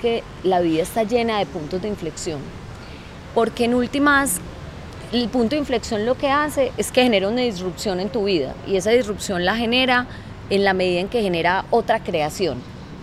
que 0.00 0.22
la 0.42 0.60
vida 0.60 0.82
está 0.82 1.02
llena 1.04 1.38
de 1.38 1.46
puntos 1.46 1.82
de 1.82 1.88
inflexión. 1.88 2.40
Porque 3.34 3.64
en 3.64 3.74
últimas, 3.74 4.40
el 5.12 5.28
punto 5.28 5.50
de 5.50 5.58
inflexión 5.58 6.06
lo 6.06 6.16
que 6.16 6.30
hace 6.30 6.72
es 6.76 6.90
que 6.90 7.02
genera 7.02 7.28
una 7.28 7.42
disrupción 7.42 8.00
en 8.00 8.08
tu 8.08 8.24
vida 8.24 8.54
y 8.66 8.76
esa 8.76 8.90
disrupción 8.90 9.44
la 9.44 9.56
genera 9.56 10.06
en 10.50 10.64
la 10.64 10.72
medida 10.72 11.00
en 11.00 11.08
que 11.08 11.22
genera 11.22 11.64
otra 11.70 12.00
creación. 12.00 12.58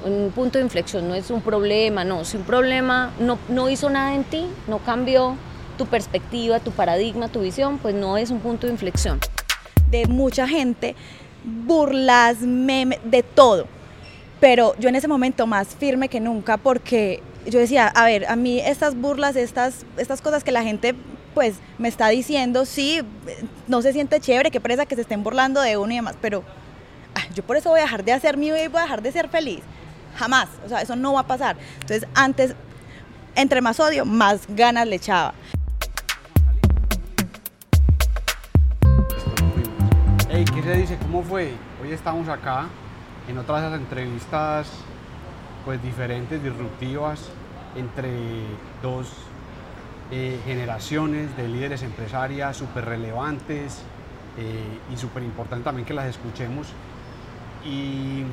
Un 0.06 0.32
punto 0.34 0.58
de 0.58 0.64
inflexión 0.64 1.08
no 1.08 1.16
es 1.16 1.32
un 1.32 1.42
problema, 1.42 2.04
no, 2.04 2.24
si 2.24 2.38
un 2.38 2.44
problema 2.44 3.12
no, 3.20 3.40
no 3.50 3.70
hizo 3.70 3.90
nada 3.90 4.14
en 4.14 4.24
ti, 4.24 4.46
no 4.68 4.80
cambió 4.80 5.36
tu 5.78 5.86
perspectiva, 5.86 6.60
tu 6.60 6.72
paradigma, 6.72 7.30
tu 7.30 7.42
visión, 7.42 7.78
pues 7.78 7.96
no 7.96 8.18
es 8.18 8.30
un 8.30 8.40
punto 8.40 8.68
de 8.68 8.74
inflexión. 8.74 9.20
De 9.90 10.06
mucha 10.08 10.48
gente, 10.48 10.96
burlas, 11.44 12.42
memes, 12.42 13.00
de 13.04 13.24
todo. 13.24 13.68
Pero 14.40 14.76
yo 14.78 14.90
en 14.90 14.96
ese 14.96 15.08
momento 15.08 15.48
más 15.48 15.70
firme 15.76 16.10
que 16.10 16.20
nunca 16.20 16.58
porque 16.58 17.24
yo 17.48 17.60
decía, 17.60 17.88
a 17.88 18.06
ver, 18.06 18.28
a 18.28 18.36
mí 18.36 18.60
estas 18.60 18.96
burlas, 18.96 19.36
estas, 19.36 19.86
estas 19.98 20.22
cosas 20.22 20.44
que 20.44 20.52
la 20.52 20.64
gente 20.64 20.96
pues 21.34 21.56
me 21.78 21.88
está 21.88 22.08
diciendo, 22.10 22.66
sí, 22.66 23.02
no 23.68 23.82
se 23.82 23.94
siente 23.94 24.20
chévere, 24.20 24.52
qué 24.52 24.60
presa 24.60 24.86
que 24.86 24.96
se 24.96 25.02
estén 25.02 25.24
burlando 25.24 25.62
de 25.62 25.78
uno 25.78 25.92
y 25.92 25.96
demás, 25.96 26.16
pero 26.22 26.44
ah, 27.16 27.22
yo 27.34 27.44
por 27.44 27.58
eso 27.58 27.70
voy 27.70 27.80
a 27.80 27.84
dejar 27.84 28.04
de 28.04 28.12
hacer 28.12 28.38
mi 28.38 28.48
vida 28.48 28.64
y 28.64 28.68
voy 28.68 28.80
a 28.80 28.84
dejar 28.84 29.02
de 29.02 29.12
ser 29.12 29.30
feliz. 29.30 29.62
Jamás, 30.18 30.50
o 30.66 30.70
sea, 30.70 30.82
eso 30.82 30.96
no 30.96 31.14
va 31.14 31.22
a 31.22 31.28
pasar. 31.28 31.56
Entonces, 31.82 32.08
antes, 32.16 32.56
entre 33.36 33.62
más 33.62 33.80
odio, 33.80 34.04
más 34.04 34.48
ganas 34.50 34.88
le 34.88 34.96
echaba. 34.96 35.34
Hey, 40.30 40.44
¿qué 40.54 40.64
se 40.64 40.74
dice? 40.74 40.98
¿Cómo 41.04 41.22
fue? 41.22 41.54
Hoy 41.82 41.92
estamos 41.92 42.28
acá 42.28 42.68
en 43.28 43.38
otras 43.38 43.74
entrevistas 43.74 44.72
pues 45.66 45.82
diferentes, 45.84 46.42
disruptivas, 46.42 47.30
entre 47.76 48.10
dos 48.82 49.12
eh, 50.12 50.40
generaciones 50.46 51.36
de 51.36 51.48
líderes 51.50 51.84
empresarias 51.84 52.56
súper 52.56 52.86
relevantes 52.86 53.82
eh, 54.38 54.80
y 54.94 54.98
súper 54.98 55.24
importante 55.24 55.66
también 55.66 55.86
que 55.86 55.94
las 55.94 56.06
escuchemos. 56.06 56.68
Y 57.66 58.24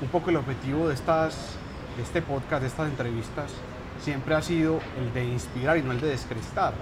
un 0.00 0.08
poco 0.10 0.30
el 0.30 0.36
objetivo 0.36 0.88
de, 0.88 0.94
estas, 0.94 1.56
de 1.96 2.02
este 2.02 2.22
podcast, 2.22 2.62
de 2.62 2.68
estas 2.68 2.88
entrevistas, 2.88 3.52
siempre 4.00 4.34
ha 4.34 4.40
sido 4.40 4.80
el 4.98 5.12
de 5.12 5.26
inspirar 5.26 5.76
y 5.76 5.82
no 5.82 5.92
el 5.92 6.00
de 6.00 6.08
descrestar. 6.08 6.72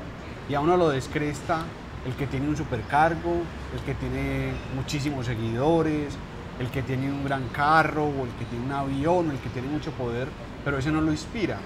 Y 0.49 0.55
a 0.55 0.61
uno 0.61 0.77
lo 0.77 0.91
descresta 0.91 1.65
el 2.07 2.15
que 2.15 2.29
tiene 2.29 2.49
un 2.49 2.57
supercargo, 2.57 3.43
el 3.75 3.81
que 3.85 3.95
tiene 3.95 4.53
muchísimos 4.77 5.27
seguidores, 5.27 6.17
el 6.59 6.69
que 6.71 6.83
tiene 6.83 7.11
un 7.11 7.25
gran 7.25 7.49
carro 7.49 8.05
o 8.05 8.25
el 8.25 8.31
que 8.39 8.45
tiene 8.47 8.65
un 8.65 8.73
avión 8.73 9.29
o 9.29 9.33
el 9.33 9.39
que 9.39 9.51
tiene 9.51 9.69
mucho 9.69 9.91
poder, 9.93 10.29
pero 10.65 10.79
ese 10.79 10.91
no 10.91 11.01
lo 11.01 11.11
inspira, 11.11 11.59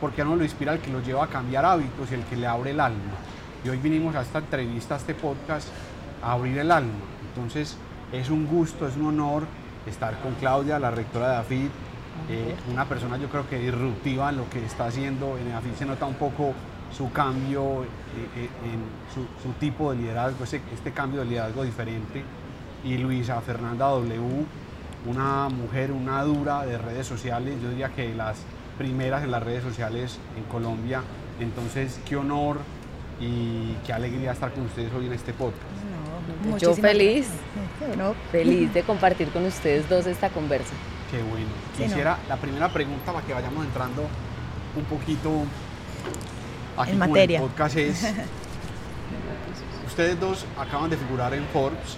porque 0.00 0.24
no 0.24 0.36
lo 0.36 0.42
inspira 0.42 0.72
el 0.72 0.80
que 0.80 0.90
lo 0.90 1.02
lleva 1.02 1.24
a 1.24 1.28
cambiar 1.28 1.64
hábitos 1.64 2.10
y 2.10 2.14
el 2.14 2.24
que 2.24 2.36
le 2.36 2.46
abre 2.46 2.70
el 2.70 2.80
alma. 2.80 3.14
Y 3.64 3.68
hoy 3.68 3.78
vinimos 3.78 4.14
a 4.14 4.22
esta 4.22 4.38
entrevista, 4.38 4.94
a 4.94 4.98
este 4.98 5.14
podcast, 5.14 5.68
a 6.22 6.32
abrir 6.32 6.58
el 6.58 6.70
alma. 6.70 6.92
Entonces 7.28 7.76
es 8.12 8.30
un 8.30 8.46
gusto, 8.46 8.88
es 8.88 8.96
un 8.96 9.06
honor 9.06 9.44
estar 9.86 10.18
con 10.20 10.34
Claudia, 10.34 10.78
la 10.78 10.90
rectora 10.90 11.30
de 11.30 11.36
AFID, 11.36 11.68
eh, 12.28 12.56
una 12.70 12.84
persona 12.84 13.16
yo 13.16 13.28
creo 13.28 13.48
que 13.48 13.58
disruptiva 13.58 14.30
en 14.30 14.38
lo 14.38 14.50
que 14.50 14.64
está 14.64 14.86
haciendo. 14.86 15.36
En 15.38 15.52
AFID 15.52 15.74
se 15.74 15.86
nota 15.86 16.06
un 16.06 16.14
poco 16.14 16.52
su 16.96 17.12
cambio, 17.12 17.84
eh, 17.84 17.86
eh, 18.36 18.48
en 18.64 18.82
su, 19.42 19.52
tipo 19.60 19.92
de 19.92 19.98
liderazgo, 19.98 20.44
este 20.44 20.92
cambio 20.92 21.20
de 21.20 21.26
liderazgo 21.26 21.62
diferente 21.64 22.24
y 22.84 22.98
Luisa 22.98 23.40
Fernanda 23.40 23.86
W, 23.86 24.44
una 25.06 25.48
mujer, 25.48 25.92
una 25.92 26.22
dura 26.22 26.64
de 26.64 26.78
redes 26.78 27.06
sociales, 27.06 27.54
yo 27.62 27.70
diría 27.70 27.88
que 27.90 28.14
las 28.14 28.36
primeras 28.76 29.24
en 29.24 29.30
las 29.30 29.42
redes 29.42 29.62
sociales 29.62 30.18
en 30.36 30.44
Colombia. 30.44 31.02
Entonces, 31.40 32.00
qué 32.08 32.16
honor 32.16 32.58
y 33.20 33.74
qué 33.84 33.92
alegría 33.92 34.32
estar 34.32 34.52
con 34.52 34.66
ustedes 34.66 34.92
hoy 34.92 35.06
en 35.06 35.12
este 35.12 35.32
podcast. 35.32 35.60
yo 36.58 36.74
feliz, 36.74 37.28
feliz 38.30 38.72
de 38.72 38.82
compartir 38.82 39.28
con 39.28 39.44
ustedes 39.44 39.88
dos 39.88 40.06
esta 40.06 40.30
conversa. 40.30 40.74
Qué 41.10 41.22
bueno. 41.22 41.46
Quisiera 41.76 42.18
la 42.28 42.36
primera 42.36 42.68
pregunta 42.68 43.12
para 43.12 43.26
que 43.26 43.32
vayamos 43.32 43.64
entrando 43.64 44.06
un 44.76 44.84
poquito 44.84 45.44
aquí 46.76 46.92
en 46.92 46.98
materia. 46.98 47.38
el 47.38 47.46
podcast 47.46 47.76
es, 47.76 48.14
ustedes 49.86 50.20
dos 50.20 50.44
acaban 50.58 50.90
de 50.90 50.96
figurar 50.96 51.34
en 51.34 51.44
Forbes 51.46 51.96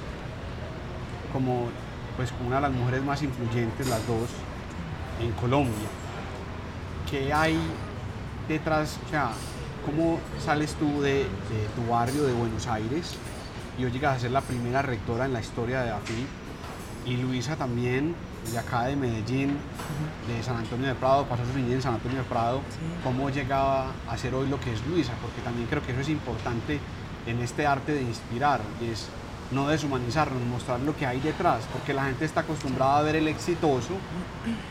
como 1.33 1.69
pues 2.17 2.33
una 2.47 2.57
de 2.57 2.63
las 2.63 2.73
mujeres 2.73 3.03
más 3.03 3.23
influyentes, 3.23 3.89
las 3.89 4.07
dos, 4.07 4.29
en 5.21 5.33
Colombia. 5.33 5.89
¿Qué 7.11 7.33
hay 7.33 7.59
detrás? 8.49 8.99
O 9.07 9.11
sea, 9.11 9.31
¿cómo 9.85 10.19
sales 10.39 10.75
tú 10.75 11.01
de, 11.01 11.27
tu 11.75 11.91
barrio 11.91 12.25
de 12.25 12.33
Buenos 12.33 12.67
Aires 12.67 13.15
y 13.79 13.85
hoy 13.85 13.91
llegas 13.91 14.17
a 14.17 14.21
ser 14.21 14.31
la 14.33 14.41
primera 14.41 14.83
rectora 14.83 15.25
en 15.25 15.33
la 15.33 15.41
historia 15.41 15.83
de 15.83 15.91
AFI? 15.91 16.27
Y 17.07 17.17
Luisa 17.17 17.57
también, 17.57 18.15
de 18.53 18.59
acá 18.59 18.85
de 18.85 18.97
Medellín, 18.97 19.57
de 20.29 20.43
San 20.43 20.57
Antonio 20.57 20.89
de 20.89 20.95
Prado, 20.95 21.25
pasó 21.25 21.43
su 21.47 21.57
niñez 21.57 21.77
en 21.77 21.83
San 21.83 21.95
Antonio 21.95 22.19
de 22.19 22.25
Prado. 22.25 22.61
¿Cómo 23.03 23.31
llegaba 23.31 23.93
a 24.09 24.19
ser 24.19 24.35
hoy 24.35 24.49
lo 24.49 24.61
que 24.61 24.73
es 24.73 24.87
Luisa? 24.87 25.13
Porque 25.23 25.41
también 25.41 25.67
creo 25.69 25.83
que 25.83 25.93
eso 25.93 26.03
es 26.03 26.11
importante 26.11 26.79
en 27.27 27.41
este 27.41 27.67
arte 27.67 27.93
de 27.93 28.03
inspirar. 28.03 28.61
Y 28.83 28.91
es 28.91 29.09
no 29.51 29.69
deshumanizarnos, 29.69 30.43
mostrar 30.45 30.81
lo 30.81 30.97
que 30.97 31.07
hay 31.07 31.21
detrás, 31.21 31.65
porque 31.73 31.93
la 31.93 32.05
gente 32.05 32.25
está 32.25 32.41
acostumbrada 32.41 32.99
a 32.99 33.03
ver 33.03 33.17
el 33.17 33.29
exitoso, 33.29 33.95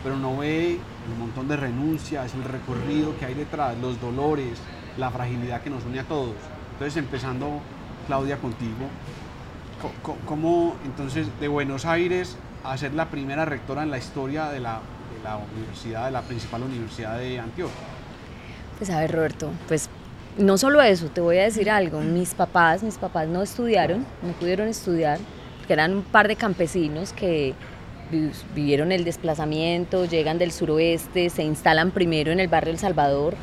pero 0.04 0.16
no 0.18 0.38
ve 0.38 0.74
el 0.74 1.20
montón 1.20 1.48
de 1.48 1.58
renuncias, 1.58 2.34
el 2.34 2.44
recorrido 2.44 3.18
que 3.18 3.26
hay 3.26 3.34
detrás, 3.34 3.78
los 3.78 4.00
dolores, 4.00 4.60
la 4.98 5.12
fragilidad 5.12 5.62
que 5.62 5.70
nos 5.70 5.84
une 5.84 6.00
a 6.00 6.04
todos. 6.04 6.36
Entonces, 6.74 6.98
empezando, 6.98 7.60
Claudia, 8.08 8.38
contigo, 8.38 8.88
¿cómo 10.26 10.76
entonces 10.86 11.28
de 11.40 11.48
Buenos 11.48 11.86
Aires 11.86 12.38
a 12.64 12.78
ser 12.78 12.94
la 12.94 13.10
primera 13.10 13.46
rectora 13.46 13.84
en 13.84 13.92
la 13.92 13.98
historia 13.98 14.50
de 14.50 14.60
la, 14.60 14.80
de 15.16 15.24
la 15.24 15.38
universidad, 15.38 16.06
de 16.06 16.12
la 16.12 16.22
principal 16.22 16.64
universidad 16.64 17.18
de 17.18 17.40
Antioquia? 17.40 17.76
Pues 18.78 18.90
a 18.92 19.00
ver, 19.02 19.12
Roberto, 19.12 19.50
pues 19.68 19.90
no 20.40 20.58
solo 20.58 20.82
eso, 20.82 21.08
te 21.08 21.20
voy 21.20 21.38
a 21.38 21.44
decir 21.44 21.70
algo, 21.70 22.00
mis 22.00 22.34
papás, 22.34 22.82
mis 22.82 22.98
papás 22.98 23.28
no 23.28 23.42
estudiaron, 23.44 24.06
no 24.24 24.32
pudieron 24.40 24.68
estudiar, 24.68 25.20
que 25.68 25.74
eran 25.74 25.94
un 25.94 26.02
par 26.02 26.30
de 26.30 26.38
campesinos 26.38 27.12
que 27.12 27.54
vivieron 28.56 28.92
el 28.92 29.04
desplazamiento, 29.04 30.06
llegan 30.06 30.40
del 30.40 30.52
suroeste, 30.52 31.30
se 31.30 31.44
instalan 31.44 31.92
primero 31.92 32.32
en 32.32 32.40
el 32.40 32.48
barrio 32.48 32.72
El 32.72 32.80
Salvador. 32.80 33.36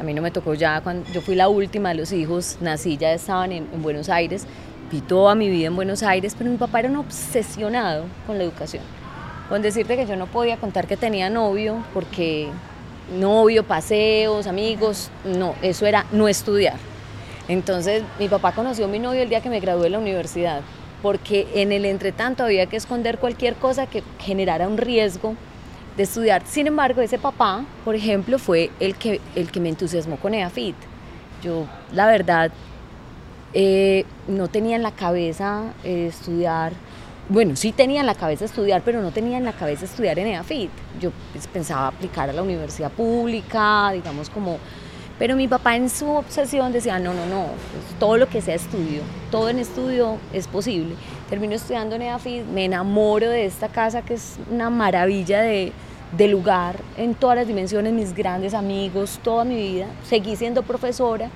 A 0.00 0.04
mí 0.04 0.14
no 0.14 0.22
me 0.22 0.30
tocó 0.30 0.54
ya, 0.54 0.80
cuando 0.80 1.10
yo 1.12 1.20
fui 1.20 1.34
la 1.34 1.48
última 1.48 1.90
de 1.90 1.96
los 1.96 2.12
hijos, 2.12 2.56
nací, 2.60 2.96
ya 2.96 3.12
estaban 3.12 3.52
en, 3.52 3.68
en 3.72 3.82
Buenos 3.82 4.08
Aires, 4.08 4.46
vi 4.90 5.00
toda 5.00 5.34
mi 5.34 5.50
vida 5.50 5.66
en 5.66 5.76
Buenos 5.76 6.04
Aires, 6.04 6.36
pero 6.38 6.50
mi 6.50 6.56
papá 6.56 6.80
era 6.80 6.88
un 6.88 6.96
obsesionado 6.96 8.04
con 8.26 8.38
la 8.38 8.44
educación. 8.44 8.82
Con 9.48 9.60
decirte 9.60 9.96
que 9.96 10.06
yo 10.06 10.16
no 10.16 10.26
podía 10.26 10.56
contar 10.56 10.86
que 10.86 10.96
tenía 10.96 11.28
novio 11.30 11.84
porque 11.92 12.48
novio, 13.12 13.64
paseos, 13.64 14.46
amigos, 14.46 15.10
no, 15.24 15.54
eso 15.62 15.86
era 15.86 16.06
no 16.12 16.28
estudiar. 16.28 16.76
Entonces 17.48 18.02
mi 18.18 18.28
papá 18.28 18.52
conoció 18.52 18.86
a 18.86 18.88
mi 18.88 18.98
novio 18.98 19.22
el 19.22 19.28
día 19.28 19.40
que 19.40 19.50
me 19.50 19.60
gradué 19.60 19.84
de 19.84 19.90
la 19.90 19.98
universidad, 19.98 20.62
porque 21.02 21.46
en 21.54 21.72
el 21.72 21.84
entretanto 21.84 22.44
había 22.44 22.66
que 22.66 22.76
esconder 22.76 23.18
cualquier 23.18 23.54
cosa 23.56 23.86
que 23.86 24.02
generara 24.18 24.66
un 24.66 24.78
riesgo 24.78 25.34
de 25.96 26.02
estudiar. 26.04 26.42
Sin 26.46 26.66
embargo, 26.66 27.02
ese 27.02 27.18
papá, 27.18 27.64
por 27.84 27.94
ejemplo, 27.94 28.38
fue 28.38 28.70
el 28.80 28.96
que, 28.96 29.20
el 29.34 29.50
que 29.50 29.60
me 29.60 29.68
entusiasmó 29.68 30.16
con 30.16 30.34
EAFIT. 30.34 30.74
Yo, 31.42 31.66
la 31.92 32.06
verdad, 32.06 32.50
eh, 33.52 34.04
no 34.26 34.48
tenía 34.48 34.76
en 34.76 34.82
la 34.82 34.92
cabeza 34.92 35.72
eh, 35.84 36.06
estudiar 36.08 36.72
bueno, 37.28 37.56
sí 37.56 37.72
tenía 37.72 38.00
en 38.00 38.06
la 38.06 38.14
cabeza 38.14 38.44
estudiar, 38.44 38.82
pero 38.84 39.00
no 39.00 39.10
tenía 39.10 39.38
en 39.38 39.44
la 39.44 39.52
cabeza 39.52 39.84
estudiar 39.86 40.18
en 40.18 40.28
EAFIT. 40.28 40.70
Yo 41.00 41.10
pues, 41.32 41.46
pensaba 41.46 41.88
aplicar 41.88 42.28
a 42.28 42.32
la 42.32 42.42
universidad 42.42 42.90
pública, 42.90 43.90
digamos 43.92 44.30
como... 44.30 44.58
Pero 45.16 45.36
mi 45.36 45.46
papá 45.46 45.76
en 45.76 45.88
su 45.90 46.10
obsesión 46.10 46.72
decía, 46.72 46.98
no, 46.98 47.14
no, 47.14 47.24
no, 47.26 47.44
pues, 47.44 47.98
todo 48.00 48.16
lo 48.16 48.28
que 48.28 48.40
sea 48.40 48.56
estudio, 48.56 49.00
todo 49.30 49.48
en 49.48 49.60
estudio 49.60 50.18
es 50.32 50.48
posible. 50.48 50.96
Termino 51.30 51.54
estudiando 51.54 51.94
en 51.94 52.02
EAFIT, 52.02 52.46
me 52.46 52.64
enamoro 52.64 53.30
de 53.30 53.46
esta 53.46 53.68
casa 53.68 54.02
que 54.02 54.14
es 54.14 54.36
una 54.50 54.70
maravilla 54.70 55.40
de, 55.40 55.72
de 56.16 56.28
lugar 56.28 56.80
en 56.96 57.14
todas 57.14 57.36
las 57.36 57.46
dimensiones, 57.46 57.92
mis 57.92 58.12
grandes 58.12 58.54
amigos, 58.54 59.20
toda 59.22 59.44
mi 59.44 59.54
vida. 59.54 59.86
Seguí 60.02 60.34
siendo 60.34 60.64
profesora 60.64 61.30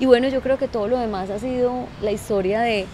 y 0.00 0.06
bueno, 0.06 0.28
yo 0.28 0.40
creo 0.40 0.58
que 0.58 0.68
todo 0.68 0.88
lo 0.88 0.98
demás 0.98 1.30
ha 1.30 1.38
sido 1.38 1.86
la 2.02 2.10
historia 2.10 2.60
de 2.60 2.86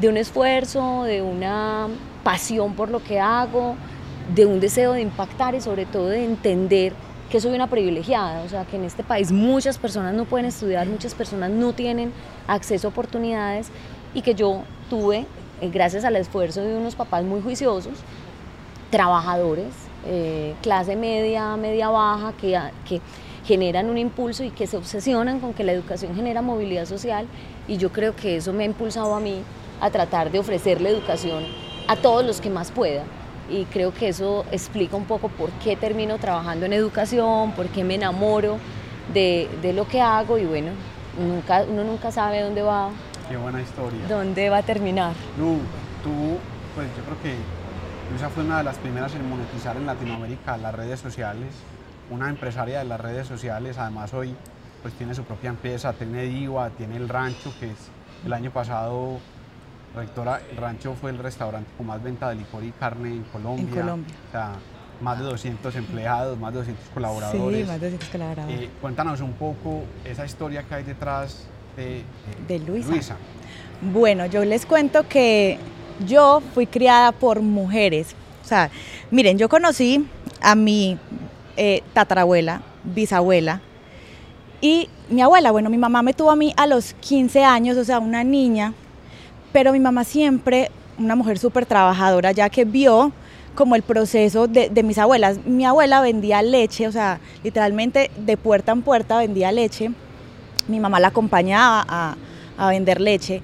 de 0.00 0.08
un 0.08 0.16
esfuerzo, 0.16 1.04
de 1.04 1.22
una 1.22 1.88
pasión 2.22 2.74
por 2.74 2.90
lo 2.90 3.02
que 3.02 3.20
hago, 3.20 3.76
de 4.34 4.46
un 4.46 4.60
deseo 4.60 4.92
de 4.92 5.00
impactar 5.00 5.54
y 5.54 5.60
sobre 5.60 5.86
todo 5.86 6.08
de 6.08 6.24
entender 6.24 6.92
que 7.30 7.40
soy 7.40 7.54
una 7.54 7.68
privilegiada, 7.68 8.42
o 8.42 8.48
sea, 8.48 8.64
que 8.64 8.76
en 8.76 8.84
este 8.84 9.02
país 9.02 9.32
muchas 9.32 9.78
personas 9.78 10.14
no 10.14 10.24
pueden 10.24 10.46
estudiar, 10.46 10.86
muchas 10.86 11.14
personas 11.14 11.50
no 11.50 11.72
tienen 11.72 12.12
acceso 12.46 12.88
a 12.88 12.90
oportunidades 12.90 13.70
y 14.14 14.22
que 14.22 14.34
yo 14.34 14.62
tuve, 14.88 15.26
eh, 15.60 15.70
gracias 15.72 16.04
al 16.04 16.16
esfuerzo 16.16 16.62
de 16.62 16.76
unos 16.76 16.94
papás 16.94 17.24
muy 17.24 17.40
juiciosos, 17.40 17.94
trabajadores, 18.90 19.72
eh, 20.06 20.54
clase 20.62 20.94
media, 20.94 21.56
media 21.56 21.88
baja, 21.88 22.32
que, 22.40 22.58
que 22.88 23.00
generan 23.44 23.90
un 23.90 23.98
impulso 23.98 24.44
y 24.44 24.50
que 24.50 24.66
se 24.66 24.76
obsesionan 24.76 25.40
con 25.40 25.52
que 25.52 25.64
la 25.64 25.72
educación 25.72 26.14
genera 26.14 26.42
movilidad 26.42 26.86
social. 26.86 27.26
Y 27.66 27.76
yo 27.78 27.90
creo 27.90 28.14
que 28.14 28.36
eso 28.36 28.52
me 28.52 28.62
ha 28.62 28.66
impulsado 28.66 29.14
a 29.14 29.20
mí 29.20 29.42
a 29.80 29.90
tratar 29.90 30.30
de 30.30 30.38
ofrecerle 30.38 30.90
educación 30.90 31.44
a 31.88 31.96
todos 31.96 32.24
los 32.24 32.40
que 32.40 32.50
más 32.50 32.70
pueda 32.70 33.04
y 33.48 33.64
creo 33.66 33.92
que 33.92 34.08
eso 34.08 34.44
explica 34.50 34.96
un 34.96 35.04
poco 35.04 35.28
por 35.28 35.50
qué 35.52 35.76
termino 35.76 36.18
trabajando 36.18 36.66
en 36.66 36.72
educación, 36.72 37.52
por 37.52 37.66
qué 37.68 37.84
me 37.84 37.94
enamoro 37.94 38.58
de, 39.12 39.48
de 39.62 39.72
lo 39.72 39.86
que 39.86 40.00
hago 40.00 40.38
y 40.38 40.44
bueno, 40.44 40.72
nunca, 41.18 41.64
uno 41.68 41.84
nunca 41.84 42.10
sabe 42.10 42.42
dónde 42.42 42.62
va. 42.62 42.90
Qué 43.28 43.36
buena 43.36 43.60
historia. 43.60 44.00
¿Dónde 44.08 44.50
va 44.50 44.58
a 44.58 44.62
terminar? 44.62 45.14
Lu, 45.38 45.58
tú, 46.02 46.38
pues 46.74 46.88
yo 46.96 47.04
creo 47.04 47.22
que 47.22 47.36
Luisa 48.10 48.28
fue 48.28 48.44
una 48.44 48.58
de 48.58 48.64
las 48.64 48.78
primeras 48.78 49.14
en 49.14 49.28
monetizar 49.28 49.76
en 49.76 49.86
Latinoamérica 49.86 50.56
las 50.56 50.74
redes 50.74 51.00
sociales, 51.00 51.48
una 52.10 52.28
empresaria 52.28 52.78
de 52.78 52.84
las 52.84 53.00
redes 53.00 53.26
sociales, 53.26 53.78
además 53.78 54.14
hoy 54.14 54.34
pues 54.82 54.94
tiene 54.94 55.14
su 55.14 55.24
propia 55.24 55.50
empresa, 55.50 55.92
tiene 55.92 56.22
Diva, 56.22 56.70
tiene 56.70 56.96
El 56.96 57.08
Rancho, 57.08 57.52
que 57.58 57.66
es 57.66 57.90
el 58.24 58.32
año 58.32 58.50
pasado 58.50 59.18
Rectora, 59.96 60.42
el 60.50 60.56
rancho 60.58 60.94
fue 60.94 61.10
el 61.10 61.18
restaurante 61.18 61.70
con 61.76 61.86
más 61.86 62.02
venta 62.02 62.28
de 62.28 62.36
licor 62.36 62.62
y 62.62 62.70
carne 62.72 63.08
en 63.08 63.22
Colombia. 63.24 63.64
En 63.64 63.70
Colombia. 63.70 64.14
O 64.28 64.30
sea, 64.30 64.52
más 65.00 65.18
de 65.18 65.24
200 65.24 65.74
empleados, 65.74 66.38
más 66.38 66.52
de 66.52 66.58
200 66.58 66.88
colaboradores. 66.90 67.60
Sí, 67.60 67.64
más 67.64 67.80
de 67.80 67.86
200 67.90 68.08
colaboradores. 68.10 68.60
Eh, 68.60 68.70
cuéntanos 68.80 69.20
un 69.22 69.32
poco 69.32 69.84
esa 70.04 70.26
historia 70.26 70.62
que 70.64 70.74
hay 70.74 70.84
detrás 70.84 71.46
de, 71.76 72.02
de 72.46 72.58
Luisa. 72.58 73.16
Bueno, 73.80 74.26
yo 74.26 74.44
les 74.44 74.66
cuento 74.66 75.08
que 75.08 75.58
yo 76.06 76.42
fui 76.54 76.66
criada 76.66 77.12
por 77.12 77.40
mujeres. 77.40 78.14
O 78.44 78.48
sea, 78.48 78.70
miren, 79.10 79.38
yo 79.38 79.48
conocí 79.48 80.06
a 80.42 80.54
mi 80.54 80.98
eh, 81.56 81.82
tatarabuela, 81.94 82.60
bisabuela, 82.84 83.60
y 84.60 84.88
mi 85.10 85.22
abuela, 85.22 85.50
bueno, 85.50 85.70
mi 85.70 85.78
mamá 85.78 86.02
me 86.02 86.14
tuvo 86.14 86.30
a 86.30 86.36
mí 86.36 86.54
a 86.56 86.66
los 86.66 86.94
15 86.94 87.44
años, 87.44 87.76
o 87.76 87.84
sea, 87.84 87.98
una 87.98 88.24
niña, 88.24 88.72
pero 89.52 89.72
mi 89.72 89.80
mamá 89.80 90.04
siempre, 90.04 90.70
una 90.98 91.16
mujer 91.16 91.38
súper 91.38 91.66
trabajadora, 91.66 92.32
ya 92.32 92.48
que 92.48 92.64
vio 92.64 93.12
como 93.56 93.74
el 93.74 93.82
proceso 93.82 94.46
de, 94.46 94.70
mis 94.84 94.98
abuelas. 94.98 95.38
Mi 95.44 95.64
abuela 95.64 96.00
vendía 96.00 96.42
leche, 96.42 96.86
o 96.86 96.92
sea, 96.92 97.18
literalmente 97.42 98.10
de 98.16 98.36
puerta 98.36 98.70
en 98.70 98.82
puerta 98.82 99.18
vendía 99.18 99.50
leche. 99.50 99.90
Mi 100.68 100.78
mamá 100.78 101.00
la 101.00 101.08
acompañaba 101.08 101.84
a, 101.88 102.68
vender 102.68 103.00
leche. 103.00 103.42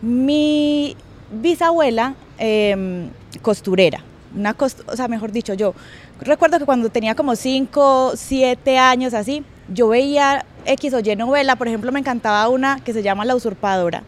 Mi 0.00 0.96
bisabuela, 1.30 2.14
em, 2.38 3.10
costurera, 3.42 4.02
una 4.34 4.54
o 4.58 4.96
sea, 4.96 5.08
mejor 5.08 5.32
dicho, 5.32 5.54
yo 5.54 5.74
recuerdo 6.20 6.58
que 6.58 6.64
cuando 6.64 6.88
tenía 6.88 7.14
como 7.14 7.34
5, 7.34 8.12
7 8.14 8.78
años 8.78 9.12
así, 9.14 9.44
yo 9.72 9.88
veía 9.88 10.44
X 10.64 10.94
o 10.94 11.00
Y 11.00 11.16
novela, 11.16 11.56
por 11.56 11.68
ejemplo, 11.68 11.92
me 11.92 12.00
encantaba 12.00 12.48
una 12.48 12.80
que 12.80 12.92
se 12.92 13.02
llama 13.02 13.24
La 13.24 13.34
Usurpadora 13.34 14.02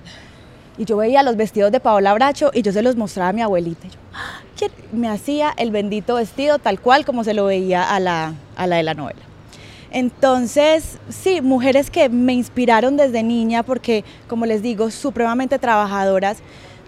y 0.80 0.86
yo 0.86 0.96
veía 0.96 1.22
los 1.22 1.36
vestidos 1.36 1.70
de 1.70 1.78
Paola 1.78 2.14
Bracho 2.14 2.50
y 2.54 2.62
yo 2.62 2.72
se 2.72 2.80
los 2.80 2.96
mostraba 2.96 3.28
a 3.28 3.32
mi 3.34 3.42
abuelita. 3.42 3.86
Y 3.86 3.90
yo, 3.90 3.98
ah, 4.14 4.40
me 4.92 5.10
hacía 5.10 5.52
el 5.58 5.70
bendito 5.70 6.14
vestido 6.14 6.58
tal 6.58 6.80
cual 6.80 7.04
como 7.04 7.22
se 7.22 7.34
lo 7.34 7.44
veía 7.44 7.94
a 7.94 8.00
la, 8.00 8.32
a 8.56 8.66
la 8.66 8.76
de 8.76 8.82
la 8.82 8.94
novela. 8.94 9.20
Entonces, 9.90 10.96
sí, 11.10 11.42
mujeres 11.42 11.90
que 11.90 12.08
me 12.08 12.32
inspiraron 12.32 12.96
desde 12.96 13.22
niña 13.22 13.62
porque, 13.62 14.04
como 14.26 14.46
les 14.46 14.62
digo, 14.62 14.90
supremamente 14.90 15.58
trabajadoras. 15.58 16.38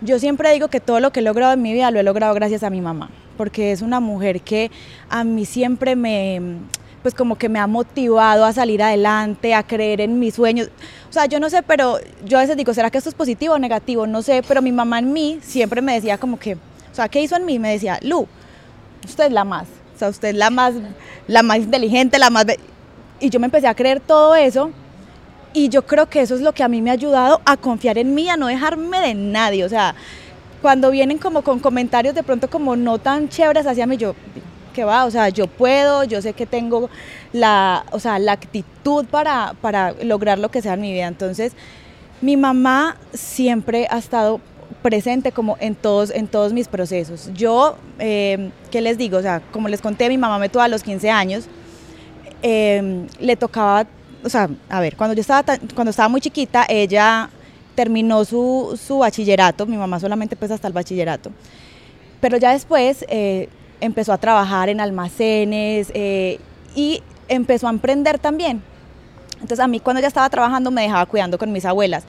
Yo 0.00 0.19
siempre 0.19 0.50
digo 0.55 0.69
que 0.69 0.81
todo 0.81 0.99
lo 0.99 1.12
que 1.12 1.21
he 1.21 1.23
logrado 1.23 1.53
en 1.53 1.61
mi 1.61 1.75
vida 1.75 1.91
lo 1.91 2.00
he 2.00 2.03
logrado 2.03 2.33
gracias 2.33 2.62
a 2.62 2.71
mi 2.71 2.81
mamá, 2.81 3.11
porque 3.37 3.73
es 3.73 3.83
una 3.83 4.00
mujer 4.00 4.41
que 4.41 4.71
a 5.11 5.23
mí 5.23 5.45
siempre 5.45 5.97
me, 5.97 6.41
pues 7.02 7.14
como 7.14 7.37
que 7.37 7.49
me 7.49 7.58
ha 7.58 7.66
motivado 7.66 8.44
a 8.44 8.52
salir 8.52 8.82
adelante, 8.82 9.54
a 9.54 9.62
creer 9.62 10.00
en 10.00 10.19
mis 10.19 10.34
sueños. 10.34 10.69
O 11.10 11.12
sea, 11.12 11.26
yo 11.26 11.40
no 11.40 11.50
sé, 11.50 11.62
pero 11.62 11.99
yo 12.25 12.38
a 12.38 12.43
veces 12.43 12.56
digo, 12.56 12.72
¿será 12.72 12.90
que 12.90 12.99
esto 12.99 13.10
es 13.10 13.14
positivo 13.14 13.54
o 13.54 13.58
negativo? 13.58 14.06
No 14.06 14.22
sé, 14.22 14.43
pero 14.46 14.62
mi 14.62 14.72
mamá 14.72 15.00
en 15.00 15.12
mí 15.12 15.38
siempre 15.43 15.82
me 15.82 15.94
decía 15.94 16.16
como 16.19 16.38
que, 16.38 16.54
o 16.54 16.94
sea, 16.94 17.08
¿qué 17.08 17.20
hizo 17.20 17.37
en 17.37 17.44
mí? 17.44 17.58
Me 17.58 17.72
decía, 17.72 17.99
Lu, 18.02 18.26
usted 19.04 19.25
es 19.25 19.32
la 19.32 19.44
más, 19.44 19.66
o 19.94 19.99
sea, 19.99 20.08
usted 20.08 20.28
es 20.28 20.37
la 20.37 20.50
más, 20.50 20.75
la 21.26 21.43
más 21.43 21.58
inteligente, 21.58 22.19
la 22.19 22.31
más... 22.31 22.46
Y 23.20 23.31
yo 23.31 23.40
me 23.40 23.46
empecé 23.46 23.66
a 23.66 23.75
creer 23.75 24.00
todo 24.00 24.34
eso 24.34 24.70
y 25.52 25.69
yo 25.69 25.87
creo 25.87 26.08
que 26.08 26.20
eso 26.20 26.34
es 26.34 26.40
lo 26.40 26.52
que 26.52 26.62
a 26.62 26.69
mí 26.69 26.81
me 26.81 26.90
ha 26.90 26.94
ayudado 26.94 27.40
a 27.44 27.56
confiar 27.56 27.99
en 27.99 28.14
mí, 28.14 28.28
a 28.28 28.37
no 28.37 28.46
dejarme 28.46 29.00
de 29.00 29.14
nadie, 29.14 29.64
o 29.64 29.69
sea, 29.69 29.94
cuando 30.62 30.90
vienen 30.90 31.19
como 31.19 31.43
con 31.43 31.58
comentarios 31.58 32.14
de 32.14 32.22
pronto 32.22 32.49
como 32.49 32.76
no 32.76 32.99
tan 32.99 33.28
chéveres 33.28 33.66
hacia 33.66 33.87
mí, 33.87 33.96
yo, 33.96 34.14
que 34.73 34.85
va, 34.85 35.05
o 35.05 35.11
sea, 35.11 35.29
yo 35.29 35.47
puedo, 35.47 36.05
yo 36.05 36.23
sé 36.23 36.33
que 36.33 36.47
tengo 36.47 36.91
la, 37.33 37.85
o 37.93 38.01
sea, 38.01 38.19
la 38.19 38.33
actitud 38.33 39.05
para, 39.07 39.55
para 39.61 39.93
lograr 40.03 40.39
lo 40.39 40.51
que 40.51 40.63
sea 40.63 40.75
en 40.75 40.81
mi 40.81 40.93
vida. 40.93 41.07
Entonces, 41.07 41.53
mi 42.21 42.37
mamá 42.37 42.97
siempre 43.13 43.87
ha 43.91 43.99
estado 43.99 44.41
presente 44.83 45.33
como 45.33 45.57
en 45.61 45.75
todos, 45.75 46.11
en 46.11 46.27
todos 46.27 46.53
mis 46.53 46.69
procesos. 46.69 47.31
Yo, 47.35 47.77
eh, 47.99 48.51
¿qué 48.71 48.81
les 48.81 48.99
digo? 48.99 49.19
O 49.19 49.23
sea, 49.23 49.41
como 49.53 49.69
les 49.69 49.81
conté, 49.81 50.09
mi 50.09 50.19
mamá 50.19 50.39
me 50.39 50.49
tuvo 50.49 50.63
a 50.63 50.69
los 50.69 50.83
15 50.83 51.11
años, 51.11 51.45
em, 52.43 53.07
le 53.21 53.37
tocaba, 53.37 53.87
o 54.25 54.29
sea, 54.29 54.49
a 54.69 54.81
ver, 54.81 54.97
cuando 54.97 55.15
yo 55.15 55.21
estaba, 55.21 55.59
cuando 55.75 55.91
estaba 55.91 56.09
muy 56.09 56.21
chiquita, 56.21 56.67
ella 56.69 57.31
terminó 57.75 58.25
su, 58.25 58.79
su 58.81 58.99
bachillerato, 58.99 59.67
mi 59.67 59.77
mamá 59.77 59.99
solamente 59.99 60.37
pues 60.37 60.51
hasta 60.51 60.69
el 60.69 60.75
bachillerato, 60.75 61.31
pero 62.21 62.37
ya 62.37 62.53
después 62.53 63.05
eh, 63.09 63.49
empezó 63.82 64.12
a 64.12 64.19
trabajar 64.19 64.69
en 64.69 64.81
almacenes 64.81 65.90
eh, 65.93 66.38
y 66.75 67.02
empezó 67.29 67.67
a 67.67 67.70
emprender 67.70 68.19
también. 68.19 68.62
Entonces 69.34 69.58
a 69.58 69.67
mí 69.67 69.81
cuando 69.81 70.00
ya 70.00 70.06
estaba 70.06 70.31
trabajando 70.31 70.70
me 70.70 70.82
dejaba 70.82 71.05
cuidando 71.06 71.37
con 71.37 71.50
mis 71.52 71.64
abuelas. 71.64 72.05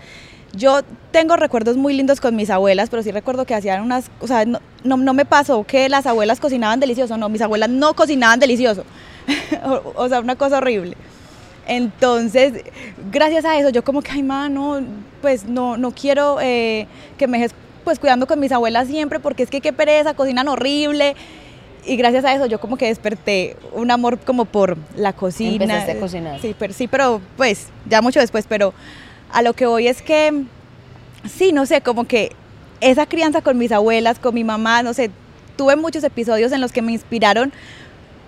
Yo 0.56 0.82
tengo 1.12 1.36
recuerdos 1.36 1.76
muy 1.76 1.96
lindos 1.96 2.22
con 2.22 2.36
mis 2.36 2.52
abuelas, 2.52 2.92
pero 2.92 3.02
sí 3.02 3.12
recuerdo 3.12 3.44
que 3.46 3.56
hacían 3.56 3.82
unas, 3.82 4.12
o 4.22 4.28
sea, 4.28 4.46
no, 4.46 4.60
no, 4.84 5.14
me 5.14 5.26
pasó 5.26 5.64
que 5.64 5.90
las 5.90 6.06
abuelas 6.06 6.40
cocinaban 6.40 6.80
delicioso, 6.80 7.18
no, 7.18 7.28
mis 7.28 7.42
abuelas 7.42 7.72
no 7.72 7.96
cocinaban 7.96 8.40
delicioso, 8.40 8.84
o, 9.96 10.08
sea, 10.08 10.20
una 10.20 10.36
cosa 10.36 10.60
horrible. 10.60 10.96
Entonces, 11.66 12.66
gracias 13.12 13.46
a 13.46 13.58
eso, 13.58 13.70
yo 13.70 13.84
como 13.84 14.04
que, 14.04 14.12
ay, 14.12 14.22
ma, 14.22 14.48
no, 14.48 14.80
pues 15.24 15.46
no, 15.46 15.76
no 15.76 15.90
quiero 15.90 16.38
eh, 16.40 16.86
que 17.18 17.26
me 17.26 17.40
dejes 17.40 17.56
pues 17.84 17.98
cuidando 17.98 18.28
con 18.28 18.40
mis 18.40 18.52
abuelas 18.52 18.88
siempre, 18.88 19.20
porque 19.20 19.42
es 19.42 19.50
que 19.50 19.60
qué 19.60 19.74
pereza, 19.74 20.14
cocinan 20.14 20.48
horrible, 20.48 21.16
y 21.86 21.96
gracias 21.96 22.26
a 22.26 22.34
eso 22.34 22.46
yo 22.46 22.60
como 22.60 22.78
que 22.78 22.88
desperté 22.88 23.58
un 23.74 23.92
amor 23.92 24.20
como 24.20 24.46
por 24.46 24.78
la 24.96 25.14
cocina. 25.14 25.64
Empezaste 25.64 25.92
a 25.92 26.00
cocinar. 26.00 26.42
Sí, 26.42 26.56
pero, 26.58 26.74
sí, 26.74 26.88
pero 26.88 27.22
pues 27.38 27.68
ya 27.88 28.02
mucho 28.02 28.20
después, 28.20 28.46
pero 28.48 28.74
a 29.32 29.42
lo 29.42 29.54
que 29.54 29.66
voy 29.66 29.88
es 29.88 30.02
que, 30.02 30.44
sí, 31.30 31.52
no 31.52 31.66
sé, 31.66 31.82
como 31.82 32.06
que 32.06 32.32
esa 32.82 33.06
crianza 33.06 33.42
con 33.42 33.58
mis 33.58 33.72
abuelas, 33.72 34.20
con 34.20 34.34
mi 34.34 34.44
mamá, 34.44 34.84
no 34.84 34.94
sé, 34.94 35.10
tuve 35.56 35.76
muchos 35.76 36.04
episodios 36.04 36.52
en 36.52 36.62
los 36.62 36.72
que 36.72 36.82
me 36.82 36.92
inspiraron 36.92 37.52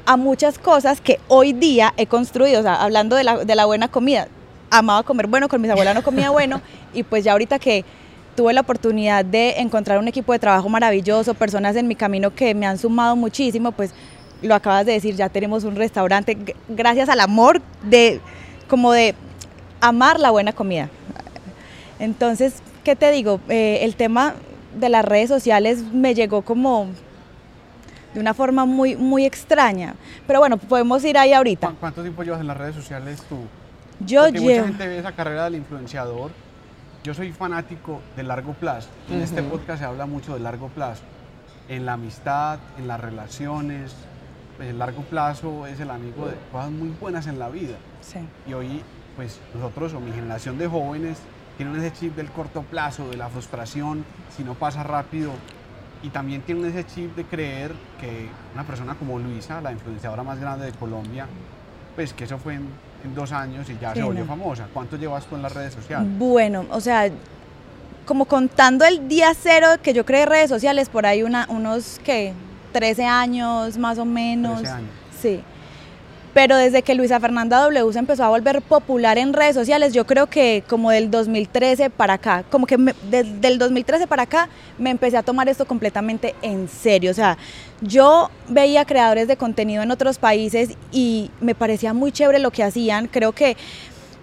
a 0.06 0.18
muchas 0.18 0.60
cosas 0.60 1.02
que 1.02 1.20
hoy 1.28 1.54
día 1.54 1.94
he 1.98 2.06
construido, 2.06 2.60
o 2.60 2.64
sea, 2.64 2.76
hablando 2.82 3.16
de 3.16 3.24
la, 3.24 3.44
de 3.44 3.56
la 3.56 3.66
buena 3.66 3.88
comida, 3.88 4.28
amaba 4.70 5.04
comer 5.04 5.28
bueno, 5.28 5.50
con 5.50 5.62
mis 5.62 5.72
abuelas 5.72 5.96
no 5.96 6.04
comía 6.04 6.30
bueno, 6.30 6.62
y 6.94 7.04
pues 7.04 7.24
ya 7.24 7.32
ahorita 7.32 7.60
que 7.60 7.86
tuve 8.36 8.54
la 8.54 8.62
oportunidad 8.62 9.26
de 9.26 9.60
encontrar 9.60 9.98
un 9.98 10.08
equipo 10.08 10.34
de 10.34 10.40
trabajo 10.40 10.70
maravilloso, 10.70 11.34
personas 11.34 11.76
en 11.76 11.88
mi 11.88 11.96
camino 11.96 12.34
que 12.34 12.54
me 12.54 12.66
han 12.66 12.78
sumado 12.78 13.16
muchísimo, 13.16 13.72
pues 13.72 13.94
lo 14.42 14.54
acabas 14.54 14.86
de 14.86 14.92
decir, 14.92 15.16
ya 15.16 15.30
tenemos 15.30 15.64
un 15.64 15.76
restaurante 15.76 16.38
gracias 16.68 17.10
al 17.10 17.20
amor 17.22 17.62
de 17.84 18.20
como 18.68 18.92
de 18.92 19.16
amar 19.82 20.20
la 20.20 20.32
buena 20.32 20.54
comida. 20.54 20.90
Entonces, 22.00 22.62
¿qué 22.84 22.96
te 22.96 23.12
digo? 23.12 23.40
Eh, 23.48 23.80
el 23.82 23.96
tema 23.96 24.36
de 24.78 24.90
las 24.90 25.06
redes 25.06 25.30
sociales 25.30 25.82
me 25.94 26.14
llegó 26.14 26.42
como 26.42 26.88
de 28.14 28.20
una 28.20 28.34
forma 28.34 28.66
muy, 28.66 28.96
muy 28.96 29.26
extraña. 29.26 29.96
Pero 30.28 30.40
bueno, 30.40 30.58
podemos 30.58 31.04
ir 31.06 31.18
ahí 31.18 31.34
ahorita. 31.34 31.74
¿Cuánto 31.80 32.02
tiempo 32.02 32.24
llevas 32.24 32.42
en 32.42 32.48
las 32.48 32.58
redes 32.58 32.76
sociales 32.76 33.22
tú? 33.30 33.38
Yo 34.06 34.24
Porque 34.24 34.40
llevo... 34.40 34.50
Mucha 34.50 34.68
gente 34.68 34.88
ve 34.88 35.00
esa 35.00 35.12
carrera 35.14 35.46
del 35.46 35.56
influenciador 35.56 36.32
yo 37.06 37.14
soy 37.14 37.32
fanático 37.32 38.02
del 38.16 38.30
largo 38.30 38.54
plazo. 38.54 38.90
En 39.12 39.22
este 39.22 39.44
podcast 39.44 39.80
se 39.80 39.86
habla 39.86 40.08
mucho 40.08 40.34
del 40.34 40.42
largo 40.42 40.70
plazo. 40.70 41.04
En 41.70 41.86
la 41.86 41.94
amistad, 41.94 42.58
en 42.80 42.88
las 42.88 43.00
relaciones. 43.00 43.96
Pues, 44.58 44.70
el 44.70 44.80
largo 44.80 45.04
plazo 45.04 45.68
es 45.68 45.80
el 45.80 45.92
amigo 45.92 46.26
de 46.26 46.36
cosas 46.52 46.72
muy 46.72 46.90
buenas 47.00 47.28
en 47.28 47.38
la 47.38 47.50
vida. 47.50 47.76
Sí. 48.02 48.18
Y 48.48 48.54
hoy, 48.54 48.82
pues 49.16 49.40
nosotros 49.54 49.94
o 49.94 50.00
mi 50.00 50.12
generación 50.14 50.58
de 50.58 50.68
jóvenes 50.68 51.20
tienen 51.58 51.76
ese 51.76 51.94
chip 51.94 52.16
del 52.16 52.32
corto 52.32 52.64
plazo, 52.64 53.08
de 53.08 53.18
la 53.18 53.30
frustración, 53.30 54.04
si 54.36 54.44
no 54.44 54.56
pasa 54.56 54.82
rápido. 54.82 55.32
Y 56.02 56.10
también 56.10 56.42
tienen 56.42 56.66
ese 56.66 56.88
chip 56.88 57.16
de 57.16 57.24
creer 57.24 57.72
que 58.02 58.30
una 58.56 58.64
persona 58.64 58.96
como 58.96 59.20
Luisa, 59.20 59.62
la 59.62 59.72
influenciadora 59.72 60.24
más 60.24 60.40
grande 60.40 60.66
de 60.66 60.72
Colombia, 60.72 61.28
pues 61.96 62.14
que 62.14 62.24
eso 62.24 62.40
fue 62.40 62.56
en 62.56 62.68
en 63.06 63.16
dos 63.16 63.32
años 63.32 63.70
y 63.70 63.78
ya 63.80 63.94
se 63.94 64.04
volvió 64.04 64.26
famosa. 64.26 64.68
¿Cuánto 64.74 64.98
llevas 64.98 65.26
tú 65.26 65.36
en 65.36 65.42
las 65.42 65.54
redes 65.54 65.74
sociales? 65.74 66.08
Bueno, 66.18 66.66
o 66.72 66.82
sea, 66.82 67.10
como 68.06 68.26
contando 68.26 68.86
el 68.86 69.08
día 69.08 69.34
cero 69.34 69.68
que 69.82 69.94
yo 69.94 70.06
creé 70.06 70.26
redes 70.26 70.50
sociales, 70.50 70.90
por 70.90 71.06
ahí 71.06 71.24
una, 71.24 71.48
unos, 71.50 72.00
¿qué? 72.04 72.34
13 72.74 73.06
años 73.06 73.78
más 73.78 73.98
o 73.98 74.06
menos. 74.06 74.60
13 74.60 74.74
años. 74.74 74.90
Sí. 75.22 75.44
Pero 76.36 76.58
desde 76.58 76.82
que 76.82 76.96
Luisa 76.96 77.18
Fernanda 77.22 77.62
W 77.62 77.94
se 77.94 78.00
empezó 78.00 78.26
a 78.26 78.28
volver 78.28 78.62
popular 78.62 79.18
en 79.18 79.32
redes 79.32 79.56
sociales, 79.56 79.94
yo 79.94 80.06
creo 80.06 80.28
que 80.28 80.66
como 80.68 80.92
del 80.92 81.10
2013 81.10 81.90
para 81.90 82.16
acá, 82.16 82.44
como 82.52 82.68
que 82.68 82.76
desde 83.10 83.48
el 83.48 83.58
2013 83.58 84.06
para 84.06 84.24
acá 84.24 84.50
me 84.78 84.90
empecé 84.90 85.16
a 85.16 85.24
tomar 85.24 85.48
esto 85.48 85.66
completamente 85.66 86.36
en 86.42 86.68
serio. 86.68 87.12
O 87.12 87.14
sea, 87.14 87.38
yo 87.80 88.30
veía 88.50 88.84
creadores 88.84 89.30
de 89.30 89.38
contenido 89.38 89.82
en 89.82 89.92
otros 89.92 90.18
países 90.18 90.72
y 90.92 91.32
me 91.40 91.56
parecía 91.56 91.94
muy 91.94 92.12
chévere 92.12 92.40
lo 92.40 92.52
que 92.52 92.64
hacían. 92.64 93.08
Creo 93.08 93.32
que, 93.32 93.56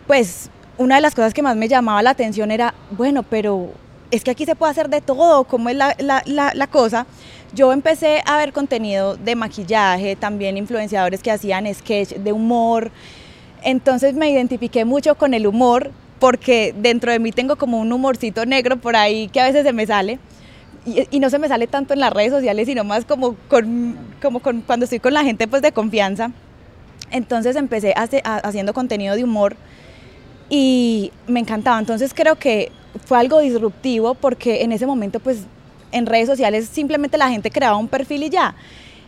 pues, 0.06 0.50
una 0.76 0.96
de 0.96 1.00
las 1.00 1.14
cosas 1.14 1.32
que 1.32 1.40
más 1.40 1.56
me 1.56 1.66
llamaba 1.66 2.02
la 2.02 2.10
atención 2.10 2.50
era, 2.50 2.74
bueno, 2.90 3.22
pero 3.22 3.70
es 4.12 4.22
que 4.22 4.30
aquí 4.30 4.44
se 4.44 4.54
puede 4.54 4.70
hacer 4.70 4.90
de 4.90 5.00
todo, 5.00 5.44
¿cómo 5.44 5.70
es 5.70 5.76
la, 5.76 5.96
la, 5.98 6.22
la, 6.26 6.66
cosa? 6.66 7.06
Yo 7.54 7.72
empecé 7.72 8.22
a 8.24 8.38
ver 8.38 8.52
contenido 8.52 9.16
de 9.16 9.34
maquillaje, 9.36 10.16
también 10.16 10.56
influenciadores 10.56 11.22
que 11.22 11.30
hacían 11.30 11.72
sketch 11.74 12.14
de 12.14 12.32
humor, 12.32 12.90
entonces 13.62 14.14
me 14.14 14.30
identifiqué 14.30 14.84
mucho 14.84 15.14
con 15.16 15.34
el 15.34 15.46
humor, 15.46 15.90
porque 16.18 16.74
dentro 16.76 17.10
de 17.10 17.18
mí 17.18 17.32
tengo 17.32 17.56
como 17.56 17.80
un 17.80 17.92
humorcito 17.92 18.46
negro 18.46 18.76
por 18.76 18.94
ahí 18.96 19.28
que 19.28 19.40
a 19.40 19.46
veces 19.46 19.64
se 19.64 19.72
me 19.72 19.86
sale. 19.86 20.18
Y, 20.84 21.20
no 21.20 21.30
se 21.30 21.38
me 21.38 21.46
sale 21.46 21.68
tanto 21.68 21.94
en 21.94 22.00
las 22.00 22.12
redes 22.12 22.32
sociales, 22.32 22.66
sino 22.66 22.82
más 22.82 23.04
como, 23.04 23.36
cuando 23.48 24.84
estoy 24.84 24.98
con 24.98 25.14
la 25.14 25.22
gente 25.22 25.46
pues 25.46 25.62
de 25.62 25.72
confianza. 25.72 26.32
Entonces 27.10 27.56
empecé 27.56 27.94
haciendo 27.96 28.72
contenido 28.72 29.14
de 29.14 29.22
humor 29.24 29.56
y 30.48 31.12
me 31.28 31.40
encantaba. 31.40 31.78
Entonces 31.78 32.12
creo 32.14 32.36
que 32.36 32.72
fue 33.04 33.18
algo 33.18 33.38
disruptivo 33.40 34.14
porque 34.14 34.62
en 34.62 34.72
ese 34.72 34.86
momento 34.86 35.20
pues 35.20 35.46
en 35.92 36.06
redes 36.06 36.28
sociales 36.28 36.68
simplemente 36.70 37.18
la 37.18 37.28
gente 37.28 37.50
creaba 37.50 37.76
un 37.76 37.88
perfil 37.88 38.24
y 38.24 38.30
ya. 38.30 38.54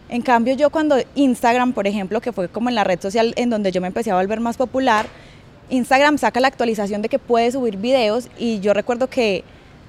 En 0.09 0.23
cambio 0.23 0.55
yo 0.55 0.71
cuando 0.71 0.97
Instagram, 1.15 1.73
por 1.73 1.87
ejemplo, 1.87 2.21
que 2.21 2.33
fue 2.33 2.49
como 2.49 2.69
en 2.69 2.75
la 2.75 2.85
red 2.85 3.01
social 3.01 3.33
en 3.37 3.51
donde 3.51 3.73
yo 3.73 3.81
me 3.81 3.89
empecé 3.89 4.11
a 4.11 4.17
volver 4.17 4.41
más 4.41 4.57
popular, 4.57 5.07
Instagram 5.71 6.19
saca 6.19 6.41
la 6.41 6.49
actualización 6.49 7.03
de 7.03 7.09
que 7.09 7.19
puede 7.19 7.51
subir 7.51 7.79
videos 7.79 8.29
y 8.39 8.61
yo 8.61 8.75
recuerdo 8.75 9.09
que 9.09 9.45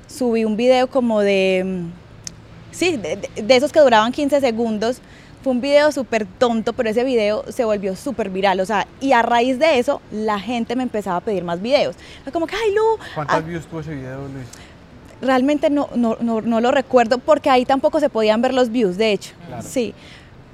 subí 0.07 0.45
un 0.45 0.55
video 0.55 0.87
como 0.87 1.19
de, 1.19 1.63
mm, 1.65 1.91
sí, 2.71 2.97
de, 2.97 3.29
de 3.35 3.55
esos 3.55 3.71
que 3.71 3.79
duraban 3.81 4.11
15 4.11 4.39
segundos 4.39 5.01
fue 5.45 5.53
un 5.53 5.61
video 5.61 5.91
súper 5.91 6.25
tonto, 6.25 6.73
pero 6.73 6.89
ese 6.89 7.03
video 7.03 7.45
se 7.49 7.65
volvió 7.65 7.95
súper 7.95 8.31
viral. 8.31 8.59
O 8.61 8.65
sea, 8.65 8.87
y 8.99 9.11
a 9.11 9.21
raíz 9.21 9.59
de 9.59 9.77
eso, 9.77 10.01
la 10.11 10.39
gente 10.39 10.75
me 10.75 10.81
empezaba 10.81 11.17
a 11.17 11.21
pedir 11.21 11.43
más 11.43 11.61
videos. 11.61 11.95
Como 12.33 12.47
que, 12.47 12.55
ay, 12.55 12.73
Lu. 12.73 12.81
¿Cuántas 13.13 13.37
ah, 13.37 13.39
views 13.41 13.67
tuvo 13.67 13.81
ese 13.81 13.93
video, 13.93 14.27
Luis? 14.27 14.47
Realmente 15.25 15.69
no, 15.69 15.89
no, 15.95 16.17
no, 16.21 16.61
lo 16.61 16.71
recuerdo 16.71 17.17
porque 17.17 17.49
ahí 17.49 17.65
tampoco 17.65 17.99
se 17.99 18.09
podían 18.09 18.41
ver 18.41 18.53
los 18.53 18.69
views, 18.69 18.97
de 18.97 19.11
hecho. 19.11 19.33
Sí. 19.61 19.93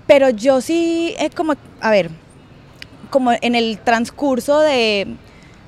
Pero 0.07 0.29
yo 0.29 0.61
sí, 0.61 1.13
es 1.19 1.35
como, 1.35 1.53
a 1.79 1.91
ver, 1.91 2.09
como 3.09 3.31
en 3.33 3.55
el 3.55 3.77
transcurso 3.79 4.59
de, 4.59 5.07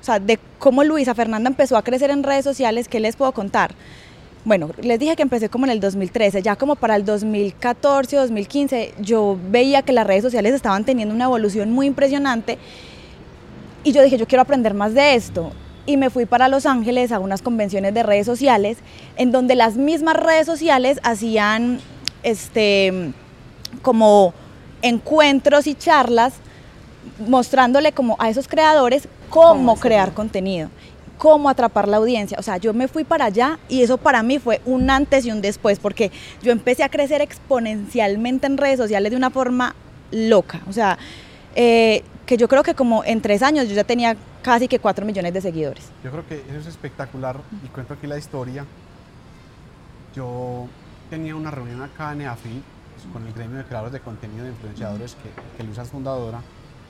o 0.02 0.04
sea, 0.04 0.20
de 0.20 0.40
cómo 0.60 0.84
Luisa 0.84 1.14
Fernanda 1.14 1.50
empezó 1.50 1.78
a 1.78 1.84
crecer 1.84 2.10
en 2.10 2.24
redes 2.24 2.44
sociales, 2.44 2.88
¿qué 2.88 3.00
les 3.00 3.16
puedo 3.16 3.32
contar? 3.32 3.76
bueno, 4.46 4.72
les 4.82 5.00
dije 5.00 5.16
que 5.16 5.24
empecé 5.24 5.50
como 5.50 5.66
en 5.66 5.72
el 5.72 5.80
2013, 5.80 6.42
ya 6.42 6.56
como 6.56 6.76
para 6.76 6.96
el 6.96 7.06
2014, 7.06 8.18
2015, 8.18 8.94
yo 9.00 9.38
veía 9.50 9.84
que 9.84 9.94
las 9.94 10.06
redes 10.06 10.24
sociales 10.24 10.54
estaban 10.54 10.84
teniendo 10.84 11.16
una 11.16 11.26
evolución 11.26 11.72
muy 11.72 11.88
impresionante 11.88 12.58
y 13.84 13.92
yo 13.94 14.02
dije, 14.02 14.18
yo 14.18 14.28
quiero 14.28 14.42
aprender 14.42 14.74
más 14.74 14.94
de 14.94 15.16
esto. 15.16 15.52
Y 15.86 15.98
me 15.98 16.10
fui 16.10 16.26
para 16.26 16.48
Los 16.48 16.66
Ángeles 16.66 17.12
a 17.12 17.20
unas 17.20 17.42
convenciones 17.42 17.94
de 17.94 18.04
redes 18.04 18.26
sociales, 18.26 18.78
en 19.18 19.32
donde 19.32 19.56
las 19.56 19.76
mismas 19.76 20.16
redes 20.16 20.46
sociales 20.46 21.00
hacían 21.04 21.80
este, 22.24 23.12
como 23.82 24.34
encuentros 24.82 25.68
y 25.68 25.76
charlas 25.76 26.34
mostrándole 27.28 27.92
como 27.92 28.16
a 28.20 28.30
esos 28.30 28.48
creadores 28.48 29.08
cómo 29.30 29.76
crear 29.76 30.14
contenido 30.14 30.70
cómo 31.24 31.48
atrapar 31.48 31.88
la 31.88 31.98
audiencia. 31.98 32.38
O 32.38 32.44
sea, 32.44 32.58
yo 32.58 32.74
me 32.74 32.90
fui 32.90 33.06
para 33.06 33.24
allá 33.24 33.58
y 33.70 33.82
eso 33.82 33.98
para 33.98 34.24
mí 34.24 34.40
fue 34.40 34.60
un 34.66 34.90
antes 34.90 35.26
y 35.26 35.32
un 35.32 35.42
después, 35.42 35.80
porque 35.80 36.12
yo 36.42 36.52
empecé 36.52 36.84
a 36.84 36.90
crecer 36.90 37.22
exponencialmente 37.22 38.46
en 38.46 38.58
redes 38.58 38.78
sociales 38.78 39.12
de 39.12 39.16
una 39.16 39.30
forma 39.30 39.74
loca. 40.12 40.62
O 40.68 40.74
sea, 40.74 40.98
eh, 41.56 42.04
que 42.26 42.38
yo 42.38 42.48
creo 42.48 42.64
que 42.64 42.74
como 42.74 43.04
en 43.04 43.22
tres 43.22 43.42
años 43.42 43.68
yo 43.68 43.76
ya 43.76 43.84
tenía 43.84 44.16
casi 44.42 44.68
que 44.68 44.80
cuatro 44.80 45.06
millones 45.06 45.34
de 45.34 45.42
seguidores. 45.42 45.92
Yo 46.04 46.12
creo 46.12 46.28
que 46.28 46.36
eso 46.50 46.60
es 46.60 46.68
espectacular 46.68 47.38
y 47.64 47.68
cuento 47.68 47.94
aquí 47.94 48.08
la 48.08 48.18
historia. 48.18 48.66
Yo 50.16 50.68
tenía 51.10 51.36
una 51.36 51.52
reunión 51.52 51.82
acá 51.82 52.14
en 52.14 52.22
EAFI 52.22 52.64
con 53.12 53.28
el 53.28 53.34
gremio 53.34 53.58
de 53.58 53.66
creadores 53.66 53.94
de 53.94 54.00
contenido 54.00 54.46
de 54.46 54.52
influenciadores 54.52 55.16
que, 55.16 55.30
que 55.58 55.64
Luisa 55.64 55.82
es 55.82 55.90
fundadora, 55.90 56.40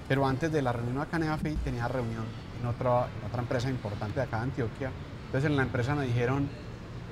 pero 0.07 0.27
antes 0.27 0.51
de 0.51 0.61
la 0.61 0.71
reunión 0.71 1.01
acá 1.01 1.17
en 1.17 1.23
EAFI 1.23 1.55
tenía 1.63 1.87
reunión 1.87 2.25
en 2.61 2.67
otra, 2.67 3.07
otra 3.27 3.41
empresa 3.41 3.69
importante 3.69 4.19
de 4.19 4.21
acá 4.23 4.37
de 4.37 4.43
Antioquia. 4.43 4.91
Entonces 5.25 5.49
en 5.49 5.57
la 5.57 5.63
empresa 5.63 5.95
me 5.95 6.05
dijeron, 6.05 6.47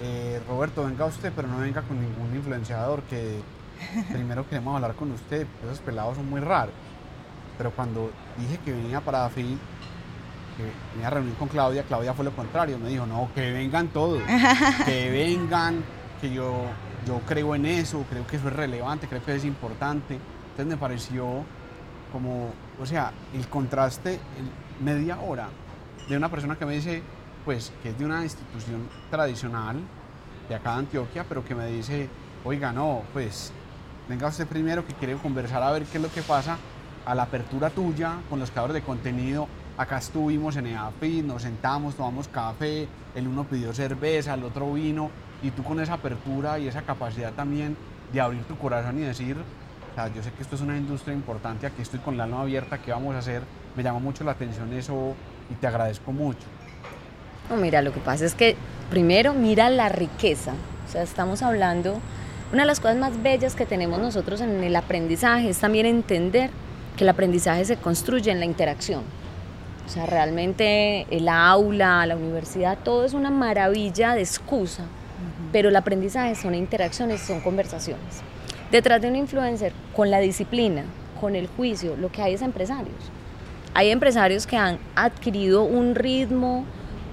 eh, 0.02 0.42
Roberto, 0.48 0.86
venga 0.86 1.06
usted, 1.06 1.32
pero 1.36 1.48
no 1.48 1.60
venga 1.60 1.82
con 1.82 2.00
ningún 2.00 2.36
influenciador, 2.36 3.02
que 3.04 3.42
primero 4.12 4.48
queremos 4.48 4.76
hablar 4.76 4.94
con 4.96 5.12
usted, 5.12 5.48
esos 5.64 5.80
pelados 5.80 6.18
son 6.18 6.30
muy 6.30 6.40
raros. 6.40 6.74
Pero 7.58 7.72
cuando 7.72 8.12
dije 8.38 8.58
que 8.64 8.72
venía 8.72 9.02
para 9.02 9.26
AFI, 9.26 9.58
que 10.58 10.64
venía 10.94 11.08
a 11.08 11.10
reunir 11.12 11.36
con 11.36 11.48
Claudia, 11.48 11.84
Claudia 11.84 12.14
fue 12.14 12.26
lo 12.26 12.32
contrario, 12.32 12.78
me 12.78 12.90
dijo, 12.90 13.06
no, 13.06 13.30
que 13.34 13.52
vengan 13.52 13.88
todos, 13.90 14.22
que 14.86 15.10
vengan, 15.10 15.84
que 16.20 16.32
yo, 16.32 16.66
yo 17.06 17.20
creo 17.28 17.56
en 17.56 17.66
eso, 17.66 18.06
creo 18.10 18.26
que 18.28 18.38
eso 18.38 18.48
es 18.48 18.56
relevante, 18.56 19.08
creo 19.08 19.24
que 19.24 19.36
es 19.36 19.46
importante. 19.46 20.16
Entonces 20.52 20.66
me 20.66 20.78
pareció 20.78 21.44
como, 22.12 22.50
o 22.80 22.86
sea, 22.86 23.12
el 23.34 23.48
contraste, 23.48 24.20
media 24.84 25.20
hora 25.20 25.50
de 26.10 26.18
una 26.18 26.30
persona 26.30 26.56
que 26.58 26.66
me 26.66 26.74
dice, 26.74 27.02
pues, 27.46 27.72
que 27.82 27.90
es 27.90 27.98
de 27.98 28.06
una 28.06 28.24
institución 28.24 28.88
tradicional 29.10 29.80
de 30.50 30.56
acá 30.56 30.74
de 30.74 30.80
Antioquia, 30.80 31.26
pero 31.28 31.44
que 31.46 31.56
me 31.56 31.68
dice, 31.68 32.10
oiga, 32.44 32.72
no, 32.72 33.04
pues, 33.14 33.54
venga 34.10 34.28
usted 34.28 34.48
primero 34.48 34.86
que 34.86 34.94
quiere 34.94 35.16
conversar 35.16 35.64
a 35.64 35.72
ver 35.72 35.84
qué 35.86 35.98
es 35.98 36.04
lo 36.04 36.12
que 36.12 36.22
pasa 36.22 36.58
a 37.06 37.16
la 37.16 37.24
apertura 37.24 37.70
tuya 37.70 38.18
con 38.30 38.40
los 38.40 38.52
creadores 38.52 38.76
de 38.76 38.82
contenido. 38.82 39.48
Acá 39.78 39.98
estuvimos 39.98 40.58
en 40.58 40.68
EAFIT, 40.68 41.26
nos 41.26 41.44
sentamos, 41.44 41.96
tomamos 41.96 42.28
café, 42.28 42.88
el 43.16 43.28
uno 43.28 43.46
pidió 43.46 43.74
cerveza, 43.74 44.34
el 44.34 44.44
otro 44.44 44.74
vino, 44.74 45.10
y 45.42 45.52
tú 45.52 45.64
con 45.64 45.80
esa 45.80 45.94
apertura 45.94 46.60
y 46.60 46.68
esa 46.68 46.84
capacidad 46.84 47.34
también 47.34 47.76
de 48.14 48.22
abrir 48.22 48.44
tu 48.44 48.58
corazón 48.58 49.00
y 49.00 49.02
decir, 49.02 49.38
yo 50.16 50.24
sé 50.24 50.32
que 50.32 50.44
esto 50.44 50.56
es 50.56 50.62
una 50.62 50.78
industria 50.78 51.14
importante, 51.14 51.66
aquí 51.66 51.82
estoy 51.82 52.00
con 52.00 52.18
la 52.18 52.26
alma 52.26 52.42
abierta, 52.42 52.78
¿qué 52.78 52.92
vamos 52.92 53.16
a 53.16 53.20
hacer? 53.20 53.44
me 53.76 53.84
llama 53.84 54.00
mucho 54.00 54.24
la 54.24 54.32
atención 54.32 54.74
eso 54.74 55.16
y 55.50 55.56
te 55.56 55.68
agradezco 55.68 56.12
mucho. 56.12 56.46
No, 57.50 57.58
mira, 57.58 57.82
lo 57.82 57.94
que 57.94 58.00
pasa 58.00 58.26
es 58.26 58.36
que 58.36 58.56
primero 58.90 59.34
mira 59.34 59.70
la 59.70 59.90
riqueza, 59.90 60.54
o 60.88 60.92
sea, 60.92 61.04
estamos 61.04 61.42
hablando, 61.42 62.00
una 62.52 62.64
de 62.64 62.68
las 62.68 62.80
cosas 62.80 62.98
más 62.98 63.22
bellas 63.22 63.56
que 63.56 63.66
tenemos 63.66 64.00
nosotros 64.00 64.42
en 64.42 64.64
el 64.64 64.76
aprendizaje 64.76 65.50
es 65.50 65.60
también 65.60 65.86
entender 65.86 66.50
que 66.98 67.04
el 67.04 67.10
aprendizaje 67.10 67.66
se 67.66 67.78
construye 67.78 68.32
en 68.32 68.40
la 68.40 68.46
interacción. 68.46 69.04
O 69.86 69.90
sea, 69.90 70.06
realmente 70.06 71.06
el 71.10 71.28
aula, 71.28 72.06
la 72.06 72.16
universidad, 72.16 72.78
todo 72.84 73.04
es 73.06 73.14
una 73.14 73.30
maravilla 73.30 74.14
de 74.14 74.22
excusa, 74.22 74.84
pero 75.52 75.70
el 75.70 75.76
aprendizaje 75.76 76.36
son 76.36 76.56
interacciones, 76.56 77.22
son 77.22 77.42
conversaciones. 77.42 78.22
Detrás 78.72 79.02
de 79.02 79.10
un 79.10 79.16
influencer, 79.16 79.74
con 79.96 80.10
la 80.10 80.20
disciplina, 80.20 80.84
con 81.20 81.36
el 81.36 81.48
juicio, 81.48 81.98
lo 81.98 82.12
que 82.12 82.22
hay 82.22 82.34
es 82.36 82.42
empresarios 82.42 83.12
hay 83.74 83.90
empresarios 83.90 84.48
que 84.48 84.58
han 84.58 84.80
adquirido 84.96 85.64
un 85.64 85.96
ritmo, 85.96 86.66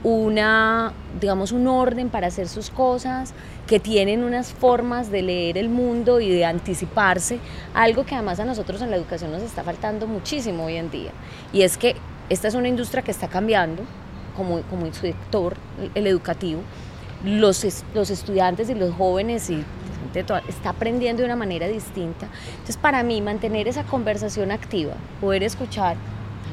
una, 0.05 0.93
digamos, 1.21 1.53
un 1.53 1.67
orden 1.67 2.09
para 2.09 2.29
hacer 2.29 2.49
sus 2.49 2.71
cosas, 2.71 3.35
que 3.67 3.81
tienen 3.81 4.25
unas 4.25 4.53
formas 4.53 5.11
de 5.11 5.23
leer 5.23 5.59
el 5.59 5.69
mundo 5.69 6.21
y 6.21 6.31
de 6.31 6.45
anticiparse, 6.45 7.39
algo 7.75 8.05
que 8.07 8.15
además 8.15 8.41
a 8.41 8.45
nosotros 8.45 8.81
en 8.81 8.91
la 8.91 8.97
educación 8.97 9.31
nos 9.31 9.43
está 9.43 9.63
faltando 9.63 10.07
muchísimo 10.07 10.65
hoy 10.65 10.77
en 10.77 10.91
día. 10.91 11.11
Y 11.53 11.63
es 11.63 11.77
que 11.77 11.97
esta 12.31 12.49
es 12.49 12.55
una 12.55 12.69
industria 12.69 13.03
que 13.03 13.11
está 13.11 13.29
cambiando 13.29 13.83
como, 14.37 14.63
como 14.63 14.93
sector, 14.93 15.57
el 15.95 16.07
educativo. 16.07 16.63
Los, 17.25 17.67
los 17.95 18.11
estudiantes 18.11 18.71
y 18.71 18.75
los 18.77 18.95
jóvenes 18.95 19.51
y 19.51 19.65
está 20.15 20.71
aprendiendo 20.71 21.23
de 21.23 21.27
una 21.27 21.37
manera 21.37 21.67
distinta. 21.67 22.29
Entonces, 22.53 22.77
para 22.77 23.03
mí, 23.03 23.21
mantener 23.21 23.69
esa 23.69 23.85
conversación 23.85 24.53
activa, 24.53 24.95
poder 25.21 25.43
escuchar 25.43 25.97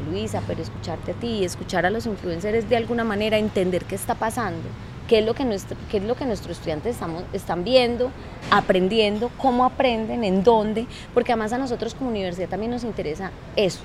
Luisa, 0.03 0.41
pero 0.47 0.61
escucharte 0.61 1.11
a 1.11 1.15
ti, 1.15 1.43
escuchar 1.43 1.85
a 1.85 1.89
los 1.89 2.05
influencers 2.05 2.69
de 2.69 2.77
alguna 2.77 3.03
manera, 3.03 3.37
entender 3.37 3.85
qué 3.85 3.95
está 3.95 4.15
pasando, 4.15 4.63
qué 5.07 5.19
es 5.19 5.25
lo 5.25 5.33
que, 5.33 5.45
nuestro, 5.45 5.77
qué 5.89 5.97
es 5.97 6.03
lo 6.03 6.15
que 6.15 6.25
nuestros 6.25 6.57
estudiantes 6.57 6.95
estamos, 6.95 7.23
están 7.33 7.63
viendo, 7.63 8.11
aprendiendo, 8.51 9.29
cómo 9.37 9.65
aprenden, 9.65 10.23
en 10.23 10.43
dónde, 10.43 10.87
porque 11.13 11.31
además 11.31 11.53
a 11.53 11.57
nosotros 11.57 11.93
como 11.93 12.09
universidad 12.09 12.49
también 12.49 12.71
nos 12.71 12.83
interesa 12.83 13.31
eso, 13.55 13.81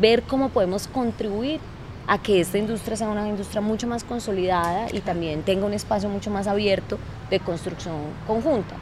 ver 0.00 0.22
cómo 0.22 0.48
podemos 0.48 0.86
contribuir 0.86 1.60
a 2.06 2.18
que 2.18 2.40
esta 2.40 2.58
industria 2.58 2.96
sea 2.96 3.08
una 3.08 3.28
industria 3.28 3.60
mucho 3.60 3.86
más 3.86 4.04
consolidada 4.04 4.88
y 4.92 5.00
también 5.00 5.42
tenga 5.42 5.66
un 5.66 5.72
espacio 5.72 6.08
mucho 6.08 6.30
más 6.30 6.46
abierto 6.46 6.98
de 7.30 7.40
construcción 7.40 7.96
conjunta. 8.26 8.76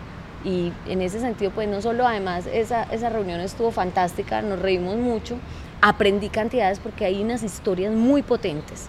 Y 0.44 0.72
en 0.88 1.02
ese 1.02 1.20
sentido, 1.20 1.52
pues 1.52 1.68
no 1.68 1.80
solo 1.80 2.06
además 2.06 2.46
esa, 2.52 2.82
esa 2.84 3.08
reunión 3.10 3.40
estuvo 3.40 3.70
fantástica, 3.70 4.42
nos 4.42 4.58
reímos 4.58 4.96
mucho, 4.96 5.36
aprendí 5.82 6.28
cantidades 6.28 6.78
porque 6.78 7.04
hay 7.04 7.22
unas 7.22 7.42
historias 7.42 7.92
muy 7.92 8.22
potentes. 8.22 8.86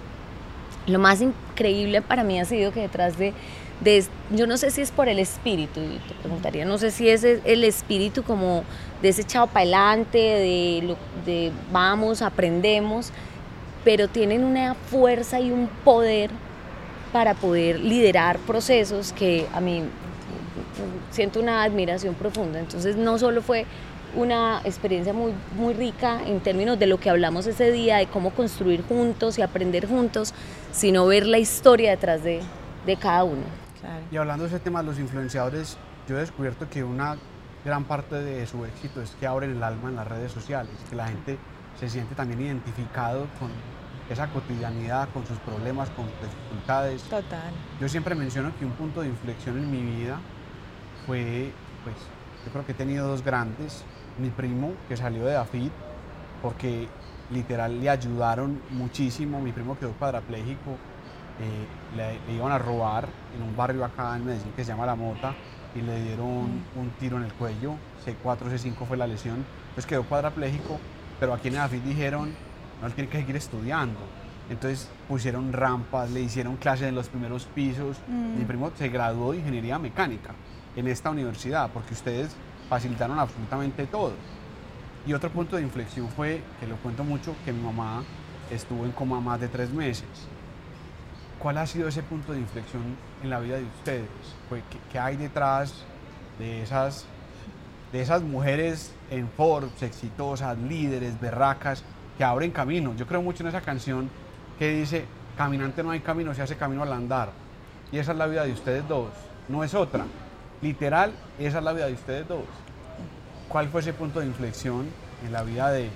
Lo 0.85 1.00
más 1.00 1.21
increíble 1.21 2.01
para 2.01 2.23
mí 2.23 2.39
ha 2.39 2.45
sido 2.45 2.71
que 2.71 2.81
detrás 2.81 3.17
de, 3.17 3.33
de 3.81 4.05
yo 4.29 4.47
no 4.47 4.57
sé 4.57 4.69
si 4.69 4.81
es 4.81 4.91
por 4.91 5.09
el 5.09 5.17
espíritu, 5.19 5.81
te 5.81 6.13
preguntaría, 6.21 6.65
no 6.65 6.77
sé 6.77 6.91
si 6.91 7.09
es 7.09 7.23
el 7.23 7.63
espíritu 7.63 8.23
como 8.23 8.63
de 9.01 9.09
ese 9.09 9.25
para 9.25 9.62
adelante, 9.62 10.17
de, 10.17 10.95
de 11.25 11.51
vamos, 11.71 12.21
aprendemos, 12.21 13.12
pero 13.83 14.07
tienen 14.07 14.43
una 14.43 14.75
fuerza 14.75 15.39
y 15.39 15.51
un 15.51 15.67
poder 15.83 16.29
para 17.12 17.33
poder 17.33 17.79
liderar 17.79 18.38
procesos 18.39 19.13
que 19.13 19.47
a 19.53 19.59
mí 19.59 19.83
siento 21.09 21.39
una 21.39 21.63
admiración 21.63 22.13
profunda. 22.13 22.59
Entonces 22.59 22.95
no 22.95 23.17
solo 23.17 23.41
fue 23.41 23.65
una 24.15 24.62
experiencia 24.63 25.13
muy, 25.13 25.34
muy 25.55 25.74
rica 25.74 26.22
en 26.25 26.39
términos 26.39 26.77
de 26.79 26.88
lo 26.88 27.00
que 27.00 27.10
hablamos 27.10 27.48
ese 27.48 27.72
día, 27.72 27.98
de 27.98 28.08
cómo 28.08 28.32
construir 28.32 28.84
juntos 28.84 29.38
y 29.38 29.41
aprender 29.41 29.88
juntos, 29.88 30.34
sino 30.72 31.05
ver 31.05 31.25
la 31.25 31.39
historia 31.39 31.91
detrás 31.91 32.24
de, 32.24 32.41
de 32.86 32.98
cada 32.98 33.24
uno. 33.24 33.43
Y 34.12 34.17
hablando 34.17 34.43
de 34.43 34.50
ese 34.50 34.60
tema 34.60 34.82
de 34.82 34.86
los 34.86 35.00
influenciadores, 35.00 35.77
yo 36.08 36.17
he 36.17 36.22
descubierto 36.22 36.70
que 36.70 36.84
una 36.84 37.17
gran 37.65 37.86
parte 37.86 38.15
de 38.15 38.46
su 38.46 38.63
éxito 38.65 39.01
es 39.01 39.12
que 39.20 39.27
abren 39.27 39.51
el 39.51 39.63
alma 39.63 39.89
en 39.89 39.96
las 39.96 40.08
redes 40.08 40.32
sociales, 40.32 40.72
que 40.89 40.96
la 40.96 41.08
gente 41.08 41.38
se 41.79 41.89
siente 41.89 42.15
también 42.15 42.41
identificado 42.41 43.27
con 43.39 43.50
esa 44.10 44.27
cotidianidad, 44.27 45.10
con 45.13 45.25
sus 45.25 45.38
problemas, 45.39 45.89
con 45.91 46.05
sus 46.05 46.29
dificultades. 46.29 47.03
Total. 47.03 47.51
Yo 47.79 47.89
siempre 47.89 48.15
menciono 48.15 48.51
que 48.60 48.65
un 48.65 48.74
punto 48.74 49.01
de 49.01 49.08
inflexión 49.08 49.58
en 49.58 49.72
mi 49.72 49.82
vida 49.82 50.20
fue, 51.05 51.51
pues, 51.84 51.96
yo 52.46 52.51
creo 52.51 52.65
que 52.65 52.74
he 52.74 52.75
tenido 52.75 53.08
dos 53.08 53.24
grandes. 53.24 53.84
Mi 54.17 54.29
primo, 54.29 54.74
que 54.88 54.96
salió 54.98 55.25
de 55.25 55.36
AFID, 55.36 55.70
porque 56.41 56.88
literal 57.32 57.79
le 57.79 57.89
ayudaron 57.89 58.62
muchísimo. 58.72 59.41
Mi 59.41 59.51
primo 59.51 59.77
quedó 59.77 59.91
cuadrapléjico, 59.93 60.77
eh, 61.39 62.17
le, 62.27 62.36
iban 62.36 62.51
a 62.51 62.58
robar 62.58 63.08
en 63.36 63.41
un 63.41 63.55
barrio 63.55 63.84
acá 63.84 64.15
en 64.15 64.25
Medellín 64.25 64.51
que 64.55 64.63
se 64.63 64.72
llama 64.72 64.86
La 64.86 64.96
Mota 64.96 65.34
y 65.75 65.82
le 65.82 66.03
dieron 66.03 66.27
un 66.27 66.89
tiro 67.00 67.17
en 67.17 67.24
el 67.24 67.34
cuello. 67.34 67.75
C4, 68.05 68.50
C5 68.51 68.86
fue 68.86 68.98
la 68.98 69.08
lesión. 69.08 69.43
Pues 69.74 69.86
quedó 69.86 70.03
cuadrapléjico, 70.03 70.79
pero 71.20 71.34
aquí 71.34 71.48
en 71.48 71.58
AFID 71.58 71.82
dijeron, 71.82 72.34
no, 72.82 72.88
él 72.88 72.93
tiene 72.93 73.10
que 73.10 73.20
seguir 73.20 73.36
estudiando. 73.36 74.00
Entonces 74.50 74.89
pusieron 75.08 75.53
rampas, 75.53 76.12
le 76.12 76.22
hicieron 76.22 76.58
clases 76.58 76.89
en 76.89 76.96
los 76.96 77.08
primeros 77.08 77.46
pisos. 77.46 77.98
Mm. 78.08 78.38
Mi 78.38 78.46
primo 78.46 78.72
se 78.77 78.89
graduó 78.89 79.32
de 79.32 79.39
ingeniería 79.39 79.79
mecánica 79.79 80.36
en 80.75 80.88
esta 80.88 81.10
universidad, 81.10 81.70
porque 81.74 81.93
ustedes 81.93 82.36
facilitaron 82.70 83.20
absolutamente 83.20 83.86
todo. 83.86 84.13
Y 85.05 85.13
otro 85.13 85.29
punto 85.29 85.58
de 85.58 85.63
inflexión 85.63 86.08
fue, 86.10 86.41
que 86.60 86.67
lo 86.67 86.77
cuento 86.77 87.03
mucho, 87.03 87.36
que 87.43 87.51
mi 87.51 87.62
mamá 87.62 88.03
estuvo 88.50 88.86
en 88.86 88.91
coma 88.91 89.20
más 89.20 89.39
de 89.39 89.48
tres 89.48 89.72
meses. 89.72 90.08
¿Cuál 91.39 91.58
ha 91.58 91.67
sido 91.67 91.89
ese 91.89 92.03
punto 92.03 92.32
de 92.32 92.39
inflexión 92.39 92.82
en 93.22 93.29
la 93.29 93.39
vida 93.39 93.58
de 93.58 93.65
ustedes? 93.65 94.08
¿Qué, 94.91 95.00
hay 95.00 95.17
detrás 95.17 95.84
de 96.39 96.63
esas, 96.63 97.05
de 97.91 98.01
esas 98.01 98.22
mujeres 98.22 98.93
en 99.12 99.27
Forbes, 99.27 99.84
exitosas, 99.84 100.58
líderes, 100.58 101.20
berracas, 101.20 101.84
que 102.17 102.24
abren 102.24 102.51
camino? 102.51 102.96
Yo 102.96 103.05
creo 103.05 103.22
mucho 103.22 103.43
en 103.43 103.50
esa 103.50 103.60
canción 103.60 104.10
que 104.58 104.74
dice, 104.74 105.03
caminante 105.36 105.84
no 105.84 105.91
hay 105.91 106.00
camino, 106.00 106.34
se 106.34 106.41
hace 106.41 106.55
camino 106.55 106.84
al 106.84 106.93
andar. 106.93 107.32
Y 107.91 107.98
esa 107.98 108.13
es 108.13 108.17
la 108.17 108.27
vida 108.27 108.46
de 108.46 108.53
ustedes 108.53 108.88
dos, 108.88 109.10
no 109.50 109.65
es 109.65 109.74
otra. 109.74 110.05
Literal, 110.63 111.12
esa 111.39 111.58
es 111.58 111.63
la 111.63 111.74
vida 111.74 111.88
de 111.88 111.93
ustedes 111.93 112.25
dos. 112.25 112.46
¿Cuál 113.50 113.67
fue 113.67 113.82
ese 113.82 113.91
punto 113.91 114.22
de 114.22 114.27
inflexión 114.27 114.88
en 115.25 115.34
la 115.34 115.43
vida 115.43 115.70
de, 115.72 115.89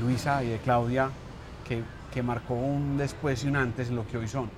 Luisa 0.00 0.42
y 0.42 0.48
de 0.48 0.58
Claudia 0.58 1.10
que, 1.66 2.22
marcó 2.22 2.54
un 2.54 2.98
después 2.98 3.44
y 3.44 3.46
un 3.46 3.54
antes 3.54 3.90
en 3.90 3.94
lo 3.94 4.04
que 4.08 4.18
hoy 4.18 4.26
son? 4.26 4.50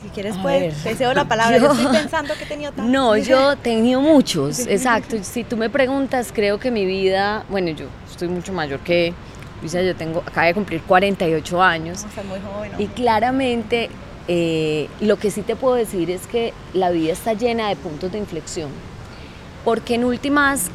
Si 0.00 0.08
quieres, 0.10 0.36
pues, 0.40 0.80
te 0.84 0.94
cedo 0.94 1.12
la 1.12 1.26
palabra. 1.26 1.58
Yo, 1.58 1.72
estoy 1.72 1.86
pensando 1.88 2.34
que 2.34 2.44
he 2.44 2.46
tenido 2.46 2.70
tantos. 2.70 2.86
No, 2.92 3.16
yo 3.16 3.52
he 3.54 3.56
tenido 3.56 4.00
muchos, 4.00 4.60
exacto. 4.68 5.16
Si 5.22 5.42
tú 5.42 5.56
me 5.56 5.68
preguntas, 5.68 6.30
creo 6.32 6.60
que 6.60 6.70
mi 6.70 6.86
vida, 6.86 7.44
bueno, 7.48 7.70
yo 7.70 7.86
estoy 8.08 8.28
mucho 8.28 8.52
mayor 8.52 8.78
que 8.80 9.12
Luisa, 9.60 9.82
yo 9.82 9.96
tengo, 9.96 10.20
acabo 10.24 10.46
de 10.46 10.54
cumplir 10.54 10.82
48 10.82 11.60
años. 11.60 12.06
muy 12.28 12.38
joven. 12.38 12.72
Y 12.78 12.86
claramente 12.86 13.90
eh, 14.28 14.88
lo 15.00 15.18
que 15.18 15.30
sí 15.30 15.42
te 15.42 15.56
puedo 15.56 15.74
decir 15.74 16.10
es 16.10 16.26
que 16.26 16.52
la 16.74 16.90
vida 16.90 17.12
está 17.12 17.32
llena 17.32 17.68
de 17.68 17.76
puntos 17.76 18.10
de 18.12 18.18
inflexión, 18.18 18.70
porque 19.64 19.94
en 19.94 20.04
últimas 20.04 20.70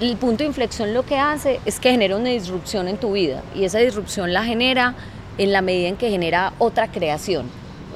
el 0.00 0.16
punto 0.16 0.38
de 0.38 0.46
inflexión 0.46 0.92
lo 0.92 1.04
que 1.04 1.18
hace 1.18 1.60
es 1.64 1.78
que 1.78 1.90
genera 1.90 2.16
una 2.16 2.30
disrupción 2.30 2.88
en 2.88 2.96
tu 2.96 3.12
vida 3.12 3.42
y 3.54 3.64
esa 3.64 3.78
disrupción 3.78 4.32
la 4.32 4.44
genera 4.44 4.94
en 5.38 5.52
la 5.52 5.62
medida 5.62 5.88
en 5.88 5.96
que 5.96 6.10
genera 6.10 6.52
otra 6.58 6.88
creación. 6.88 7.46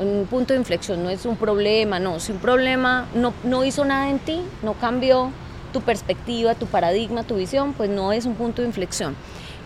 Un 0.00 0.26
punto 0.30 0.52
de 0.52 0.60
inflexión 0.60 1.02
no 1.02 1.10
es 1.10 1.26
un 1.26 1.36
problema, 1.36 1.98
no, 1.98 2.20
si 2.20 2.32
un 2.32 2.38
problema 2.38 3.08
no, 3.14 3.34
no 3.42 3.64
hizo 3.64 3.84
nada 3.84 4.08
en 4.10 4.20
ti, 4.20 4.40
no 4.62 4.74
cambió 4.74 5.32
tu 5.72 5.80
perspectiva, 5.80 6.54
tu 6.54 6.66
paradigma, 6.66 7.24
tu 7.24 7.34
visión, 7.34 7.72
pues 7.72 7.90
no 7.90 8.12
es 8.12 8.24
un 8.24 8.34
punto 8.34 8.62
de 8.62 8.68
inflexión. 8.68 9.16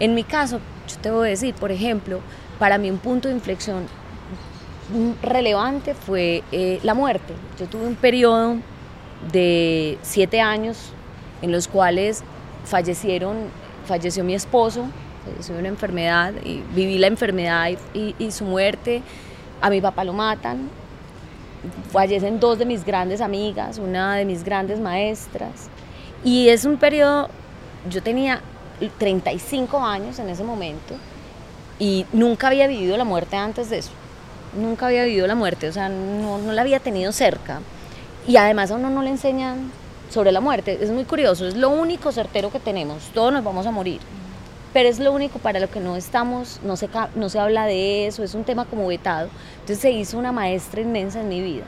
En 0.00 0.14
mi 0.14 0.24
caso, 0.24 0.58
yo 0.88 0.96
te 1.02 1.10
voy 1.10 1.28
a 1.28 1.30
decir, 1.30 1.54
por 1.54 1.70
ejemplo, 1.70 2.20
para 2.58 2.78
mí 2.78 2.90
un 2.90 2.98
punto 2.98 3.28
de 3.28 3.34
inflexión 3.34 3.86
relevante 5.22 5.94
fue 5.94 6.42
eh, 6.52 6.80
la 6.82 6.94
muerte. 6.94 7.34
Yo 7.58 7.66
tuve 7.66 7.86
un 7.86 7.94
periodo 7.94 8.56
de 9.30 9.98
siete 10.02 10.40
años 10.40 10.92
en 11.40 11.52
los 11.52 11.68
cuales 11.68 12.22
fallecieron, 12.64 13.36
falleció 13.86 14.24
mi 14.24 14.34
esposo, 14.34 14.86
falleció 15.24 15.54
de 15.54 15.60
una 15.60 15.68
enfermedad, 15.68 16.32
y 16.44 16.62
viví 16.74 16.98
la 16.98 17.06
enfermedad 17.06 17.70
y, 17.94 18.30
su 18.30 18.44
muerte. 18.44 19.02
A 19.60 19.70
mi 19.70 19.80
papá 19.80 20.04
lo 20.04 20.12
matan, 20.12 20.68
fallecen 21.92 22.40
dos 22.40 22.58
de 22.58 22.64
mis 22.64 22.84
grandes 22.84 23.20
amigas, 23.20 23.78
una 23.78 24.16
de 24.16 24.24
mis 24.24 24.42
grandes 24.42 24.80
maestras. 24.80 25.68
Y 26.24 26.48
es 26.48 26.64
un 26.64 26.76
periodo, 26.78 27.28
yo 27.88 28.02
tenía 28.02 28.40
35 28.98 29.78
años 29.78 30.18
en 30.18 30.28
ese 30.28 30.42
momento 30.42 30.94
y 31.78 32.06
nunca 32.12 32.48
había 32.48 32.66
vivido 32.66 32.96
la 32.96 33.04
muerte 33.04 33.36
antes 33.36 33.70
de 33.70 33.78
eso 33.78 33.92
nunca 34.54 34.86
había 34.86 35.04
vivido 35.04 35.26
la 35.26 35.34
muerte, 35.34 35.68
o 35.68 35.72
sea, 35.72 35.88
no, 35.88 36.38
no 36.38 36.52
la 36.52 36.62
había 36.62 36.80
tenido 36.80 37.12
cerca. 37.12 37.60
Y 38.26 38.36
además 38.36 38.70
a 38.70 38.76
uno 38.76 38.90
no 38.90 39.02
le 39.02 39.10
enseñan 39.10 39.70
sobre 40.10 40.32
la 40.32 40.40
muerte. 40.40 40.78
Es 40.80 40.90
muy 40.90 41.04
curioso, 41.04 41.46
es 41.46 41.56
lo 41.56 41.70
único 41.70 42.12
certero 42.12 42.50
que 42.52 42.60
tenemos. 42.60 43.10
Todos 43.14 43.32
nos 43.32 43.42
vamos 43.42 43.66
a 43.66 43.70
morir. 43.70 44.00
Pero 44.72 44.88
es 44.88 44.98
lo 44.98 45.12
único 45.12 45.38
para 45.38 45.60
lo 45.60 45.68
que 45.68 45.80
no 45.80 45.96
estamos, 45.96 46.60
no 46.64 46.76
se, 46.76 46.88
no 47.14 47.28
se 47.28 47.38
habla 47.38 47.66
de 47.66 48.06
eso, 48.06 48.22
es 48.22 48.34
un 48.34 48.44
tema 48.44 48.64
como 48.64 48.86
vetado. 48.86 49.28
Entonces 49.54 49.80
se 49.80 49.90
hizo 49.90 50.18
una 50.18 50.32
maestra 50.32 50.80
inmensa 50.80 51.20
en 51.20 51.28
mi 51.28 51.42
vida. 51.42 51.64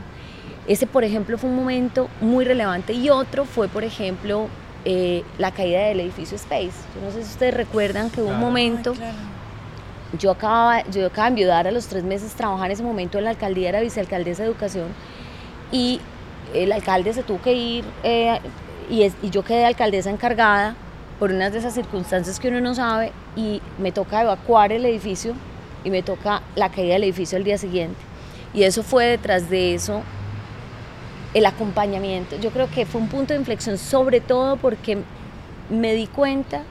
Ese, 0.66 0.87
por 0.87 1.05
ejemplo, 1.05 1.37
fue 1.37 1.51
un 1.51 1.57
momento 1.57 2.09
muy 2.20 2.44
relevante. 2.44 2.94
Y 2.94 3.11
otro 3.11 3.44
fue, 3.44 3.68
por 3.68 3.85
ejemplo, 3.85 4.49
eh, 4.87 5.23
la 5.38 5.51
caída 5.51 5.81
del 5.81 6.01
edificio 6.01 6.37
Space. 6.37 6.73
Yo 6.94 7.05
no 7.05 7.11
sé 7.11 7.25
si 7.25 7.31
ustedes 7.31 7.55
recuerdan 7.55 8.11
que 8.11 8.23
hubo 8.23 8.31
un 8.31 8.40
momento 8.40 8.94
yo 10.18 10.31
acababa, 10.31 10.83
yo 10.90 11.07
acababa 11.07 11.24
de 11.24 11.29
enviudar 11.29 11.66
a 11.66 11.70
los 11.70 11.87
tres 11.87 12.05
meses, 12.05 12.33
trabajar 12.33 12.66
en 12.66 12.72
ese 12.72 12.83
momento 12.83 13.18
en 13.18 13.24
la 13.24 13.31
alcaldía, 13.31 13.68
era 13.68 13.81
vicealcaldesa 13.81 14.42
de 14.42 14.48
educación, 14.48 14.88
y 15.72 16.00
el 16.53 16.72
alcalde 16.72 17.12
se 17.12 17.22
tuvo 17.22 17.40
que 17.40 17.53
ir 17.55 17.85
eh, 18.03 18.38
y, 18.88 19.05
y, 19.05 19.31
yo 19.31 19.42
quedé 19.42 19.64
alcaldesa 19.64 20.11
encargada 20.11 20.77
por 21.18 21.33
unas 21.33 21.53
de 21.53 21.59
esas 21.59 21.74
circunstancias 21.74 22.38
que 22.38 22.48
uno 22.48 22.61
no 22.61 22.74
sabe 22.74 23.12
y 23.35 23.62
me 23.79 23.92
toca 23.92 24.22
evacuar 24.22 24.72
el 24.72 24.85
edificio 24.85 25.35
y 25.85 25.90
me 25.90 26.03
toca 26.03 26.42
la 26.55 26.68
caída 26.70 26.94
del 26.94 27.05
edificio 27.05 27.38
el 27.38 27.44
día 27.44 27.59
siguiente. 27.59 27.98
Y 28.53 28.62
eso 28.62 28.83
fue 28.83 29.07
detrás 29.07 29.50
de 29.50 29.74
eso 29.74 30.03
el 31.35 31.46
acompañamiento. 31.46 32.37
Yo 32.37 32.50
creo 32.50 32.70
que 32.70 32.87
fue 32.87 33.00
un 33.00 33.09
punto 33.09 33.33
de 33.33 33.40
inflexión 33.40 33.79
sobre 33.79 34.20
todo 34.20 34.57
porque 34.57 34.98
me 35.70 35.94
di 35.94 36.07
cuenta 36.07 36.62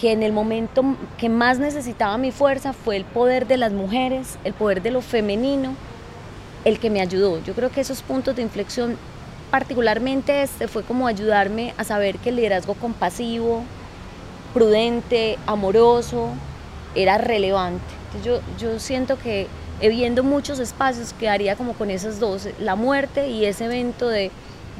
que 0.00 0.12
en 0.12 0.22
el 0.22 0.32
momento 0.32 0.82
que 1.18 1.28
más 1.28 1.58
necesitaba 1.58 2.16
mi 2.16 2.30
fuerza 2.30 2.72
fue 2.72 2.96
el 2.96 3.04
poder 3.04 3.46
de 3.46 3.58
las 3.58 3.72
mujeres, 3.72 4.38
el 4.44 4.54
poder 4.54 4.80
de 4.80 4.90
lo 4.90 5.02
femenino, 5.02 5.74
el 6.64 6.78
que 6.78 6.88
me 6.88 7.02
ayudó. 7.02 7.42
Yo 7.44 7.52
creo 7.54 7.70
que 7.70 7.82
esos 7.82 8.00
puntos 8.00 8.34
de 8.34 8.42
inflexión, 8.42 8.96
particularmente 9.50 10.42
este, 10.42 10.68
fue 10.68 10.84
como 10.84 11.06
ayudarme 11.06 11.74
a 11.76 11.84
saber 11.84 12.16
que 12.18 12.30
el 12.30 12.36
liderazgo 12.36 12.74
compasivo, 12.74 13.62
prudente, 14.54 15.38
amoroso, 15.46 16.30
era 16.94 17.18
relevante. 17.18 17.84
yo, 18.24 18.40
yo 18.58 18.80
siento 18.80 19.18
que 19.18 19.48
viendo 19.80 20.24
muchos 20.24 20.58
espacios 20.58 21.12
quedaría 21.12 21.56
como 21.56 21.74
con 21.74 21.90
esas 21.90 22.18
dos, 22.18 22.48
la 22.58 22.74
muerte 22.74 23.28
y 23.28 23.44
ese 23.44 23.66
evento 23.66 24.08
de, 24.08 24.30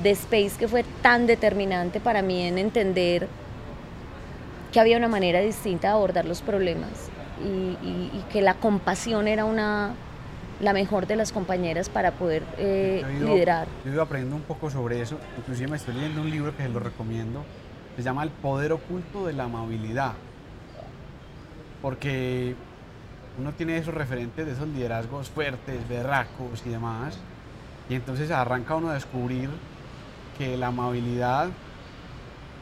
de 0.02 0.10
Space 0.10 0.52
que 0.58 0.66
fue 0.66 0.84
tan 1.02 1.26
determinante 1.26 2.00
para 2.00 2.22
mí 2.22 2.42
en 2.42 2.58
entender 2.58 3.28
que 4.72 4.80
había 4.80 4.96
una 4.96 5.08
manera 5.08 5.40
distinta 5.40 5.88
de 5.88 5.94
abordar 5.94 6.24
los 6.24 6.42
problemas 6.42 7.10
y, 7.44 8.22
que 8.32 8.42
la 8.42 8.54
compasión 8.54 9.26
era 9.26 9.44
una, 9.44 9.94
la 10.60 10.72
mejor 10.72 11.06
de 11.06 11.16
las 11.16 11.32
compañeras 11.32 11.88
para 11.88 12.12
poder 12.12 12.42
eh, 12.58 13.00
Yo 13.02 13.08
he 13.08 13.16
ido- 13.16 13.34
liderar. 13.34 13.66
Yo 13.84 13.90
he 13.90 13.94
ido 13.94 14.02
aprendiendo 14.02 14.36
un 14.36 14.42
poco 14.42 14.70
sobre 14.70 15.00
eso, 15.00 15.18
inclusive 15.38 15.68
me 15.68 15.76
estoy 15.76 15.94
leyendo 15.94 16.20
un 16.22 16.30
libro 16.30 16.56
que 16.56 16.62
se 16.62 16.68
lo 16.68 16.78
recomiendo, 16.80 17.42
se 17.96 18.02
llama 18.02 18.22
El 18.22 18.30
poder 18.30 18.72
oculto 18.72 19.26
de 19.26 19.32
la 19.32 19.44
amabilidad, 19.44 20.12
porque 21.82 22.54
uno 23.38 23.52
tiene 23.52 23.78
esos 23.78 23.94
referentes 23.94 24.46
de 24.46 24.52
esos 24.52 24.68
liderazgos 24.68 25.28
fuertes, 25.30 25.88
berracos 25.88 26.62
y 26.66 26.70
demás, 26.70 27.18
y 27.88 27.94
entonces 27.94 28.30
arranca 28.30 28.76
uno 28.76 28.90
a 28.90 28.94
descubrir 28.94 29.48
que 30.38 30.56
la 30.56 30.68
amabilidad 30.68 31.48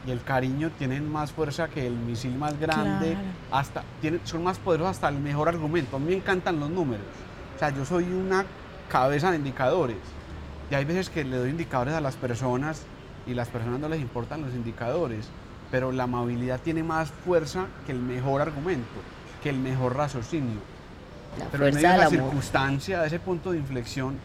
y 0.07 0.11
el 0.11 0.23
cariño 0.23 0.71
tienen 0.77 1.11
más 1.11 1.31
fuerza 1.31 1.67
que 1.67 1.85
el 1.85 1.93
misil 1.93 2.35
más 2.37 2.57
grande, 2.59 3.11
Claro. 3.11 3.27
hasta 3.51 3.83
tienen, 4.01 4.21
son 4.23 4.43
más 4.43 4.57
poderosos 4.57 4.91
hasta 4.95 5.09
el 5.09 5.19
mejor 5.19 5.49
argumento. 5.49 5.97
A 5.97 5.99
mí 5.99 6.07
me 6.07 6.15
encantan 6.15 6.59
los 6.59 6.69
números. 6.69 7.05
O 7.55 7.59
sea, 7.59 7.69
yo 7.71 7.83
soy 7.85 8.05
una 8.05 8.45
cabeza 8.89 9.29
de 9.31 9.37
indicadores. 9.37 9.97
Y 10.71 10.75
hay 10.75 10.85
veces 10.85 11.09
que 11.09 11.23
le 11.23 11.35
doy 11.37 11.49
indicadores 11.49 11.93
a 11.95 12.01
las 12.01 12.15
personas 12.15 12.83
y 13.27 13.33
las 13.33 13.49
personas 13.49 13.79
no 13.79 13.89
les 13.89 13.99
importan 13.99 14.41
los 14.41 14.53
indicadores. 14.53 15.27
Pero 15.71 15.91
la 15.91 16.03
amabilidad 16.03 16.59
tiene 16.61 16.81
más 16.81 17.09
fuerza 17.11 17.65
que 17.85 17.91
el 17.91 17.99
mejor 17.99 18.41
argumento, 18.41 18.87
que 19.43 19.49
el 19.49 19.57
mejor 19.59 19.95
raciocinio. 19.97 20.59
La 21.37 21.45
Pero 21.45 21.67
en 21.67 21.75
medio 21.75 21.89
de 21.89 21.97
la 21.97 22.05
amor. 22.05 22.19
circunstancia, 22.19 23.01
de 23.01 23.07
ese 23.07 23.19
punto 23.19 23.51
de 23.51 23.57
inflexión, 23.59 24.15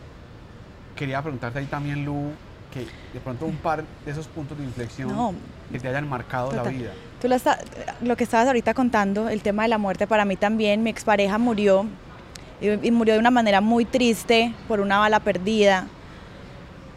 quería 0.96 1.20
preguntarte 1.20 1.58
ahí 1.58 1.66
también, 1.66 2.04
Lu, 2.04 2.30
que 2.72 2.86
de 3.12 3.20
pronto 3.22 3.44
un 3.46 3.56
par 3.56 3.84
de 4.04 4.10
esos 4.10 4.26
puntos 4.26 4.56
de 4.56 4.64
inflexión 4.64 5.08
No, 5.08 5.34
que 5.72 5.78
te 5.80 5.88
hayan 5.88 6.08
marcado 6.08 6.52
la 6.52 6.62
vida. 6.64 6.90
Tú 7.20 7.28
lo, 7.28 7.34
está- 7.34 7.58
lo 8.02 8.16
que 8.16 8.24
estabas 8.24 8.46
ahorita 8.46 8.74
contando, 8.74 9.28
el 9.28 9.42
tema 9.42 9.62
de 9.62 9.68
la 9.68 9.78
muerte 9.78 10.06
para 10.06 10.24
mí 10.24 10.36
también, 10.36 10.82
mi 10.82 10.90
expareja 10.90 11.38
murió 11.38 11.86
y, 12.60 12.90
murió 12.90 13.14
de 13.14 13.20
una 13.20 13.30
manera 13.30 13.60
muy 13.60 13.84
triste 13.84 14.54
por 14.68 14.80
una 14.80 14.98
bala 14.98 15.20
perdida. 15.20 15.86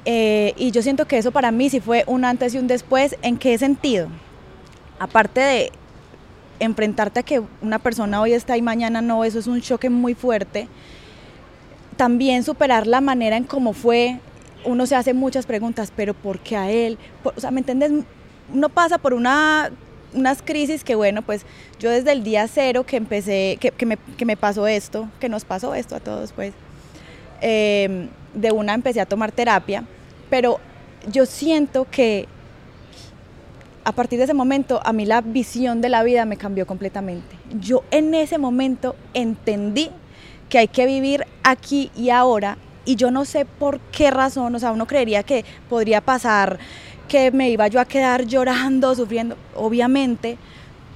Eh, 0.06 0.54
y 0.58 0.72
yo 0.72 0.82
siento 0.82 1.06
que 1.06 1.18
eso 1.18 1.32
para 1.32 1.52
mí 1.52 1.70
sí 1.70 1.80
fue 1.80 2.04
un 2.08 2.24
antes 2.26 2.54
y 2.54 2.58
un 2.58 2.68
después. 2.68 3.16
¿En 3.22 3.38
qué 3.38 3.58
sentido? 3.58 4.08
Aparte 5.00 5.42
de 5.42 5.72
enfrentarte 6.60 7.20
a 7.20 7.24
que 7.24 7.42
una 7.62 7.80
persona 7.80 8.22
hoy 8.22 8.34
está 8.34 8.58
y 8.58 8.62
mañana 8.62 9.02
no, 9.02 9.24
eso 9.24 9.40
es 9.40 9.48
un 9.48 9.62
choque 9.62 9.90
muy 9.90 10.14
fuerte. 10.14 10.68
También 11.98 12.44
superar 12.44 12.88
la 12.88 13.02
manera 13.02 13.38
en 13.38 13.44
cómo 13.44 13.74
fue. 13.74 14.20
Uno 14.66 14.86
se 14.86 14.96
hace 14.96 15.14
muchas 15.14 15.46
preguntas, 15.46 15.92
pero 15.96 16.14
¿por 16.14 16.40
qué 16.40 16.56
a 16.58 16.70
él? 16.70 16.98
O 17.24 17.40
sea, 17.40 17.52
¿me 17.52 17.60
entiendes? 17.60 17.92
Uno 18.54 18.70
pasa 18.70 18.98
por 18.98 19.14
una, 19.14 19.72
unas 20.14 20.42
crisis 20.42 20.84
que, 20.84 20.96
bueno, 20.96 21.22
pues 21.22 21.46
yo 21.80 21.90
desde 21.90 22.12
el 22.12 22.24
día 22.24 22.48
cero 22.48 22.86
que 22.86 22.98
empecé, 22.98 23.58
que, 23.60 23.72
que 23.72 23.86
me, 23.86 23.98
que 24.18 24.26
me 24.26 24.38
pasó 24.38 24.68
esto, 24.68 25.10
que 25.20 25.30
nos 25.30 25.46
pasó 25.46 25.76
esto 25.76 25.96
a 25.96 26.00
todos, 26.00 26.32
pues, 26.32 26.54
eh, 27.42 28.08
de 28.34 28.52
una 28.52 28.74
empecé 28.74 29.02
a 29.02 29.06
tomar 29.06 29.32
terapia, 29.32 29.84
pero 30.30 30.60
yo 31.12 31.26
siento 31.26 31.88
que 31.90 32.28
a 33.84 33.94
partir 33.94 34.18
de 34.20 34.26
ese 34.26 34.34
momento 34.34 34.82
a 34.84 34.92
mí 34.92 35.06
la 35.06 35.22
visión 35.22 35.80
de 35.80 35.90
la 35.90 36.04
vida 36.04 36.26
me 36.26 36.36
cambió 36.36 36.68
completamente. 36.68 37.38
Yo 37.60 37.84
en 37.90 38.14
ese 38.14 38.38
momento 38.38 38.96
entendí 39.14 39.90
que 40.50 40.58
hay 40.58 40.68
que 40.68 40.86
vivir 40.86 41.26
aquí 41.44 41.90
y 41.96 42.10
ahora 42.10 42.58
y 42.84 42.96
yo 42.96 43.12
no 43.12 43.26
sé 43.26 43.46
por 43.46 43.80
qué 43.80 44.12
razón, 44.12 44.56
o 44.56 44.60
sea, 44.60 44.72
uno 44.72 44.88
creería 44.88 45.24
que 45.24 45.46
podría 45.70 46.02
pasar 46.02 46.60
que 47.08 47.32
me 47.32 47.50
iba 47.50 47.68
yo 47.68 47.80
a 47.80 47.86
quedar 47.86 48.26
llorando, 48.26 48.94
sufriendo, 48.96 49.38
obviamente, 49.56 50.38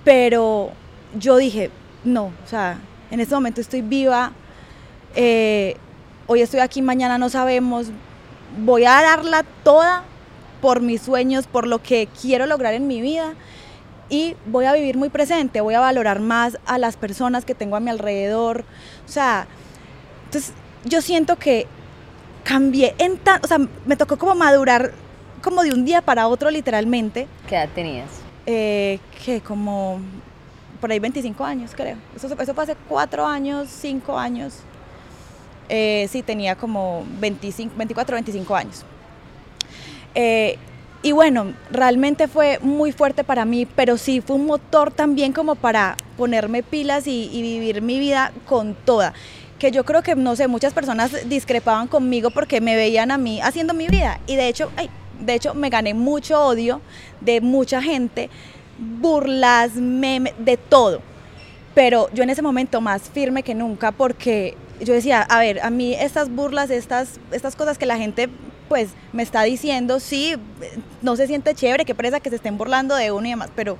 pero 0.04 0.72
yo 1.18 1.38
dije, 1.38 1.72
no, 2.04 2.26
o 2.44 2.48
sea, 2.48 2.80
en 3.10 3.20
este 3.20 3.36
momento 3.36 3.62
estoy 3.62 3.82
viva, 3.82 4.32
eh, 5.16 5.76
hoy 6.28 6.42
estoy 6.42 6.60
aquí, 6.60 6.82
mañana 6.82 7.18
no 7.18 7.30
sabemos, 7.30 7.88
voy 8.64 8.86
a 8.86 9.02
darla 9.02 9.44
toda 9.64 10.04
por 10.62 10.82
mis 10.82 11.02
sueños, 11.02 11.48
por 11.48 11.68
lo 11.68 11.82
que 11.82 12.08
quiero 12.22 12.46
lograr 12.46 12.74
en 12.74 12.88
mi 12.88 13.02
vida 13.02 13.34
y 14.10 14.36
voy 14.46 14.66
a 14.66 14.74
vivir 14.74 14.98
muy 14.98 15.10
presente, 15.10 15.62
voy 15.62 15.74
a 15.74 15.80
valorar 15.80 16.20
más 16.20 16.58
a 16.66 16.78
las 16.78 16.98
personas 16.98 17.46
que 17.46 17.56
tengo 17.56 17.76
a 17.76 17.80
mi 17.80 17.90
alrededor, 17.90 18.66
o 19.06 19.10
sea, 19.10 19.48
entonces 20.26 20.54
yo 20.86 21.02
siento 21.02 21.38
que 21.38 21.68
cambié 22.44 22.96
en 22.98 23.18
tan, 23.18 23.42
o 23.44 23.48
sea, 23.48 23.60
me 23.86 23.96
tocó 23.96 24.18
como 24.18 24.36
madurar 24.36 24.94
como 25.42 25.64
de 25.64 25.72
un 25.72 25.86
día 25.86 26.02
para 26.02 26.28
otro 26.28 26.50
literalmente, 26.52 27.28
¿Qué 27.48 27.56
edad 27.56 27.70
tenías? 27.74 28.10
eh, 28.46 29.00
que 29.26 29.42
como 29.42 30.00
por 30.80 30.92
ahí 30.92 31.00
25 31.00 31.44
años 31.46 31.72
creo, 31.76 31.98
eso, 32.16 32.28
eso 32.40 32.54
fue 32.54 32.64
hace 32.64 32.76
4 32.90 33.26
años, 33.26 33.70
5 33.70 34.18
años, 34.18 34.56
eh, 35.70 36.08
sí 36.12 36.22
tenía 36.24 36.56
como 36.56 37.06
25, 37.20 37.74
24, 37.78 38.16
25 38.16 38.56
años. 38.56 38.84
Eh, 40.16 40.58
y 41.04 41.14
bueno, 41.14 41.54
realmente 41.72 42.28
fue 42.28 42.60
muy 42.62 42.92
fuerte 42.92 43.24
para 43.24 43.46
mí, 43.46 43.66
pero 43.66 43.98
sí 43.98 44.22
fue 44.22 44.36
un 44.36 44.46
motor 44.46 44.92
también 44.92 45.34
como 45.34 45.56
para 45.56 45.98
ponerme 46.18 46.62
pilas 46.62 47.08
y, 47.08 47.30
y 47.32 47.42
vivir 47.42 47.82
mi 47.82 47.98
vida 48.00 48.32
con 48.46 48.76
toda. 48.76 49.14
Que 49.58 49.72
yo 49.72 49.84
creo 49.84 50.04
que, 50.04 50.16
no 50.16 50.36
sé, 50.36 50.48
muchas 50.48 50.74
personas 50.74 51.28
discrepaban 51.30 51.88
conmigo 51.88 52.30
porque 52.32 52.62
me 52.62 52.76
veían 52.76 53.10
a 53.12 53.18
mí 53.18 53.42
haciendo 53.42 53.74
mi 53.74 53.88
vida. 53.88 54.20
Y 54.28 54.36
de 54.36 54.48
hecho, 54.48 54.72
ay, 54.76 54.90
de 55.22 55.36
hecho 55.36 55.54
me 55.54 55.70
gané 55.70 55.94
mucho 55.94 56.44
odio 56.46 56.82
de 57.22 57.42
mucha 57.42 57.82
gente, 57.82 58.30
burlas, 58.78 59.76
memes, 59.76 60.34
de 60.38 60.58
todo. 60.58 61.02
Pero 61.74 62.10
yo 62.14 62.24
en 62.24 62.30
ese 62.30 62.42
momento 62.42 62.82
más 62.82 63.04
firme 63.04 63.44
que 63.44 63.56
nunca 63.56 63.92
porque 63.92 64.58
yo 64.82 64.94
decía, 64.94 65.22
a 65.22 65.40
ver, 65.40 65.62
a 65.62 65.70
mí 65.70 65.94
estas 65.94 66.30
burlas, 66.30 66.70
estas, 66.70 67.20
estas 67.32 67.56
cosas 67.56 67.78
que 67.78 67.86
la 67.86 67.98
gente 67.98 68.30
pues 68.68 68.90
me 69.12 69.22
está 69.22 69.44
diciendo, 69.44 70.00
sí, 70.00 70.36
no 71.02 71.16
se 71.16 71.28
siente 71.28 71.54
chévere, 71.54 71.86
qué 71.86 71.94
presa 71.94 72.20
que 72.20 72.30
se 72.30 72.38
estén 72.38 72.58
burlando 72.58 72.96
de 72.96 73.12
uno 73.12 73.28
y 73.28 73.32
demás, 73.32 73.50
pero 73.56 73.78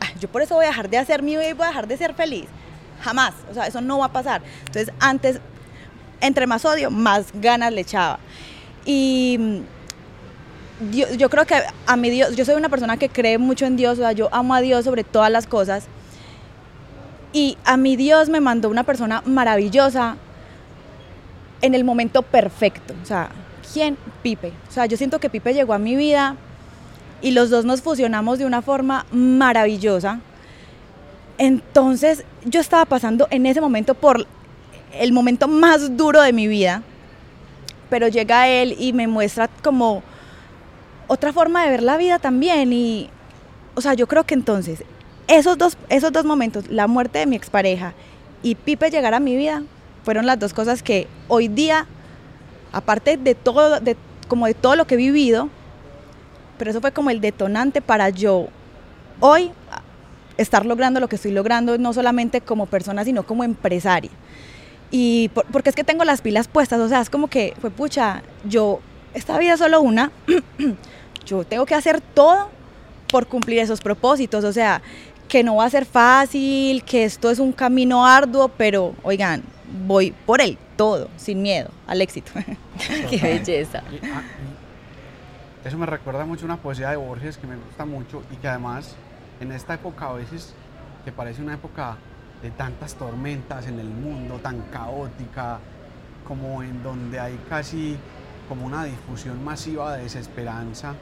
ah, 0.00 0.06
yo 0.20 0.28
por 0.28 0.42
eso 0.42 0.54
voy 0.54 0.64
a 0.64 0.68
dejar 0.68 0.88
de 0.88 0.98
hacer 0.98 1.22
mi 1.22 1.32
vida 1.32 1.48
y 1.48 1.52
voy 1.52 1.64
a 1.64 1.68
dejar 1.68 1.88
de 1.88 1.96
ser 1.96 2.14
feliz. 2.14 2.46
Jamás, 3.02 3.34
o 3.50 3.54
sea, 3.54 3.66
eso 3.66 3.80
no 3.80 3.98
va 3.98 4.06
a 4.06 4.12
pasar. 4.12 4.42
Entonces, 4.60 4.94
antes, 5.00 5.40
entre 6.20 6.46
más 6.46 6.64
odio, 6.64 6.88
más 6.90 7.32
ganas 7.34 7.72
le 7.72 7.80
echaba. 7.80 8.20
Y 8.84 9.62
yo, 10.90 11.12
yo 11.14 11.30
creo 11.30 11.46
que 11.46 11.54
a 11.86 11.96
mi 11.96 12.10
Dios, 12.10 12.36
yo 12.36 12.44
soy 12.44 12.54
una 12.54 12.68
persona 12.68 12.96
que 12.96 13.08
cree 13.08 13.38
mucho 13.38 13.66
en 13.66 13.76
Dios, 13.76 13.98
o 13.98 14.02
sea, 14.02 14.12
yo 14.12 14.28
amo 14.32 14.54
a 14.54 14.60
Dios 14.60 14.84
sobre 14.84 15.04
todas 15.04 15.30
las 15.30 15.46
cosas. 15.46 15.86
Y 17.32 17.56
a 17.64 17.76
mi 17.76 17.96
Dios 17.96 18.28
me 18.28 18.40
mandó 18.40 18.68
una 18.68 18.84
persona 18.84 19.22
maravillosa 19.24 20.16
en 21.62 21.74
el 21.74 21.84
momento 21.84 22.22
perfecto. 22.22 22.94
O 23.02 23.06
sea, 23.06 23.30
¿quién? 23.72 23.96
Pipe. 24.22 24.52
O 24.68 24.72
sea, 24.72 24.86
yo 24.86 24.96
siento 24.96 25.18
que 25.18 25.30
Pipe 25.30 25.54
llegó 25.54 25.72
a 25.72 25.78
mi 25.78 25.96
vida 25.96 26.36
y 27.22 27.30
los 27.30 27.48
dos 27.48 27.64
nos 27.64 27.80
fusionamos 27.80 28.38
de 28.38 28.44
una 28.44 28.60
forma 28.60 29.06
maravillosa. 29.12 30.20
Entonces, 31.38 32.24
yo 32.44 32.60
estaba 32.60 32.84
pasando 32.84 33.26
en 33.30 33.46
ese 33.46 33.60
momento 33.60 33.94
por 33.94 34.26
el 34.92 35.12
momento 35.12 35.48
más 35.48 35.96
duro 35.96 36.20
de 36.20 36.32
mi 36.32 36.46
vida, 36.46 36.82
pero 37.88 38.08
llega 38.08 38.48
él 38.48 38.76
y 38.78 38.92
me 38.92 39.06
muestra 39.06 39.48
como 39.48 40.02
otra 41.12 41.32
forma 41.32 41.62
de 41.64 41.70
ver 41.70 41.82
la 41.82 41.96
vida 41.98 42.18
también. 42.18 42.72
Y, 42.72 43.10
o 43.74 43.80
sea, 43.80 43.94
yo 43.94 44.06
creo 44.06 44.24
que 44.24 44.34
entonces, 44.34 44.82
esos 45.28 45.58
dos, 45.58 45.76
esos 45.88 46.10
dos 46.12 46.24
momentos, 46.24 46.68
la 46.68 46.86
muerte 46.86 47.18
de 47.18 47.26
mi 47.26 47.36
expareja 47.36 47.92
y 48.42 48.54
Pipe 48.54 48.90
llegar 48.90 49.14
a 49.14 49.20
mi 49.20 49.36
vida, 49.36 49.62
fueron 50.04 50.26
las 50.26 50.38
dos 50.38 50.52
cosas 50.54 50.82
que 50.82 51.06
hoy 51.28 51.48
día, 51.48 51.86
aparte 52.72 53.16
de 53.16 53.34
todo, 53.34 53.78
de, 53.80 53.96
como 54.26 54.46
de 54.46 54.54
todo 54.54 54.74
lo 54.74 54.86
que 54.86 54.94
he 54.94 54.96
vivido, 54.96 55.48
pero 56.58 56.70
eso 56.70 56.80
fue 56.80 56.92
como 56.92 57.10
el 57.10 57.20
detonante 57.20 57.82
para 57.82 58.08
yo 58.08 58.48
hoy 59.20 59.50
estar 60.38 60.64
logrando 60.64 60.98
lo 60.98 61.08
que 61.08 61.16
estoy 61.16 61.30
logrando, 61.32 61.76
no 61.78 61.92
solamente 61.92 62.40
como 62.40 62.66
persona, 62.66 63.04
sino 63.04 63.22
como 63.24 63.44
empresaria. 63.44 64.10
Y 64.90 65.28
por- 65.28 65.44
porque 65.46 65.68
es 65.70 65.76
que 65.76 65.84
tengo 65.84 66.04
las 66.04 66.20
pilas 66.22 66.48
puestas, 66.48 66.80
o 66.80 66.88
sea, 66.88 67.00
es 67.00 67.10
como 67.10 67.28
que, 67.28 67.54
fue 67.60 67.70
pucha, 67.70 68.22
yo, 68.44 68.80
esta 69.14 69.38
vida 69.38 69.54
es 69.54 69.60
solo 69.60 69.80
una, 69.82 70.10
yo 71.24 71.44
tengo 71.44 71.66
que 71.66 71.74
hacer 71.74 72.00
todo 72.00 72.48
por 73.08 73.26
cumplir 73.26 73.58
esos 73.58 73.80
propósitos, 73.80 74.44
o 74.44 74.52
sea, 74.52 74.82
que 75.28 75.42
no 75.42 75.56
va 75.56 75.64
a 75.66 75.70
ser 75.70 75.84
fácil, 75.84 76.82
que 76.84 77.04
esto 77.04 77.30
es 77.30 77.38
un 77.38 77.52
camino 77.52 78.06
arduo, 78.06 78.48
pero 78.48 78.94
oigan, 79.02 79.42
voy 79.86 80.12
por 80.26 80.40
el 80.40 80.58
todo, 80.76 81.08
sin 81.16 81.42
miedo, 81.42 81.70
al 81.86 82.02
éxito. 82.02 82.32
Qué 83.10 83.18
belleza. 83.18 83.82
Ah, 84.04 84.22
eso 85.64 85.78
me 85.78 85.86
recuerda 85.86 86.24
mucho 86.24 86.44
una 86.44 86.56
poesía 86.56 86.90
de 86.90 86.96
Borges 86.96 87.36
que 87.36 87.46
me 87.46 87.56
gusta 87.56 87.84
mucho 87.84 88.22
y 88.32 88.36
que 88.36 88.48
además 88.48 88.96
en 89.40 89.52
esta 89.52 89.74
época 89.74 90.08
a 90.08 90.12
veces 90.14 90.54
que 91.04 91.12
parece 91.12 91.42
una 91.42 91.54
época 91.54 91.96
de 92.42 92.50
tantas 92.50 92.94
tormentas 92.94 93.66
en 93.66 93.78
el 93.78 93.88
mundo, 93.88 94.38
tan 94.42 94.60
caótica, 94.72 95.60
como 96.26 96.62
en 96.62 96.82
donde 96.82 97.20
hay 97.20 97.38
casi 97.48 97.96
como 98.48 98.66
una 98.66 98.84
difusión 98.84 99.42
masiva 99.44 99.96
de 99.96 100.04
desesperanza. 100.04 100.94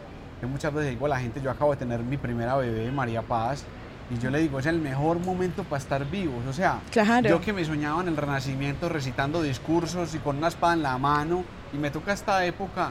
Yo 0.43 0.49
muchas 0.49 0.73
veces 0.73 0.91
digo 0.91 1.07
a 1.07 1.11
la 1.11 1.21
gente, 1.21 1.41
yo 1.43 1.51
acabo 1.51 1.73
de 1.73 1.77
tener 1.77 2.01
mi 2.01 2.17
primera 2.17 2.57
bebé, 2.57 2.91
María 2.91 3.23
Paz, 3.23 3.65
Y 4.13 4.19
yo 4.19 4.29
le 4.29 4.41
digo, 4.41 4.59
es 4.59 4.67
el 4.67 4.81
mejor 4.81 5.21
momento 5.21 5.63
para 5.63 5.79
estar 5.81 6.05
vivos. 6.11 6.45
O 6.49 6.53
sea, 6.53 6.81
Claro. 6.91 7.29
yo 7.29 7.41
que 7.41 7.53
me 7.53 7.65
soñaba 7.65 8.03
en 8.03 8.09
el 8.09 8.17
Renacimiento 8.17 8.89
recitando 8.89 9.41
discursos 9.41 10.17
y 10.17 10.19
con 10.19 10.39
una 10.39 10.49
espada 10.49 10.73
en 10.75 10.83
la 10.83 10.99
mano, 10.99 11.45
y 11.73 11.77
me 11.77 11.93
toca 11.93 12.13
esta 12.13 12.45
época, 12.45 12.91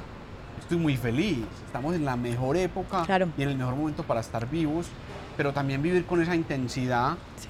estoy 0.62 0.78
muy 0.78 0.96
feliz. 0.96 1.40
Estamos 1.66 1.94
en 1.94 2.06
la 2.06 2.16
mejor 2.16 2.56
época 2.56 3.04
Claro. 3.06 3.28
y 3.38 3.42
en 3.44 3.50
el 3.50 3.58
mejor 3.58 3.76
momento 3.76 4.04
para 4.04 4.22
estar 4.22 4.50
vivos, 4.50 4.88
pero 5.36 5.52
también 5.52 5.82
vivir 5.82 6.06
con 6.06 6.22
esa 6.22 6.36
intensidad. 6.36 7.18
Sí. 7.36 7.50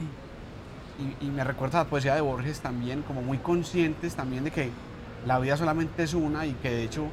Y, 1.22 1.28
y 1.28 1.30
me 1.30 1.44
recuerda 1.44 1.78
la 1.84 1.86
poesía 1.86 2.16
de 2.16 2.22
Borges 2.22 2.62
también, 2.62 3.04
como 3.04 3.22
muy 3.22 3.38
conscientes 3.38 4.16
también 4.16 4.46
de 4.46 4.50
que 4.52 4.72
la 5.28 5.38
vida 5.38 5.56
solamente 5.58 6.02
es 6.02 6.16
una 6.16 6.48
y 6.48 6.54
que 6.54 6.72
de 6.72 6.84
hecho 6.86 7.04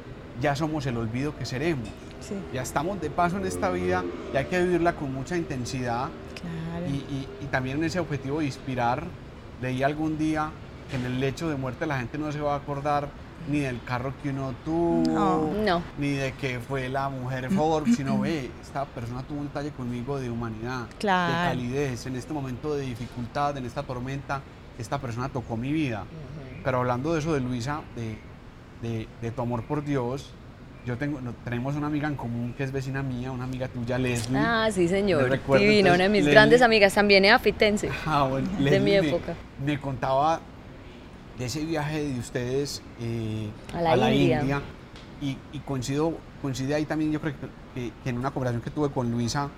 ya 0.41 0.55
somos 0.55 0.87
el 0.87 0.97
olvido 0.97 1.37
que 1.37 1.45
seremos. 1.45 1.87
Sí, 2.27 2.35
Ya 2.53 2.61
estamos 2.61 2.99
de 3.01 3.09
paso 3.09 3.37
en 3.37 3.45
esta 3.45 3.69
vida 3.69 4.03
y 4.33 4.37
hay 4.37 4.45
que 4.45 4.61
vivirla 4.61 4.93
con 4.95 5.13
mucha 5.13 5.37
intensidad 5.37 6.09
claro. 6.39 6.85
y, 6.87 6.95
y- 7.13 7.27
y 7.41 7.45
también 7.45 7.77
en 7.77 7.85
ese 7.85 7.99
objetivo 7.99 8.39
de 8.39 8.45
inspirar, 8.45 9.03
leí 9.61 9.83
algún 9.83 10.17
día 10.17 10.51
que 10.89 10.97
en 10.97 11.05
el 11.05 11.19
lecho 11.19 11.49
de 11.49 11.55
muerte 11.55 11.85
la 11.85 11.99
gente 11.99 12.17
no 12.17 12.31
se 12.31 12.39
va 12.41 12.53
a 12.53 12.57
acordar 12.57 13.09
ni 13.49 13.59
del 13.59 13.81
carro 13.83 14.13
que 14.21 14.29
uno 14.31 14.53
tuvo, 14.65 15.03
No. 15.09 15.53
No. 15.63 15.81
ni 15.97 16.11
de 16.11 16.33
que 16.33 16.59
fue 16.59 16.89
la 16.89 17.07
mujer 17.07 17.49
Forbes, 17.51 17.95
sino 17.95 18.19
ve, 18.19 18.49
esta 18.61 18.83
persona 18.85 19.21
tuvo 19.23 19.39
un 19.39 19.47
detalle 19.47 19.71
conmigo 19.71 20.19
de 20.19 20.29
humanidad, 20.29 20.87
Claro. 20.99 21.33
de 21.33 21.39
calidez, 21.49 22.05
en 22.07 22.15
este 22.15 22.33
momento 22.33 22.75
de 22.75 22.81
dificultad, 22.85 23.55
en 23.57 23.65
esta 23.65 23.83
tormenta, 23.83 24.41
esta 24.79 24.99
persona 24.99 25.29
tocó 25.29 25.55
mi 25.55 25.71
vida. 25.71 26.03
Pero 26.63 26.79
hablando 26.79 27.13
de 27.13 27.19
eso 27.19 27.33
de 27.33 27.39
Luisa, 27.39 27.81
de, 27.95 28.17
de- 28.81 29.07
de 29.21 29.31
tu 29.31 29.41
amor 29.41 29.63
por 29.63 29.83
Dios, 29.83 30.31
yo 30.87 30.97
tengo, 30.97 31.19
no- 31.19 31.33
tenemos 31.43 31.75
una 31.75 31.87
amiga 31.87 32.07
en 32.07 32.15
común 32.15 32.53
que 32.57 32.63
es 32.63 32.71
vecina 32.71 33.03
mía, 33.03 33.29
una 33.31 33.43
amiga 33.43 33.67
tuya, 33.67 33.97
Leslie. 33.97 34.39
Ah, 34.39 34.69
sí, 34.71 34.87
señor. 34.87 35.29
recuerdo, 35.29 35.61
Divina, 35.63 35.89
entonces, 35.89 35.95
una 35.97 36.03
de 36.05 36.09
mis 36.09 36.23
Leslie- 36.25 36.31
grandes 36.31 36.61
amigas, 36.61 36.93
también 36.93 37.25
es 37.25 37.33
afitense. 37.33 37.89
Ah, 38.05 38.23
bueno, 38.23 38.47
de 38.57 38.63
Leslie 38.63 38.79
mi 38.79 38.93
época. 39.07 39.35
Me, 39.65 39.77
contaba 39.79 40.39
de 41.37 41.45
ese 41.45 41.65
viaje 41.65 42.03
de 42.05 42.19
ustedes 42.19 42.81
eh, 43.01 43.49
A 43.75 43.81
la 43.97 44.13
India. 44.13 44.61
y, 45.21 45.37
y 45.51 45.59
coincido, 45.59 46.17
coincide 46.41 46.73
ahí 46.75 46.85
también, 46.85 47.11
yo 47.11 47.19
creo 47.19 47.33
que, 47.33 47.47
que- 47.81 47.91
que 48.03 48.09
en 48.09 48.17
una 48.17 48.31
conversación 48.31 48.61
que 48.61 48.71
tuve 48.71 48.89
con 48.89 49.11
Luisa, 49.11 49.49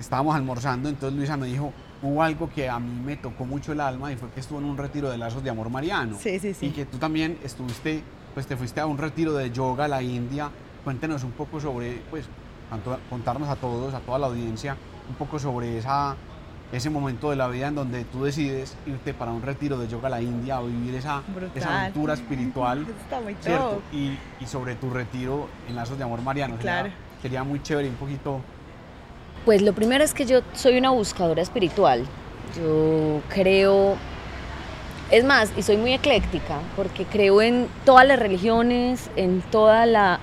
estábamos 0.00 0.34
almorzando, 0.34 0.88
entonces 0.88 1.16
Luisa 1.16 1.36
me 1.36 1.46
dijo, 1.46 1.72
hubo 2.02 2.22
algo 2.24 2.50
que 2.52 2.68
a 2.68 2.80
mí 2.80 3.00
me 3.04 3.16
tocó 3.16 3.44
mucho 3.46 3.70
el 3.72 3.80
alma 3.80 4.12
y 4.12 4.16
fue 4.16 4.28
que 4.30 4.40
estuvo 4.40 4.58
en 4.58 4.64
un 4.64 4.76
retiro 4.76 5.10
de 5.10 5.16
lazos 5.16 5.44
de 5.44 5.50
amor 5.50 5.70
mariano. 5.70 6.18
Sí, 6.20 6.40
sí, 6.40 6.52
sí. 6.54 6.66
Y 6.66 6.70
que 6.70 6.84
tú 6.86 6.98
también 6.98 7.38
estuviste, 7.44 8.02
pues 8.34 8.46
te 8.46 8.56
fuiste 8.56 8.80
a 8.80 8.86
un 8.86 8.98
retiro 8.98 9.32
de 9.32 9.50
yoga 9.50 9.84
a 9.86 9.88
la 9.88 10.02
India. 10.02 10.50
Cuéntenos 10.82 11.24
un 11.24 11.30
poco 11.32 11.60
sobre, 11.60 12.02
pues, 12.10 12.26
contarnos 13.08 13.48
a 13.48 13.56
todos, 13.56 13.94
a 13.94 14.00
toda 14.00 14.18
la 14.18 14.26
audiencia, 14.26 14.76
un 15.08 15.14
poco 15.14 15.38
sobre 15.38 15.78
esa, 15.78 16.16
ese 16.72 16.90
momento 16.90 17.30
de 17.30 17.36
la 17.36 17.46
vida 17.48 17.68
en 17.68 17.76
donde 17.76 18.04
tú 18.04 18.24
decides 18.24 18.76
irte 18.86 19.14
para 19.14 19.30
un 19.32 19.40
retiro 19.42 19.78
de 19.78 19.86
yoga 19.88 20.08
a 20.08 20.10
la 20.10 20.20
India 20.22 20.60
o 20.60 20.66
vivir 20.66 20.94
esa, 20.96 21.22
esa 21.54 21.80
aventura 21.82 22.14
espiritual. 22.14 22.82
Eso 22.82 22.90
está 23.02 23.20
muy 23.20 23.36
¿cierto? 23.40 23.80
Y, 23.92 24.18
y 24.40 24.46
sobre 24.46 24.74
tu 24.74 24.90
retiro 24.90 25.46
en 25.68 25.76
lazos 25.76 25.96
de 25.96 26.04
amor 26.04 26.20
mariano. 26.22 26.56
Sería- 26.56 26.72
Claro. 26.80 26.94
Sería, 27.22 27.42
muy 27.44 27.62
chévere 27.62 27.86
y 27.88 27.90
un 27.90 27.96
poquito... 27.96 28.40
Pues 29.46 29.62
lo 29.62 29.72
primero 29.72 30.04
es 30.04 30.12
que 30.12 30.26
yo 30.26 30.40
soy 30.52 30.76
una 30.76 30.90
buscadora 30.90 31.40
espiritual. 31.40 32.04
Yo 32.56 33.22
creo, 33.30 33.96
es 35.16 35.24
más, 35.24 35.50
y 35.56 35.62
soy 35.62 35.76
muy 35.76 35.92
ecléctica, 35.92 36.58
porque 36.76 37.04
creo 37.04 37.40
en 37.40 37.68
todas 37.84 38.06
las 38.06 38.18
religiones, 38.18 39.10
en, 39.16 39.42
toda 39.50 39.86
la, 39.86 40.18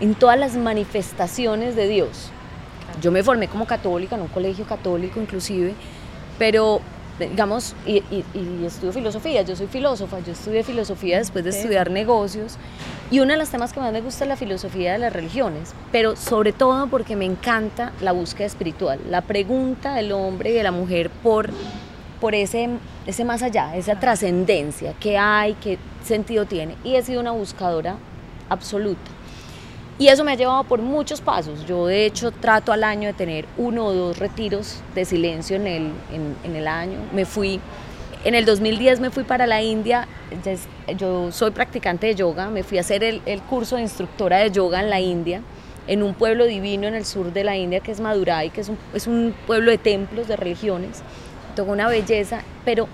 en 0.00 0.14
todas 0.14 0.38
las 0.38 0.56
manifestaciones 0.56 1.76
de 1.76 1.88
Dios. 1.88 2.30
Yo 3.02 3.10
me 3.12 3.22
formé 3.22 3.48
como 3.48 3.66
católica, 3.66 4.16
en 4.16 4.22
un 4.22 4.28
colegio 4.28 4.64
católico 4.64 5.20
inclusive, 5.20 5.74
pero 6.38 6.80
digamos, 7.18 7.76
y, 7.86 7.98
y- 8.10 8.24
y 8.34 8.64
estudio 8.66 8.92
filosofía, 8.92 9.42
yo 9.42 9.54
soy 9.54 9.66
filósofa, 9.68 10.18
yo 10.20 10.32
estudié 10.32 10.64
filosofía 10.64 11.18
después 11.18 11.44
de 11.44 11.50
estudiar 11.50 11.90
negocios, 11.90 12.56
y 13.10 13.20
uno 13.20 13.32
de 13.32 13.38
los 13.38 13.50
temas 13.50 13.72
que 13.72 13.78
más 13.80 13.92
me 13.92 14.00
gusta 14.00 14.24
es 14.24 14.28
la 14.28 14.36
filosofía 14.36 14.92
de 14.94 14.98
las 14.98 15.12
religiones, 15.12 15.74
pero 15.92 16.16
sobre 16.16 16.52
todo 16.52 16.86
porque 16.88 17.14
me 17.14 17.24
encanta 17.24 17.92
la 18.00 18.12
búsqueda 18.12 18.46
espiritual, 18.46 18.98
la 19.10 19.20
pregunta 19.20 19.94
del 19.94 20.10
hombre 20.12 20.50
y 20.50 20.54
de 20.54 20.62
la 20.64 20.72
mujer 20.72 21.10
por, 21.10 21.50
por 22.24 22.34
ese, 22.34 22.70
ese 23.06 23.22
más 23.22 23.42
allá, 23.42 23.76
esa 23.76 24.00
trascendencia, 24.00 24.94
qué 24.98 25.18
hay, 25.18 25.52
qué 25.62 25.76
sentido 26.02 26.46
tiene, 26.46 26.74
y 26.82 26.94
he 26.94 27.02
sido 27.02 27.20
una 27.20 27.32
buscadora 27.32 27.96
absoluta. 28.48 29.10
Y 29.98 30.08
eso 30.08 30.24
me 30.24 30.32
ha 30.32 30.34
llevado 30.34 30.64
por 30.64 30.80
muchos 30.80 31.20
pasos. 31.20 31.66
Yo 31.66 31.86
de 31.86 32.06
hecho 32.06 32.30
trato 32.30 32.72
al 32.72 32.82
año 32.82 33.08
de 33.08 33.12
tener 33.12 33.44
uno 33.58 33.84
o 33.84 33.92
dos 33.92 34.18
retiros 34.18 34.80
de 34.94 35.04
silencio 35.04 35.56
en 35.56 35.66
el, 35.66 35.82
en, 36.14 36.34
en 36.44 36.56
el 36.56 36.66
año. 36.66 36.98
Me 37.12 37.26
fui, 37.26 37.60
en 38.24 38.34
el 38.34 38.46
2010 38.46 39.00
me 39.00 39.10
fui 39.10 39.24
para 39.24 39.46
la 39.46 39.60
India. 39.60 40.08
Yo 40.96 41.30
soy 41.30 41.50
practicante 41.50 42.06
de 42.06 42.14
yoga. 42.14 42.48
Me 42.48 42.62
fui 42.62 42.78
a 42.78 42.80
hacer 42.80 43.04
el, 43.04 43.20
el 43.26 43.42
curso 43.42 43.76
de 43.76 43.82
instructora 43.82 44.38
de 44.38 44.50
yoga 44.50 44.80
en 44.80 44.88
la 44.88 44.98
India, 44.98 45.42
en 45.86 46.02
un 46.02 46.14
pueblo 46.14 46.46
divino 46.46 46.88
en 46.88 46.94
el 46.94 47.04
sur 47.04 47.34
de 47.34 47.44
la 47.44 47.54
India 47.58 47.80
que 47.80 47.92
es 47.92 48.00
Madurai, 48.00 48.48
que 48.48 48.62
es 48.62 48.70
un, 48.70 48.78
es 48.94 49.06
un 49.06 49.34
pueblo 49.46 49.70
de 49.70 49.76
templos, 49.76 50.26
de 50.26 50.36
religiones. 50.36 51.02
Toca 51.54 51.70
una 51.70 51.88
belleza, 51.88 52.40
pero 52.64 52.88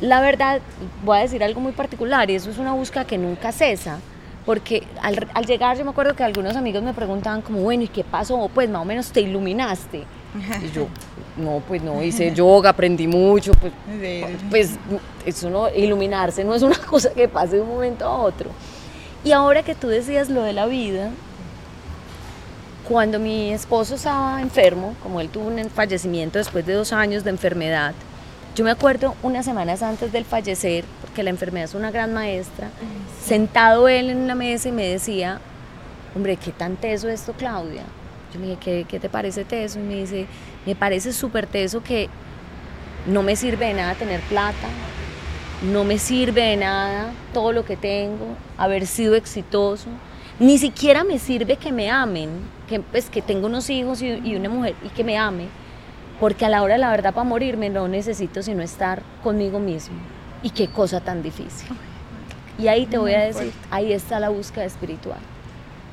la 0.00 0.20
verdad, 0.20 0.60
voy 1.04 1.18
a 1.18 1.20
decir 1.22 1.42
algo 1.44 1.60
muy 1.60 1.72
particular, 1.72 2.30
y 2.30 2.34
eso 2.34 2.50
es 2.50 2.58
una 2.58 2.72
búsqueda 2.72 3.04
que 3.04 3.18
nunca 3.18 3.52
cesa, 3.52 3.98
porque 4.44 4.82
al, 5.00 5.28
al 5.34 5.46
llegar 5.46 5.78
yo 5.78 5.84
me 5.84 5.90
acuerdo 5.90 6.14
que 6.14 6.24
algunos 6.24 6.56
amigos 6.56 6.82
me 6.82 6.92
preguntaban 6.92 7.42
como, 7.42 7.60
bueno, 7.60 7.84
¿y 7.84 7.88
qué 7.88 8.02
pasó? 8.02 8.50
Pues 8.52 8.68
más 8.68 8.82
o 8.82 8.84
menos 8.84 9.12
te 9.12 9.20
iluminaste. 9.20 10.04
Y 10.62 10.70
yo, 10.74 10.88
no, 11.36 11.62
pues 11.66 11.82
no, 11.82 12.02
hice 12.02 12.32
yoga, 12.34 12.70
aprendí 12.70 13.06
mucho, 13.06 13.52
pues, 13.52 13.72
pues 14.50 14.70
eso 15.26 15.50
no, 15.50 15.68
iluminarse 15.68 16.42
no 16.42 16.54
es 16.54 16.62
una 16.62 16.78
cosa 16.90 17.12
que 17.12 17.28
pase 17.28 17.56
de 17.56 17.62
un 17.62 17.68
momento 17.68 18.04
a 18.04 18.16
otro. 18.18 18.50
Y 19.24 19.32
ahora 19.32 19.62
que 19.62 19.74
tú 19.74 19.88
decías 19.88 20.30
lo 20.30 20.42
de 20.42 20.52
la 20.52 20.66
vida, 20.66 21.10
cuando 22.92 23.18
mi 23.18 23.50
esposo 23.54 23.94
estaba 23.94 24.42
enfermo, 24.42 24.94
como 25.02 25.22
él 25.22 25.30
tuvo 25.30 25.48
un 25.48 25.70
fallecimiento 25.70 26.36
después 26.36 26.66
de 26.66 26.74
dos 26.74 26.92
años 26.92 27.24
de 27.24 27.30
enfermedad, 27.30 27.94
yo 28.54 28.66
me 28.66 28.70
acuerdo 28.70 29.14
unas 29.22 29.46
semanas 29.46 29.82
antes 29.82 30.12
del 30.12 30.26
fallecer, 30.26 30.84
porque 31.00 31.22
la 31.22 31.30
enfermedad 31.30 31.64
es 31.64 31.74
una 31.74 31.90
gran 31.90 32.12
maestra, 32.12 32.68
sentado 33.24 33.88
él 33.88 34.10
en 34.10 34.18
una 34.18 34.34
mesa 34.34 34.68
y 34.68 34.72
me 34.72 34.86
decía, 34.86 35.40
hombre, 36.14 36.36
¿qué 36.36 36.52
tan 36.52 36.76
teso 36.76 37.08
esto, 37.08 37.32
Claudia? 37.32 37.84
Yo 38.34 38.40
le 38.40 38.48
dije, 38.48 38.58
¿qué, 38.60 38.84
qué 38.86 39.00
te 39.00 39.08
parece 39.08 39.46
teso? 39.46 39.78
Y 39.78 39.84
me 39.84 39.94
dice, 39.94 40.26
me 40.66 40.74
parece 40.74 41.14
súper 41.14 41.46
teso 41.46 41.82
que 41.82 42.10
no 43.06 43.22
me 43.22 43.36
sirve 43.36 43.68
de 43.68 43.74
nada 43.74 43.94
tener 43.94 44.20
plata, 44.20 44.68
no 45.72 45.84
me 45.84 45.96
sirve 45.96 46.42
de 46.42 46.56
nada 46.58 47.10
todo 47.32 47.54
lo 47.54 47.64
que 47.64 47.78
tengo, 47.78 48.36
haber 48.58 48.86
sido 48.86 49.14
exitoso, 49.14 49.88
ni 50.38 50.58
siquiera 50.58 51.04
me 51.04 51.18
sirve 51.18 51.56
que 51.56 51.72
me 51.72 51.90
amen, 51.90 52.28
que, 52.72 52.80
pues, 52.80 53.10
que 53.10 53.20
tengo 53.20 53.46
unos 53.46 53.68
hijos 53.68 54.00
y, 54.00 54.08
y 54.24 54.34
una 54.34 54.48
mujer 54.48 54.74
y 54.82 54.88
que 54.88 55.04
me 55.04 55.18
ame, 55.18 55.48
porque 56.18 56.46
a 56.46 56.48
la 56.48 56.62
hora 56.62 56.74
de 56.74 56.80
la 56.80 56.90
verdad 56.90 57.12
para 57.12 57.28
morirme 57.28 57.68
no 57.68 57.86
necesito 57.86 58.42
sino 58.42 58.62
estar 58.62 59.02
conmigo 59.22 59.58
mismo. 59.58 59.96
Y 60.42 60.50
qué 60.50 60.68
cosa 60.68 61.00
tan 61.00 61.22
difícil. 61.22 61.68
Y 62.58 62.68
ahí 62.68 62.86
te 62.86 62.96
voy 62.96 63.12
a 63.12 63.20
decir, 63.20 63.52
ahí 63.70 63.92
está 63.92 64.20
la 64.20 64.30
búsqueda 64.30 64.64
espiritual, 64.64 65.18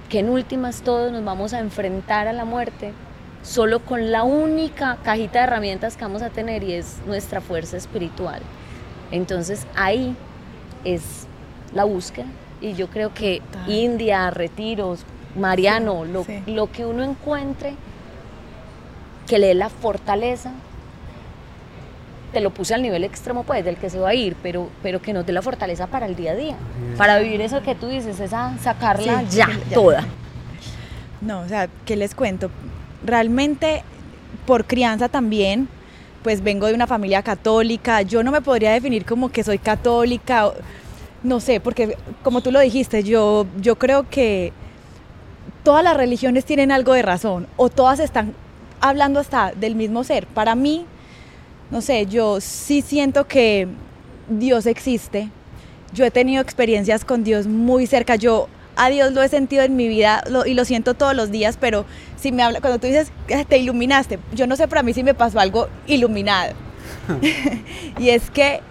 que 0.10 0.20
en 0.20 0.30
últimas 0.30 0.82
todos 0.82 1.12
nos 1.12 1.24
vamos 1.24 1.54
a 1.54 1.60
enfrentar 1.60 2.28
a 2.28 2.34
la 2.34 2.46
muerte 2.46 2.94
solo 3.42 3.80
con 3.80 4.12
la 4.12 4.24
única 4.24 4.98
cajita 5.04 5.39
de 5.39 5.46
herramientas 5.46 5.96
que 5.96 6.04
vamos 6.04 6.22
a 6.22 6.30
tener 6.30 6.63
y 6.63 6.74
es 6.74 6.98
nuestra 7.06 7.42
fuerza 7.42 7.78
espiritual. 7.78 8.42
Entonces 9.12 9.68
ahí 9.76 10.15
es 10.84 11.28
la 11.74 11.84
búsqueda 11.84 12.28
y 12.62 12.74
yo 12.74 12.88
creo 12.88 13.13
que. 13.13 13.42
India, 13.68 14.30
retiros, 14.32 15.06
Mariano, 15.36 16.06
lo, 16.06 16.24
sí. 16.24 16.42
lo 16.48 16.72
que 16.72 16.86
uno 16.86 17.04
encuentre 17.04 17.74
que 19.28 19.38
le 19.38 19.48
dé 19.48 19.54
la 19.54 19.70
fortaleza, 19.70 20.52
te 22.34 22.42
lo 22.42 22.52
puse 22.52 22.74
al 22.76 22.82
nivel 22.82 23.04
extremo 23.04 23.44
pues 23.44 23.63
del 23.65 23.78
que 23.78 23.89
se 23.89 24.00
va 24.00 24.10
a 24.10 24.13
ir, 24.15 24.36
pero, 24.42 24.70
pero 24.84 25.02
que 25.02 25.13
nos 25.13 25.26
dé 25.26 25.34
la 25.34 25.42
fortaleza 25.42 25.88
para 25.88 26.06
el 26.06 26.15
día 26.15 26.32
a 26.32 26.36
día, 26.36 26.56
para 26.98 27.20
vivir 27.20 27.42
eso 27.42 27.62
que 27.62 27.76
tú 27.76 27.88
dices, 27.88 28.20
esa 28.20 28.58
sacarla 28.60 29.22
Sí, 29.22 29.38
ya, 29.38 29.48
ya. 29.70 29.74
toda. 29.76 30.06
No, 31.22 31.42
o 31.42 31.48
sea, 31.48 31.68
¿qué 31.86 31.96
les 31.96 32.15
cuento? 32.15 32.50
Realmente, 33.06 33.84
por 34.46 34.65
crianza 34.65 35.10
también, 35.10 35.68
pues 36.24 36.42
vengo 36.44 36.68
de 36.68 36.74
una 36.74 36.88
familia 36.88 37.22
católica. 37.24 38.02
Yo 38.04 38.24
no 38.24 38.32
me 38.32 38.42
podría 38.42 38.72
definir 38.72 39.06
como 39.06 39.30
que 39.30 39.44
soy 39.44 39.58
católica, 39.58 40.48
o- 40.48 40.54
no 41.24 41.39
sé, 41.39 41.60
porque 41.60 41.98
como 42.24 42.42
tú 42.42 42.52
lo 42.52 42.60
dijiste, 42.60 43.04
yo, 43.04 43.46
yo 43.60 43.76
creo 43.78 44.08
que 44.10 44.54
todas 45.70 45.84
las 45.84 45.96
religiones 45.96 46.46
tienen 46.46 46.72
algo 46.72 46.94
de 46.94 47.04
razón, 47.04 47.46
o 47.56 47.70
todas 47.70 48.00
están 48.00 48.34
hablando 48.82 49.20
hasta 49.20 49.52
del 49.52 49.76
mismo 49.76 50.04
ser. 50.04 50.26
Para 50.26 50.56
mí, 50.56 50.88
no 51.70 51.82
sé, 51.82 52.08
yo 52.08 52.42
sí 52.42 52.82
siento 52.82 53.28
que 53.28 53.68
Dios 54.30 54.66
existe. 54.66 55.30
Yo 55.94 56.06
he 56.06 56.10
tenido 56.10 56.42
experiencias 56.42 57.06
con 57.06 57.24
Dios 57.24 57.46
muy 57.46 57.86
cerca. 57.86 58.16
Yo 58.16 58.48
a 58.76 58.90
Dios 58.90 59.14
lo 59.14 59.22
he 59.22 59.30
sentido 59.30 59.62
en 59.62 59.76
mi 59.76 59.88
vida 59.88 60.24
y 60.48 60.56
lo 60.56 60.66
siento 60.66 60.96
todos 60.96 61.16
los 61.16 61.30
días, 61.30 61.56
pero 61.62 61.86
si 62.20 62.32
me 62.32 62.42
habla, 62.42 62.62
cuando 62.62 62.80
tú 62.80 62.88
dices 62.88 63.12
que 63.28 63.46
te 63.46 63.60
iluminaste, 63.60 64.18
yo 64.34 64.48
no 64.48 64.56
sé 64.56 64.68
para 64.68 64.82
mí 64.82 64.94
si 64.94 65.04
me 65.04 65.14
pasó 65.14 65.40
algo 65.40 65.68
iluminado. 65.86 66.56
y 68.00 68.10
es 68.10 68.32
que 68.32 68.62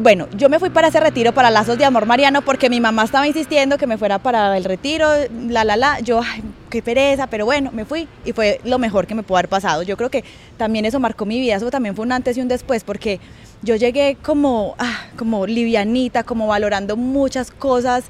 bueno, 0.00 0.28
yo 0.34 0.48
me 0.48 0.58
fui 0.58 0.70
para 0.70 0.88
ese 0.88 0.98
retiro, 0.98 1.32
para 1.34 1.50
Lazos 1.50 1.76
de 1.76 1.84
Amor 1.84 2.06
Mariano, 2.06 2.40
porque 2.40 2.70
mi 2.70 2.80
mamá 2.80 3.04
estaba 3.04 3.26
insistiendo 3.26 3.76
que 3.76 3.86
me 3.86 3.98
fuera 3.98 4.18
para 4.18 4.56
el 4.56 4.64
retiro, 4.64 5.06
la, 5.48 5.62
la, 5.62 5.76
la. 5.76 6.00
Yo, 6.00 6.22
ay, 6.22 6.42
qué 6.70 6.80
pereza, 6.80 7.26
pero 7.26 7.44
bueno, 7.44 7.70
me 7.72 7.84
fui 7.84 8.08
y 8.24 8.32
fue 8.32 8.60
lo 8.64 8.78
mejor 8.78 9.06
que 9.06 9.14
me 9.14 9.22
pudo 9.22 9.36
haber 9.36 9.50
pasado. 9.50 9.82
Yo 9.82 9.98
creo 9.98 10.10
que 10.10 10.24
también 10.56 10.86
eso 10.86 10.98
marcó 11.00 11.26
mi 11.26 11.38
vida, 11.38 11.56
eso 11.56 11.70
también 11.70 11.94
fue 11.94 12.06
un 12.06 12.12
antes 12.12 12.38
y 12.38 12.40
un 12.40 12.48
después, 12.48 12.82
porque 12.82 13.20
yo 13.62 13.76
llegué 13.76 14.16
como, 14.22 14.74
ah, 14.78 15.04
como 15.18 15.46
livianita, 15.46 16.22
como 16.22 16.46
valorando 16.46 16.96
muchas 16.96 17.50
cosas 17.50 18.04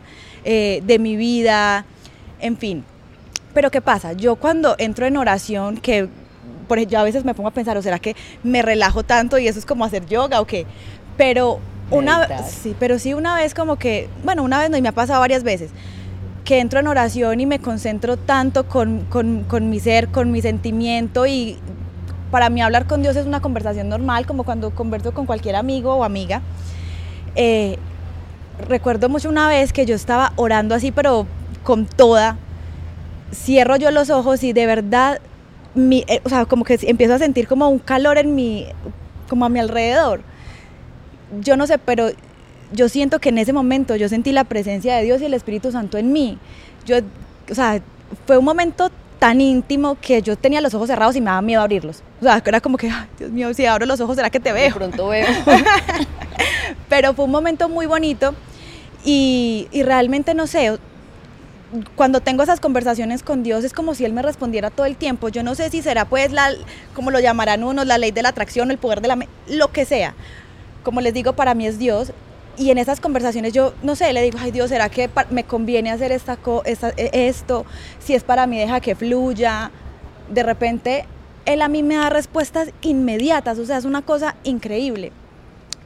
eh, 0.44 0.83
de 0.85 0.98
mi 1.00 1.16
vida, 1.16 1.87
en 2.40 2.57
fin. 2.57 2.85
Pero 3.53 3.72
¿qué 3.72 3.81
pasa? 3.81 4.12
Yo 4.12 4.37
cuando 4.37 4.76
entro 4.79 5.07
en 5.07 5.16
oración, 5.16 5.76
que 5.76 6.09
por 6.68 6.79
yo 6.87 7.00
a 7.00 7.03
veces 7.03 7.24
me 7.24 7.35
pongo 7.35 7.48
a 7.48 7.53
pensar, 7.53 7.76
¿o 7.76 7.83
será 7.83 7.98
que 7.98 8.14
me 8.44 8.62
relajo 8.62 9.03
tanto 9.03 9.38
y 9.38 9.48
eso 9.48 9.59
es 9.59 9.66
como 9.66 9.85
hacer 9.85 10.07
yoga 10.07 10.40
o 10.40 10.46
qué? 10.46 10.66
Pero 11.16 11.59
una 11.90 12.42
sí, 12.44 12.74
pero 12.79 12.98
sí 12.98 13.14
una 13.14 13.37
vez 13.37 13.55
como 13.55 13.76
que, 13.76 14.09
bueno, 14.24 14.42
una 14.42 14.59
vez 14.59 14.70
no, 14.70 14.76
y 14.76 14.83
me 14.83 14.88
ha 14.88 14.92
pasado 14.92 15.20
varias 15.20 15.42
veces, 15.42 15.70
que 16.44 16.61
entro 16.61 16.81
en 16.81 16.87
oración 16.87 17.40
y 17.40 17.46
me 17.46 17.59
concentro 17.59 18.16
tanto 18.16 18.66
con, 18.66 19.07
mi 19.68 19.81
ser, 19.81 20.09
con 20.09 20.31
mi 20.31 20.42
sentimiento 20.42 21.26
y 21.26 21.59
para 22.31 22.48
mí 22.48 22.62
hablar 22.62 22.87
con 22.87 23.03
Dios 23.03 23.16
es 23.16 23.26
una 23.26 23.40
conversación 23.40 23.88
normal, 23.88 24.26
como 24.26 24.44
cuando 24.44 24.70
converso 24.70 25.12
con 25.12 25.26
cualquier 25.26 25.57
amigo 25.57 25.94
o 25.94 26.05
amiga. 26.05 26.42
Eh, 27.35 27.76
recuerdo 28.68 29.09
mucho 29.09 29.29
una 29.29 29.48
vez 29.48 29.72
que 29.72 29.87
yo 29.87 29.94
estaba 29.94 30.33
orando 30.37 30.74
así, 30.74 30.92
pero 30.92 31.26
con 31.64 31.87
toda, 31.87 32.37
cierro 33.33 33.76
yo 33.76 33.90
los 33.90 34.11
ojos 34.11 34.42
y 34.44 34.53
de 34.53 34.66
verdad, 34.66 35.20
mi, 35.74 36.05
eh, 36.09 36.20
o 36.24 36.29
sea, 36.29 36.46
como 36.46 36.64
que 36.64 36.79
empiezo 36.83 37.14
a 37.14 37.18
sentir 37.18 37.46
como 37.48 37.68
un 37.68 37.79
calor 37.79 38.18
en 38.18 38.35
mi, 38.35 38.66
como 39.29 39.44
a 39.44 39.48
mi 39.48 39.59
alrededor 39.59 40.22
yo 41.40 41.57
no 41.57 41.66
sé, 41.66 41.79
pero 41.79 42.11
yo 42.73 42.88
siento 42.88 43.19
que 43.19 43.31
en 43.31 43.38
ese 43.38 43.53
momento 43.53 43.97
yo 43.97 44.09
sentí 44.09 44.33
la 44.33 44.45
presencia 44.45 44.97
de 44.97 45.05
Dios 45.05 45.21
y 45.21 45.27
el 45.27 45.35
Espíritu 45.35 45.73
Santo 45.73 45.99
en 45.99 46.12
mí. 46.12 46.38
Yo, 46.87 46.99
o 47.51 47.55
sea, 47.55 47.81
fue 48.27 48.38
un 48.38 48.45
momento 48.45 48.90
tan 49.19 49.40
íntimo 49.40 49.99
que 50.01 50.23
yo 50.23 50.37
tenía 50.37 50.61
los 50.61 50.75
ojos 50.75 50.88
cerrados 50.88 51.14
y 51.14 51.21
me 51.21 51.27
daba 51.27 51.43
miedo 51.43 51.61
abrirlos. 51.61 52.03
O 52.21 52.25
sea, 52.25 52.43
era 52.45 52.61
como 52.61 52.79
que, 52.79 52.90
Dios 53.19 53.31
mío, 53.31 53.53
si 53.55 53.66
abro 53.66 53.87
los 53.87 54.01
ojos, 54.01 54.16
¿será 54.16 54.31
que 54.31 54.40
te 54.40 54.53
veo? 54.53 54.64
De 54.64 54.73
pronto 54.73 55.09
veo. 55.09 55.27
Pero 56.88 57.14
fue 57.14 57.27
un 57.27 57.31
momento 57.31 57.69
muy 57.69 57.87
bonito 57.87 58.35
y, 59.05 59.69
y, 59.73 59.83
realmente 59.83 60.35
no 60.35 60.47
sé, 60.47 60.79
cuando 61.95 62.21
tengo 62.21 62.43
esas 62.43 62.61
conversaciones 62.61 63.23
con 63.23 63.43
Dios 63.43 63.64
es 63.64 63.73
como 63.73 63.95
si 63.95 64.05
Él 64.05 64.12
me 64.12 64.23
respondiera 64.23 64.71
todo 64.71 64.87
el 64.87 64.97
tiempo. 64.97 65.29
Yo 65.29 65.43
no 65.43 65.55
sé 65.55 65.71
si 65.71 65.83
será 65.83 66.07
pues 66.07 66.33
la, 66.33 66.51
como 66.95 67.11
lo 67.11 67.21
llamarán 67.21 67.62
unos, 67.62 67.87
la 67.87 67.99
ley 67.99 68.12
de 68.12 68.23
la 68.23 68.31
atracción, 68.31 68.71
el 68.71 68.79
poder 68.79 69.01
de 69.01 69.09
la... 69.09 69.19
lo 69.49 69.71
que 69.71 69.85
sea 69.85 70.14
como 70.83 71.01
les 71.01 71.14
digo, 71.14 71.35
para 71.35 71.55
mí 71.55 71.66
es 71.66 71.79
Dios. 71.79 72.12
Y 72.57 72.71
en 72.71 72.79
esas 72.79 73.01
conversaciones 73.01 73.53
yo, 73.53 73.73
no 73.83 73.97
sé, 73.97 74.12
le 74.12 74.23
digo, 74.23 74.38
ay 74.40 74.51
Dios, 74.51 74.69
¿será 74.69 74.88
que 74.88 75.09
me 75.31 75.45
conviene 75.45 75.90
hacer 75.90 76.12
esta, 76.12 76.38
e, 76.64 77.11
esto? 77.12 77.64
Si 77.99 78.14
es 78.14 78.23
para 78.23 78.47
mí, 78.47 78.59
deja 78.59 78.81
que 78.81 78.95
fluya. 78.95 79.71
De 80.29 80.43
repente, 80.43 81.07
Él 81.47 81.62
a 81.62 81.69
mí 81.69 81.83
me 81.83 81.97
da 81.97 82.11
respuestas 82.11 82.71
inmediatas, 82.83 83.59
o 83.59 83.64
sea, 83.64 83.79
es 83.79 83.85
una 83.85 84.03
cosa 84.03 84.37
increíble. 84.45 85.12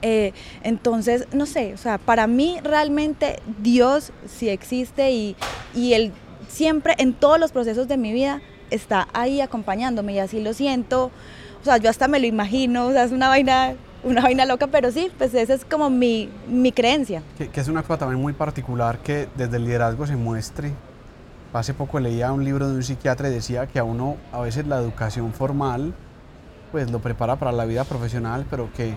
Eh, 0.03 0.33
entonces, 0.63 1.27
no 1.33 1.47
sé, 1.47 1.73
o 1.73 1.79
sea, 1.79 1.97
para 1.97 2.27
mí 2.27 2.59
realmente 2.63 3.41
Dios 3.63 4.13
sí 4.27 4.51
existe 4.51 5.13
y, 5.13 5.37
y 5.75 5.95
Él 5.95 6.13
siempre, 6.49 6.95
en 6.99 7.15
todos 7.15 7.39
los 7.41 7.53
procesos 7.53 7.89
de 7.89 7.97
mi 7.97 8.13
vida, 8.13 8.43
está 8.71 9.09
ahí 9.13 9.41
acompañándome 9.41 10.15
y 10.15 10.19
así 10.19 10.41
lo 10.41 10.53
siento. 10.53 11.11
O 11.61 11.65
sea, 11.65 11.79
yo 11.79 11.89
hasta 11.89 12.09
me 12.09 12.21
lo 12.21 12.27
imagino, 12.27 12.89
o 12.89 12.93
sea, 12.93 13.05
es 13.05 13.13
una 13.13 13.29
vaina 13.29 13.75
una 14.05 14.21
vaina 14.21 14.45
loca, 14.45 14.67
pero 14.67 14.91
sí, 14.91 15.11
pues 15.17 15.35
esa 15.35 15.55
es 15.55 15.65
como 15.65 15.91
mi, 15.91 16.29
mi 16.47 16.73
creencia. 16.73 17.23
Que, 17.39 17.49
es 17.53 17.69
una 17.69 17.83
cosa 17.83 17.99
también 17.99 18.21
muy 18.21 18.35
particular 18.35 18.99
que 18.99 19.29
desde 19.35 19.57
el 19.57 19.65
liderazgo 19.65 20.07
se 20.07 20.15
muestre. 20.15 20.73
Hace 21.53 21.73
poco 21.73 21.99
leía 22.01 22.33
un 22.33 22.45
libro 22.45 22.69
de 22.69 22.75
un 22.75 22.83
psiquiatra 22.83 23.29
y 23.29 23.33
decía 23.33 23.67
que 23.67 23.79
a 23.79 23.85
uno 23.85 24.17
a 24.33 24.41
veces 24.41 24.67
la 24.67 24.79
educación 24.79 25.33
formal 25.33 25.95
pues 26.73 26.91
lo 26.91 26.99
prepara 26.99 27.37
para 27.37 27.53
la 27.53 27.65
vida 27.65 27.85
profesional, 27.85 28.45
pero 28.51 28.69
que 28.77 28.97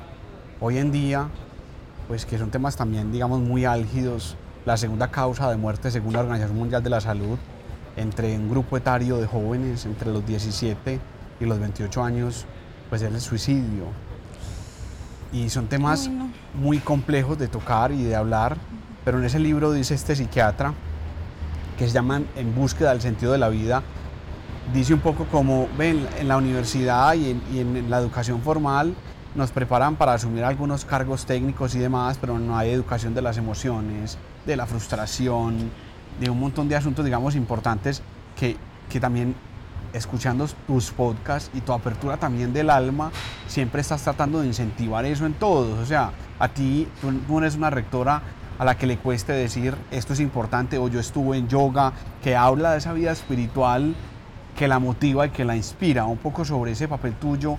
hoy 0.60 0.78
en 0.78 0.92
día 0.92 1.30
pues 2.08 2.26
que 2.26 2.38
son 2.38 2.50
temas 2.50 2.76
también 2.76 3.12
digamos 3.12 3.40
muy 3.40 3.66
álgidos. 3.66 4.36
La 4.66 4.76
segunda 4.76 5.10
causa 5.10 5.50
de 5.50 5.56
muerte 5.56 5.92
según 5.92 6.14
la 6.14 6.20
Organización 6.20 6.58
Mundial 6.58 6.84
de 6.84 6.90
la 6.90 7.00
Salud 7.00 7.38
entre 7.96 8.36
un 8.36 8.50
grupo 8.50 8.76
etario 8.76 9.18
de 9.18 9.28
jóvenes 9.28 9.86
entre 9.86 10.12
los 10.12 10.26
17 10.26 11.00
y 11.40 11.46
los 11.46 11.60
28 11.60 12.04
años 12.04 12.46
pues 12.90 13.02
es 13.02 13.14
el 13.14 13.22
suicidio 13.22 14.07
y 15.34 15.50
son 15.50 15.68
temas 15.68 16.10
muy 16.54 16.80
complejos 16.80 17.38
de 17.38 17.48
tocar 17.48 17.92
y 17.92 18.04
de 18.04 18.16
hablar, 18.16 18.58
pero 19.06 19.20
en 19.20 19.26
ese 19.26 19.40
libro 19.40 19.72
dice 19.72 19.94
este 19.94 20.16
psiquiatra, 20.16 20.74
que 21.78 21.88
se 21.88 21.94
llaman 21.94 22.28
En 22.36 22.56
búsqueda 22.56 22.90
del 22.92 23.02
sentido 23.02 23.32
de 23.32 23.38
la 23.38 23.50
vida, 23.50 23.84
dice 24.74 24.94
un 24.94 25.00
poco 25.00 25.26
como, 25.26 25.68
ven, 25.78 26.08
en 26.20 26.28
la 26.28 26.38
universidad 26.38 27.14
y 27.14 27.32
en, 27.32 27.42
y 27.54 27.60
en 27.60 27.90
la 27.90 28.00
educación 28.00 28.42
formal 28.42 28.96
nos 29.36 29.52
preparan 29.52 29.96
para 29.96 30.14
asumir 30.14 30.44
algunos 30.44 30.84
cargos 30.84 31.26
técnicos 31.26 31.76
y 31.76 31.80
demás, 31.80 32.18
pero 32.20 32.40
no 32.40 32.58
hay 32.58 32.72
educación 32.72 33.14
de 33.14 33.22
las 33.22 33.38
emociones, 33.38 34.18
de 34.46 34.56
la 34.56 34.66
frustración, 34.66 35.70
de 36.20 36.30
un 36.30 36.40
montón 36.40 36.68
de 36.68 36.76
asuntos, 36.76 37.06
digamos, 37.06 37.36
importantes 37.36 38.02
que, 38.36 38.58
que 38.90 39.00
también 39.00 39.36
escuchando 39.98 40.48
tus 40.66 40.92
podcasts 40.92 41.52
y 41.54 41.62
tu 41.62 41.74
apertura 41.74 42.18
también 42.18 42.54
del 42.54 42.70
alma, 42.70 43.12
siempre 43.48 43.82
estás 43.82 44.04
tratando 44.04 44.42
de 44.42 44.48
incentivar 44.48 45.06
eso 45.06 45.26
en 45.26 45.34
todos. 45.34 45.78
O 45.80 45.86
sea, 45.86 46.12
a 46.40 46.48
ti, 46.48 46.88
tú, 47.02 47.12
no 47.12 47.40
eres 47.40 47.56
una 47.56 47.70
rectora 47.70 48.22
a 48.58 48.66
la 48.66 48.78
que 48.78 48.88
le 48.88 48.98
cueste 48.98 49.34
decir 49.34 49.76
esto 49.92 50.14
es 50.14 50.20
importante 50.20 50.78
o 50.78 50.88
yo 50.88 51.00
estuve 51.00 51.38
en 51.38 51.48
yoga, 51.48 51.94
que 52.24 52.36
habla 52.36 52.72
de 52.72 52.80
esa 52.80 52.94
vida 52.94 53.12
espiritual 53.12 53.96
que 54.58 54.68
la 54.68 54.80
motiva 54.80 55.28
y 55.28 55.30
que 55.30 55.46
la 55.46 55.56
inspira, 55.56 56.06
un 56.06 56.18
poco 56.18 56.44
sobre 56.44 56.72
ese 56.72 56.88
papel 56.88 57.14
tuyo 57.14 57.58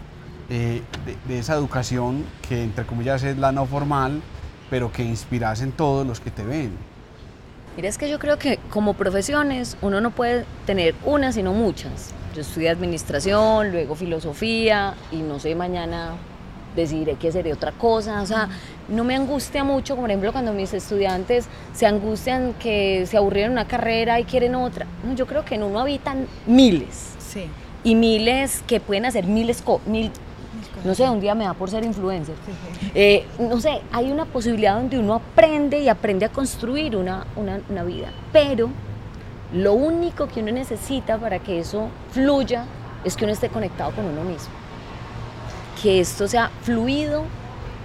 eh, 0.51 0.83
de, 1.27 1.39
esa 1.39 1.55
educación 1.55 2.25
que 2.49 2.65
entre 2.65 2.85
comillas 2.87 3.23
es 3.23 3.39
la 3.39 3.53
no 3.53 3.67
formal, 3.67 4.21
pero 4.71 4.91
que 4.91 5.05
inspiras 5.05 5.61
en 5.63 5.73
todos 5.73 6.07
los 6.07 6.21
que 6.21 6.31
te 6.31 6.45
ven. 6.45 6.73
Mira, 7.79 7.91
es 7.91 7.97
que 7.97 8.11
yo 8.11 8.19
creo 8.19 8.41
que 8.41 8.59
como 8.71 8.95
profesiones 8.95 9.77
uno 9.83 10.01
no 10.01 10.11
puede 10.11 10.45
tener 10.67 10.97
una, 11.05 11.31
sino 11.31 11.53
muchas. 11.53 12.13
Yo 12.35 12.41
estudié 12.41 12.71
administración, 12.71 13.71
luego 13.71 13.95
filosofía 13.95 14.95
y 15.13 15.19
no 15.19 15.39
sé, 15.39 15.55
mañana 15.55 16.17
decidiré 16.75 17.15
que 17.15 17.31
seré 17.31 17.53
otra 17.53 17.71
cosa. 17.71 18.21
O 18.21 18.27
sea, 18.27 18.49
no 18.89 19.05
me 19.05 19.15
angustia 19.15 19.63
mucho, 19.63 19.95
por 19.95 20.11
ejemplo, 20.11 20.33
cuando 20.33 20.53
mis 20.53 20.75
estudiantes 20.75 21.47
se 21.73 21.87
angustian 21.87 22.55
que 22.55 23.07
se 23.07 23.17
aburrieron 23.17 23.53
una 23.53 23.69
carrera 23.69 24.19
y 24.19 24.25
quieren 24.25 24.57
otra. 24.57 24.85
No, 25.05 25.15
yo 25.15 25.29
creo 25.29 25.45
que 25.45 25.55
en 25.55 25.63
uno 25.63 25.79
habitan 25.79 26.27
miles. 26.49 27.15
Sí. 27.21 27.45
Y 27.85 27.95
miles 27.95 28.65
que 28.67 28.81
pueden 28.81 29.07
hacer 29.07 29.25
miles, 29.25 29.63
mil, 29.87 30.11
no 30.85 30.95
sé, 30.95 31.09
un 31.09 31.21
día 31.21 31.35
me 31.35 31.45
da 31.45 31.55
por 31.55 31.71
ser 31.71 31.85
influencer. 31.85 32.35
Eh, 32.95 33.27
no 33.39 33.61
sé, 33.61 33.81
hay 33.93 34.11
una 34.11 34.25
posibilidad 34.25 34.75
donde 34.75 34.99
uno 34.99 35.15
aprende 35.15 35.81
y 35.81 35.89
aprende 35.89 36.27
a 36.27 36.29
construir 36.31 36.97
una, 36.97 37.27
una, 37.37 37.83
vida. 37.83 38.09
Pero 38.33 38.71
lo 39.53 39.73
único 39.73 40.29
que 40.29 40.41
uno 40.41 40.53
necesita 40.53 41.19
para 41.19 41.39
que 41.41 41.59
eso 41.59 41.89
fluya 42.13 42.65
es 43.05 43.17
que 43.17 43.25
uno 43.25 43.33
esté 43.33 43.49
conectado 43.49 43.91
con 43.93 44.05
uno 44.05 44.23
mismo. 44.23 44.53
Que 45.83 46.01
esto 46.01 46.29
sea 46.29 46.51
fluido, 46.63 47.25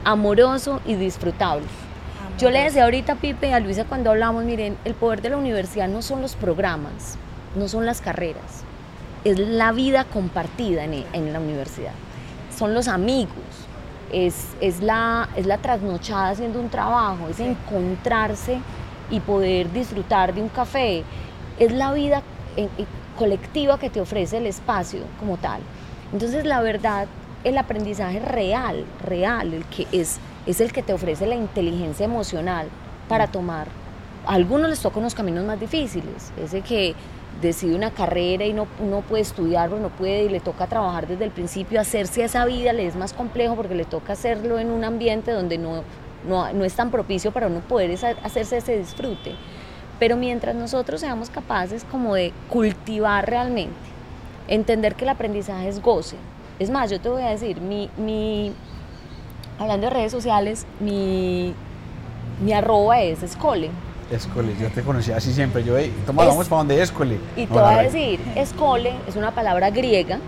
amoroso 0.03 0.79
y 0.85 0.95
disfrutable. 0.95 1.65
Yo 2.37 2.49
le 2.49 2.63
decía 2.63 2.85
ahorita 2.85 3.13
a 3.13 3.15
Pipe 3.15 3.49
y 3.49 3.51
a 3.51 3.59
Luisa 3.59 3.85
cuando 3.85 4.09
hablamos, 4.09 4.43
miren, 4.43 4.77
el 4.85 4.95
poder 4.95 5.21
de 5.21 5.29
la 5.29 5.37
universidad 5.37 5.87
no 5.87 6.01
son 6.01 6.21
los 6.21 6.35
programas, 6.35 7.17
no 7.55 7.67
son 7.67 7.85
las 7.85 8.01
carreras, 8.01 8.63
es 9.23 9.37
la 9.37 9.71
vida 9.71 10.03
compartida 10.05 10.83
en, 10.83 11.05
en 11.13 11.31
la 11.31 11.39
universidad. 11.39 11.93
Son 12.57 12.73
los 12.73 12.87
amigos, 12.87 13.33
es, 14.11 14.49
es, 14.61 14.81
la, 14.81 15.29
es 15.35 15.45
la 15.45 15.57
trasnochada 15.57 16.29
haciendo 16.29 16.59
un 16.59 16.69
trabajo, 16.69 17.27
es 17.29 17.39
encontrarse 17.39 18.59
y 19.09 19.19
poder 19.19 19.71
disfrutar 19.71 20.33
de 20.33 20.41
un 20.41 20.49
café, 20.49 21.03
es 21.59 21.71
la 21.71 21.91
vida 21.93 22.21
colectiva 23.17 23.79
que 23.79 23.89
te 23.89 24.01
ofrece 24.01 24.37
el 24.37 24.47
espacio 24.47 25.01
como 25.19 25.37
tal. 25.37 25.61
Entonces, 26.11 26.45
la 26.45 26.61
verdad, 26.61 27.07
el 27.43 27.57
aprendizaje 27.57 28.19
real, 28.19 28.85
real, 29.03 29.53
el 29.53 29.65
que 29.65 29.87
es, 29.91 30.19
es 30.45 30.61
el 30.61 30.71
que 30.71 30.83
te 30.83 30.93
ofrece 30.93 31.25
la 31.25 31.35
inteligencia 31.35 32.05
emocional 32.05 32.67
para 33.09 33.27
tomar. 33.27 33.67
A 34.25 34.33
algunos 34.33 34.69
les 34.69 34.79
tocan 34.79 35.03
los 35.03 35.15
caminos 35.15 35.43
más 35.43 35.59
difíciles, 35.59 36.31
ese 36.37 36.61
que 36.61 36.95
decide 37.47 37.75
una 37.75 37.91
carrera 37.91 38.45
y 38.45 38.53
no, 38.53 38.65
puede 39.07 39.21
estudiar 39.21 39.71
o 39.73 39.79
no 39.79 39.89
puede 39.89 40.23
y 40.23 40.29
le 40.29 40.39
toca 40.39 40.67
trabajar 40.67 41.07
desde 41.07 41.25
el 41.25 41.31
principio, 41.31 41.79
hacerse 41.79 42.23
esa 42.23 42.45
vida 42.45 42.73
le 42.73 42.87
es 42.87 42.95
más 42.95 43.13
complejo 43.13 43.55
porque 43.55 43.75
le 43.75 43.85
toca 43.85 44.13
hacerlo 44.13 44.59
en 44.59 44.71
un 44.71 44.83
ambiente 44.83 45.31
donde 45.31 45.57
no, 45.57 45.83
no, 46.27 46.51
no 46.53 46.63
es 46.65 46.73
tan 46.73 46.91
propicio 46.91 47.31
para 47.31 47.49
no 47.49 47.59
poder 47.59 47.91
hacerse 48.23 48.57
ese 48.57 48.77
disfrute 48.77 49.35
Pero 49.99 50.15
mientras 50.17 50.55
nosotros 50.55 51.01
seamos 51.01 51.29
capaces 51.29 51.85
como 51.85 52.15
de 52.15 52.33
cultivar 52.49 53.29
realmente, 53.29 53.75
entender 54.47 54.95
que 54.95 55.05
el 55.05 55.09
aprendizaje 55.09 55.67
es 55.67 55.81
goce. 55.81 56.17
Es 56.59 56.69
más, 56.69 56.89
yo 56.89 56.99
te 56.99 57.09
voy 57.09 57.23
a 57.23 57.29
decir, 57.29 57.59
mi, 57.61 57.89
mi 57.97 58.53
hablando 59.59 59.87
de 59.87 59.93
redes 59.93 60.11
sociales, 60.11 60.65
mi, 60.79 61.53
mi 62.43 62.53
arroba 62.53 63.01
es 63.01 63.23
escole. 63.23 63.69
Escole, 64.15 64.55
yo 64.59 64.69
te 64.69 64.81
conocía 64.81 65.17
así 65.17 65.33
siempre. 65.33 65.63
Yo, 65.63 65.77
hey, 65.77 65.93
toma, 66.05 66.25
vamos 66.25 66.47
para 66.47 66.59
donde 66.59 66.81
Escole. 66.81 67.19
Y 67.35 67.45
te 67.45 67.53
voy 67.53 67.73
a 67.73 67.83
decir, 67.83 68.19
escole 68.35 68.93
es 69.07 69.15
una 69.15 69.31
palabra 69.31 69.69
griega 69.69 70.19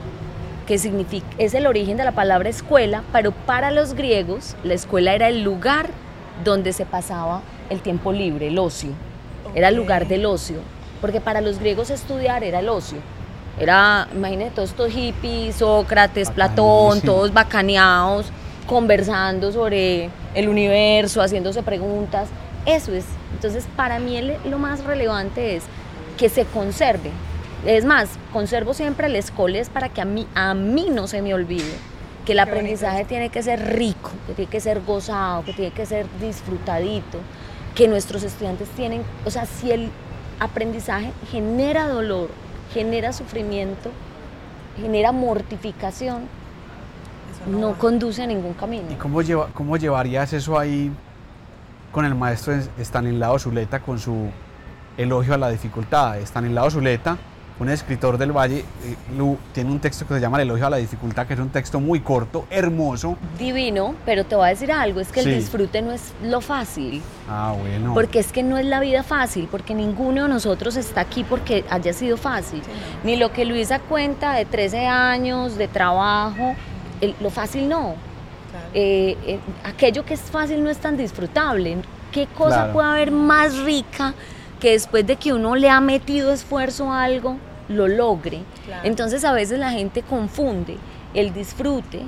que 0.66 0.78
significa, 0.78 1.28
es 1.38 1.54
el 1.54 1.68
origen 1.68 1.96
de 1.96 2.04
la 2.04 2.12
palabra 2.12 2.50
escuela, 2.50 3.04
pero 3.14 3.32
para 3.32 3.72
los 3.72 3.94
griegos 3.94 4.56
la 4.64 4.74
escuela 4.74 5.14
era 5.14 5.28
el 5.28 5.44
lugar 5.44 5.90
donde 6.44 6.74
se 6.74 6.86
pasaba 6.86 7.42
el 7.70 7.82
tiempo 7.82 8.12
libre, 8.12 8.48
el 8.48 8.58
ocio. 8.58 8.92
Era 9.54 9.70
el 9.70 9.76
lugar 9.76 10.08
del 10.08 10.26
ocio, 10.26 10.58
porque 11.02 11.22
para 11.22 11.42
los 11.42 11.60
griegos 11.60 11.90
estudiar 11.90 12.44
era 12.44 12.60
el 12.60 12.70
ocio. 12.70 12.98
Era, 13.60 14.08
imagínate, 14.14 14.52
todos 14.52 14.72
estos 14.72 14.92
hippies, 14.92 15.56
Sócrates, 15.56 16.30
Platón, 16.30 17.00
todos 17.02 17.32
bacaneados, 17.34 18.28
conversando 18.68 19.52
sobre 19.52 20.10
el 20.34 20.50
universo, 20.50 21.22
haciéndose 21.22 21.64
preguntas. 21.64 22.28
Eso 22.66 22.94
es. 22.94 23.06
Entonces, 23.34 23.68
para 23.76 24.00
mí 24.00 24.20
lo 24.46 24.58
más 24.58 24.84
relevante 24.84 25.56
es 25.56 25.64
que 26.18 26.30
se 26.30 26.46
conserve. 26.46 27.12
Es 27.66 27.86
más, 27.86 28.10
conservo 28.32 28.74
siempre 28.74 29.08
el 29.08 29.16
escoles 29.16 29.70
para 29.70 29.90
que 29.90 30.02
a 30.02 30.06
mí, 30.06 30.28
a 30.36 30.54
mí 30.54 30.90
no 30.92 31.08
se 31.08 31.22
me 31.22 31.34
olvide 31.34 31.74
que 32.26 32.32
el 32.32 32.40
aprendizaje 32.40 33.06
tiene 33.06 33.30
que 33.30 33.44
ser 33.44 33.76
rico, 33.76 34.10
que 34.28 34.34
tiene 34.34 34.50
que 34.50 34.60
ser 34.60 34.82
gozado, 34.82 35.46
que 35.46 35.54
tiene 35.54 35.72
que 35.72 35.86
ser 35.86 36.08
disfrutadito, 36.20 37.20
que 37.76 37.88
nuestros 37.88 38.24
estudiantes 38.24 38.68
tienen, 38.70 39.04
o 39.26 39.30
sea, 39.30 39.46
si 39.46 39.72
el 39.72 39.92
aprendizaje 40.40 41.12
genera 41.32 41.88
dolor, 41.88 42.30
genera 42.74 43.14
sufrimiento, 43.14 43.92
genera 44.76 45.12
mortificación, 45.12 46.24
no, 47.48 47.78
conduce 47.78 48.24
a 48.24 48.28
ningún 48.28 48.54
camino. 48.54 48.86
¿Y 48.90 48.96
cómo, 48.96 49.22
lleva, 49.22 49.50
cómo 49.54 49.78
llevarías 49.78 50.34
eso 50.34 50.58
ahí 50.58 50.92
con 51.96 52.04
el 52.04 52.14
maestro 52.14 52.54
Stanislao 52.78 53.40
Zuleta 53.40 53.80
con 53.80 53.98
su 53.98 54.30
elogio 54.98 55.34
a 55.34 55.38
la 55.38 55.50
dificultad? 55.50 56.18
Stanislao 56.18 56.70
Zuleta 56.70 57.18
un 57.58 57.70
escritor 57.70 58.18
del 58.18 58.34
Valle, 58.34 58.66
eh, 58.84 59.38
tiene 59.54 59.72
un 59.72 59.80
texto 59.80 60.06
que 60.06 60.16
se 60.16 60.20
llama 60.20 60.42
El 60.42 60.50
elogio 60.50 60.68
a 60.68 60.72
la 60.72 60.76
dificultad, 60.76 61.26
que 61.26 61.36
es 61.36 61.40
un 61.40 61.48
texto 61.48 61.80
muy 61.80 62.02
corto, 62.02 62.46
hermoso. 62.50 63.16
Divino, 63.40 63.96
pero 64.06 64.26
te 64.26 64.36
voy 64.36 64.48
a 64.48 64.50
decir 64.50 64.74
algo, 64.74 65.00
es 65.00 65.10
que 65.10 65.22
el 65.22 65.38
disfrute 65.38 65.82
no 65.82 65.94
es 65.94 66.14
lo 66.22 66.42
fácil. 66.42 67.02
Ah, 67.30 67.56
bueno. 67.58 67.94
Porque 67.94 68.20
es 68.20 68.34
que 68.34 68.44
no 68.44 68.58
es 68.58 68.66
la 68.66 68.82
vida 68.82 69.04
fácil, 69.04 69.48
porque 69.50 69.74
ninguno 69.74 70.24
de 70.24 70.28
nosotros 70.28 70.76
está 70.76 71.00
aquí 71.00 71.24
porque 71.24 71.64
haya 71.70 71.94
sido 71.94 72.18
fácil. 72.18 72.62
Ni 73.06 73.16
lo 73.16 73.32
que 73.32 73.46
Luisa 73.46 73.80
cuenta 73.80 74.34
de 74.34 74.44
13 74.44 74.88
años, 74.88 75.58
de 75.58 75.70
trabajo, 75.70 76.56
lo 77.22 77.30
fácil 77.30 77.70
no. 77.70 77.96
Eh, 78.74 79.18
eh, 79.26 79.40
aquello 79.64 80.06
que 80.06 80.14
es 80.14 80.22
fácil 80.22 80.64
no 80.64 80.70
es 80.70 80.78
tan 80.78 80.98
disfrutable. 80.98 81.78
¿Qué 82.12 82.28
cosa 82.28 82.72
puede 82.72 82.88
haber 82.88 83.12
más 83.12 83.58
rica? 83.60 84.14
que 84.60 84.72
después 84.72 85.06
de 85.06 85.16
que 85.16 85.34
uno 85.34 85.56
le 85.56 85.70
ha 85.70 85.82
metido 85.82 86.32
esfuerzo 86.32 86.92
a 86.92 87.04
algo, 87.04 87.38
lo 87.70 87.88
logre. 87.88 88.42
Entonces 88.84 89.24
a 89.24 89.34
veces 89.34 89.60
la 89.60 89.72
gente 89.72 90.02
confunde 90.02 90.78
el 91.14 91.34
disfrute 91.34 92.02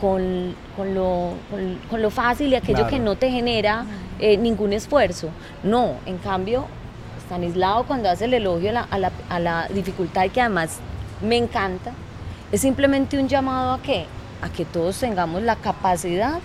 con, 0.00 0.54
lo, 0.94 1.34
con, 1.90 2.02
lo, 2.02 2.10
fácil 2.10 2.48
y 2.48 2.54
aquello 2.56 2.86
que 2.86 2.98
no 2.98 3.16
te 3.16 3.30
genera 3.30 3.84
eh, 4.18 4.36
ningún 4.36 4.72
esfuerzo. 4.72 5.30
No, 5.62 5.94
en 6.04 6.18
cambio, 6.18 6.66
Stanislao 7.26 7.84
cuando 7.84 8.10
hace 8.10 8.26
el 8.26 8.34
elogio 8.34 8.70
a 8.70 8.72
la, 8.72 8.80
a 8.90 8.98
la, 8.98 9.12
a 9.28 9.40
la 9.40 9.68
dificultad 9.68 10.28
que 10.30 10.40
además 10.40 10.78
me 11.22 11.36
encanta, 11.36 11.92
es 12.52 12.60
simplemente 12.60 13.18
un 13.18 13.28
llamado 13.28 13.72
a 13.72 13.82
que, 13.82 14.06
a 14.44 14.50
que 14.50 14.66
todos 14.66 14.98
tengamos 14.98 15.42
la 15.42 15.56
capacidad 15.56 16.38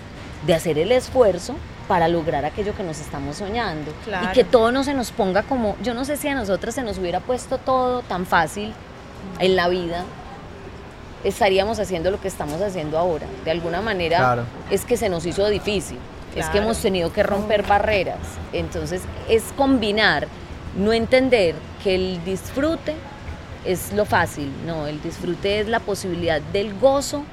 de 0.46 0.54
hacer 0.54 0.78
el 0.78 0.90
esfuerzo 0.90 1.54
para 1.86 2.08
lograr 2.08 2.46
aquello 2.46 2.74
que 2.74 2.82
nos 2.82 2.98
estamos 2.98 3.36
soñando. 3.36 3.92
Y 4.22 4.32
que 4.32 4.42
todo 4.42 4.72
no 4.72 4.84
se 4.84 4.94
nos 4.94 5.10
ponga 5.10 5.42
como, 5.42 5.76
yo 5.82 5.92
no 5.92 6.06
sé 6.06 6.16
si 6.16 6.28
a 6.28 6.34
nosotras 6.34 6.74
se 6.74 6.82
nos 6.82 6.96
hubiera 6.98 7.20
puesto 7.20 7.58
todo 7.58 8.00
tan 8.00 8.24
fácil 8.24 8.72
en 9.38 9.54
la 9.54 9.68
vida, 9.68 10.04
estaríamos 11.24 11.78
haciendo 11.78 12.10
lo 12.10 12.18
que 12.18 12.28
estamos 12.28 12.62
haciendo 12.62 12.96
ahora. 12.96 13.26
De 13.44 13.50
alguna 13.50 13.82
manera 13.82 14.44
es 14.70 14.86
que 14.86 14.96
se 14.96 15.10
nos 15.10 15.26
hizo 15.26 15.46
difícil, 15.48 15.98
es 16.34 16.46
que 16.46 16.58
hemos 16.58 16.80
tenido 16.80 17.12
que 17.12 17.22
romper 17.22 17.66
barreras. 17.66 18.20
Entonces 18.54 19.02
es 19.28 19.42
combinar, 19.56 20.26
no 20.74 20.94
entender 20.94 21.54
que 21.84 21.96
el 21.96 22.24
disfrute 22.24 22.94
es 23.66 23.92
lo 23.92 24.06
fácil, 24.06 24.50
no, 24.64 24.86
el 24.86 25.02
disfrute 25.02 25.60
es 25.60 25.68
la 25.68 25.80
posibilidad 25.80 26.40
del 26.40 26.72
gozo 26.78 27.24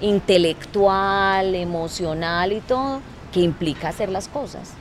intelectual, 0.00 1.54
emocional 1.54 2.52
y 2.52 2.60
todo, 2.60 3.00
que 3.32 3.40
implica 3.40 3.88
hacer 3.88 4.08
las 4.08 4.28
cosas. 4.28 4.72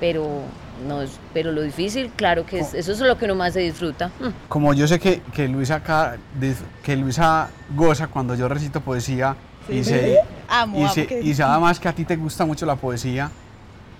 Pero, 0.00 0.42
no 0.86 1.00
pero 1.32 1.52
lo 1.52 1.62
difícil, 1.62 2.10
claro 2.14 2.44
que 2.44 2.60
es, 2.60 2.74
eso 2.74 2.92
es 2.92 3.00
lo 3.00 3.16
que 3.16 3.24
uno 3.24 3.34
más 3.34 3.54
se 3.54 3.60
disfruta. 3.60 4.08
Mm. 4.20 4.48
Como 4.48 4.74
yo 4.74 4.86
sé 4.86 4.98
que, 4.98 5.22
que 5.32 5.48
Luisa, 5.48 5.82
que 6.82 6.96
Luisa 6.96 7.48
goza 7.74 8.08
cuando 8.08 8.34
yo 8.34 8.48
recito 8.48 8.80
poesía 8.80 9.36
y, 9.68 9.82
se, 9.82 10.20
amo, 10.48 10.86
y, 11.22 11.34
se, 11.34 11.42
además 11.42 11.80
que 11.80 11.88
a 11.88 11.92
ti 11.92 12.04
te 12.04 12.16
gusta 12.16 12.44
mucho 12.44 12.66
la 12.66 12.76
poesía, 12.76 13.30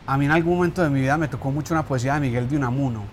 a 0.07 0.17
mí 0.19 0.27
en 0.27 0.31
algún 0.31 0.57
momento 0.57 0.83
de 0.83 0.91
mi 0.91 1.01
vida 1.01 1.17
me 1.17 1.29
tocó 1.29 1.51
mucho 1.51 1.75
una 1.75 1.85
poesía 1.85 2.15
de 2.15 2.21
Miguel 2.21 2.49
de 2.49 2.57
Unamuno. 2.57 3.05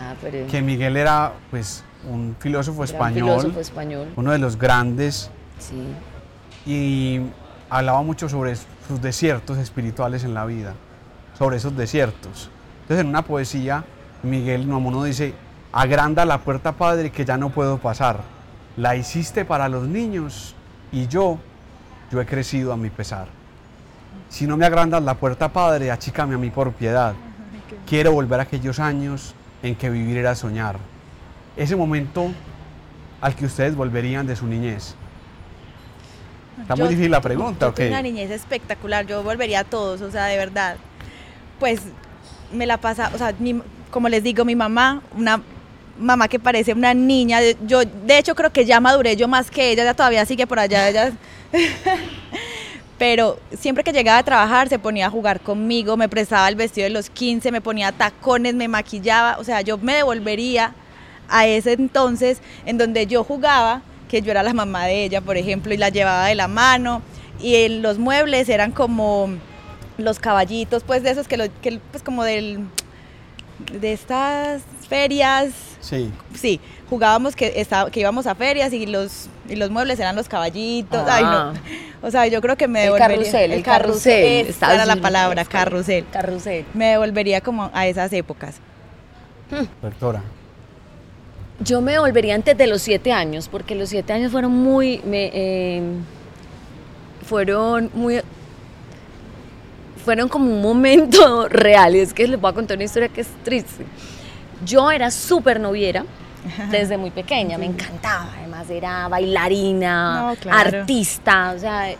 Ah, 0.00 0.14
que 0.50 0.62
Miguel 0.62 0.96
era 0.96 1.32
pues 1.50 1.84
un 2.10 2.34
filósofo 2.38 2.82
español, 2.82 3.40
filósofo 3.40 3.60
español, 3.60 4.08
uno 4.16 4.32
de 4.32 4.38
los 4.38 4.58
grandes. 4.58 5.30
Sí. 5.58 5.76
Y 6.66 7.20
hablaba 7.70 8.02
mucho 8.02 8.28
sobre 8.28 8.56
sus 8.56 9.00
desiertos 9.00 9.58
espirituales 9.58 10.24
en 10.24 10.34
la 10.34 10.44
vida, 10.44 10.74
sobre 11.38 11.56
esos 11.56 11.76
desiertos. 11.76 12.50
Entonces 12.82 13.00
en 13.00 13.08
una 13.08 13.22
poesía, 13.22 13.84
Miguel 14.22 14.68
Nuamuno 14.68 15.04
dice, 15.04 15.34
agranda 15.72 16.24
la 16.24 16.38
puerta, 16.38 16.72
Padre, 16.72 17.10
que 17.10 17.24
ya 17.24 17.36
no 17.36 17.50
puedo 17.50 17.78
pasar. 17.78 18.20
La 18.76 18.96
hiciste 18.96 19.44
para 19.44 19.68
los 19.68 19.88
niños 19.88 20.54
y 20.92 21.06
yo, 21.08 21.38
yo 22.10 22.20
he 22.20 22.26
crecido 22.26 22.72
a 22.72 22.76
mi 22.76 22.90
pesar. 22.90 23.28
Si 24.28 24.46
no 24.46 24.56
me 24.56 24.66
agrandas 24.66 25.02
la 25.02 25.14
puerta, 25.14 25.48
Padre, 25.52 25.90
achícame 25.90 26.34
a 26.34 26.38
mí 26.38 26.50
por 26.50 26.72
piedad. 26.72 27.14
Quiero 27.86 28.12
volver 28.12 28.40
a 28.40 28.44
aquellos 28.44 28.78
años 28.78 29.34
en 29.62 29.74
que 29.74 29.90
vivir 29.90 30.18
era 30.18 30.34
soñar. 30.34 30.76
Ese 31.56 31.76
momento 31.76 32.30
al 33.20 33.34
que 33.34 33.46
ustedes 33.46 33.76
volverían 33.76 34.26
de 34.26 34.36
su 34.36 34.46
niñez. 34.46 34.96
Está 36.60 36.76
muy 36.76 36.88
difícil 36.88 37.10
la 37.10 37.20
pregunta, 37.20 37.68
¿ok? 37.68 37.80
Una 37.88 38.02
niñez 38.02 38.30
espectacular, 38.30 39.06
yo 39.06 39.22
volvería 39.22 39.60
a 39.60 39.64
todos, 39.64 40.00
o 40.00 40.10
sea, 40.10 40.26
de 40.26 40.36
verdad. 40.36 40.76
Pues 41.58 41.80
me 42.52 42.66
la 42.66 42.78
pasa, 42.78 43.10
o 43.14 43.18
sea, 43.18 43.34
como 43.90 44.08
les 44.08 44.22
digo, 44.22 44.44
mi 44.44 44.54
mamá, 44.54 45.02
una 45.16 45.42
mamá 45.98 46.28
que 46.28 46.38
parece 46.38 46.72
una 46.72 46.94
niña, 46.94 47.40
yo 47.66 47.84
de 47.84 48.18
hecho 48.18 48.34
creo 48.34 48.50
que 48.50 48.64
ya 48.64 48.80
maduré 48.80 49.16
yo 49.16 49.28
más 49.28 49.50
que 49.50 49.70
ella, 49.70 49.82
ella 49.82 49.94
todavía 49.94 50.24
sigue 50.26 50.46
por 50.46 50.58
allá, 50.58 50.88
ella... 50.88 51.12
pero 52.98 53.38
siempre 53.58 53.82
que 53.82 53.92
llegaba 53.92 54.18
a 54.18 54.22
trabajar 54.22 54.68
se 54.68 54.78
ponía 54.78 55.06
a 55.06 55.10
jugar 55.10 55.40
conmigo, 55.40 55.96
me 55.96 56.08
prestaba 56.08 56.48
el 56.48 56.54
vestido 56.54 56.84
de 56.84 56.90
los 56.90 57.10
15, 57.10 57.50
me 57.50 57.60
ponía 57.60 57.90
tacones, 57.90 58.54
me 58.54 58.68
maquillaba, 58.68 59.38
o 59.38 59.44
sea, 59.44 59.60
yo 59.60 59.76
me 59.78 59.94
devolvería 59.94 60.72
a 61.28 61.46
ese 61.46 61.72
entonces 61.72 62.40
en 62.64 62.78
donde 62.78 63.06
yo 63.06 63.24
jugaba 63.24 63.82
que 64.12 64.20
yo 64.20 64.30
era 64.30 64.42
la 64.42 64.52
mamá 64.52 64.84
de 64.84 65.04
ella, 65.04 65.22
por 65.22 65.38
ejemplo, 65.38 65.72
y 65.72 65.78
la 65.78 65.88
llevaba 65.88 66.26
de 66.26 66.34
la 66.34 66.46
mano. 66.46 67.00
Y 67.40 67.56
en 67.56 67.80
los 67.80 67.98
muebles 67.98 68.50
eran 68.50 68.70
como 68.70 69.30
los 69.96 70.18
caballitos, 70.18 70.84
pues 70.84 71.02
de 71.02 71.12
esos 71.12 71.26
que, 71.26 71.80
pues 71.90 72.02
como 72.02 72.22
del, 72.22 72.60
de 73.72 73.94
estas 73.94 74.60
ferias. 74.86 75.54
Sí. 75.80 76.12
Sí, 76.34 76.60
jugábamos 76.90 77.34
que, 77.34 77.54
estaba, 77.56 77.90
que 77.90 78.00
íbamos 78.00 78.26
a 78.26 78.34
ferias 78.34 78.74
y 78.74 78.84
los, 78.84 79.30
y 79.48 79.56
los 79.56 79.70
muebles 79.70 79.98
eran 79.98 80.14
los 80.14 80.28
caballitos. 80.28 81.08
Ay, 81.08 81.24
no. 81.24 81.30
Ah. 81.30 81.54
O 82.02 82.10
sea, 82.10 82.26
yo 82.26 82.42
creo 82.42 82.58
que 82.58 82.68
me 82.68 82.84
el 82.84 82.96
Carrusel, 82.96 83.50
el, 83.50 83.62
carrusel. 83.62 84.46
Esa 84.46 84.74
era 84.74 84.84
la 84.84 84.96
palabra, 84.96 85.46
carrusel. 85.46 86.04
Carrusel. 86.12 86.66
Me 86.74 86.88
devolvería 86.88 87.40
como 87.40 87.70
a 87.72 87.86
esas 87.86 88.12
épocas. 88.12 88.56
Doctora. 89.80 90.22
Yo 91.64 91.80
me 91.80 91.98
volvería 91.98 92.34
antes 92.34 92.56
de 92.56 92.66
los 92.66 92.82
siete 92.82 93.12
años, 93.12 93.48
porque 93.48 93.74
los 93.74 93.88
siete 93.88 94.12
años 94.12 94.32
fueron 94.32 94.52
muy, 94.52 95.00
me, 95.04 95.76
em, 95.76 96.04
fueron 97.26 97.90
muy, 97.94 98.20
fueron 100.04 100.28
como 100.28 100.46
un 100.46 100.60
momento 100.62 101.48
real. 101.50 101.96
Y 101.96 102.00
es 102.00 102.12
que 102.12 102.26
les 102.26 102.40
voy 102.40 102.50
a 102.50 102.54
contar 102.54 102.76
una 102.76 102.84
historia 102.84 103.08
que 103.08 103.20
es 103.20 103.28
triste. 103.44 103.84
Yo 104.64 104.90
era 104.90 105.10
súper 105.10 105.60
noviera 105.60 106.04
desde 106.70 106.96
muy 106.96 107.10
pequeña, 107.10 107.58
me 107.58 107.66
encantaba. 107.66 108.28
Además 108.38 108.68
era 108.68 109.08
bailarina, 109.08 110.34
artista, 110.50 111.52
o 111.56 111.58
sea, 111.58 111.94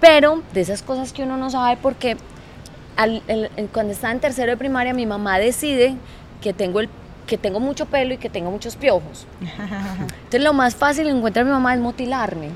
pero 0.00 0.42
de 0.52 0.60
esas 0.60 0.82
cosas 0.82 1.12
que 1.12 1.22
uno 1.22 1.36
no 1.36 1.50
sabe 1.50 1.76
porque 1.80 2.16
cuando 3.72 3.92
estaba 3.92 4.12
en 4.12 4.20
tercero 4.20 4.52
de 4.52 4.56
primaria, 4.56 4.92
mi 4.92 5.06
mamá 5.06 5.38
decide 5.38 5.94
que 6.40 6.52
tengo, 6.52 6.80
el, 6.80 6.88
que 7.28 7.38
tengo 7.38 7.60
mucho 7.60 7.86
pelo 7.86 8.14
y 8.14 8.16
que 8.16 8.28
tengo 8.28 8.50
muchos 8.50 8.74
piojos. 8.74 9.26
Entonces 9.40 10.42
lo 10.42 10.52
más 10.52 10.74
fácil 10.74 11.04
de 11.04 11.10
encontrar 11.10 11.44
a 11.44 11.46
mi 11.46 11.52
mamá 11.52 11.74
es 11.74 11.80
motilarme, 11.80 12.48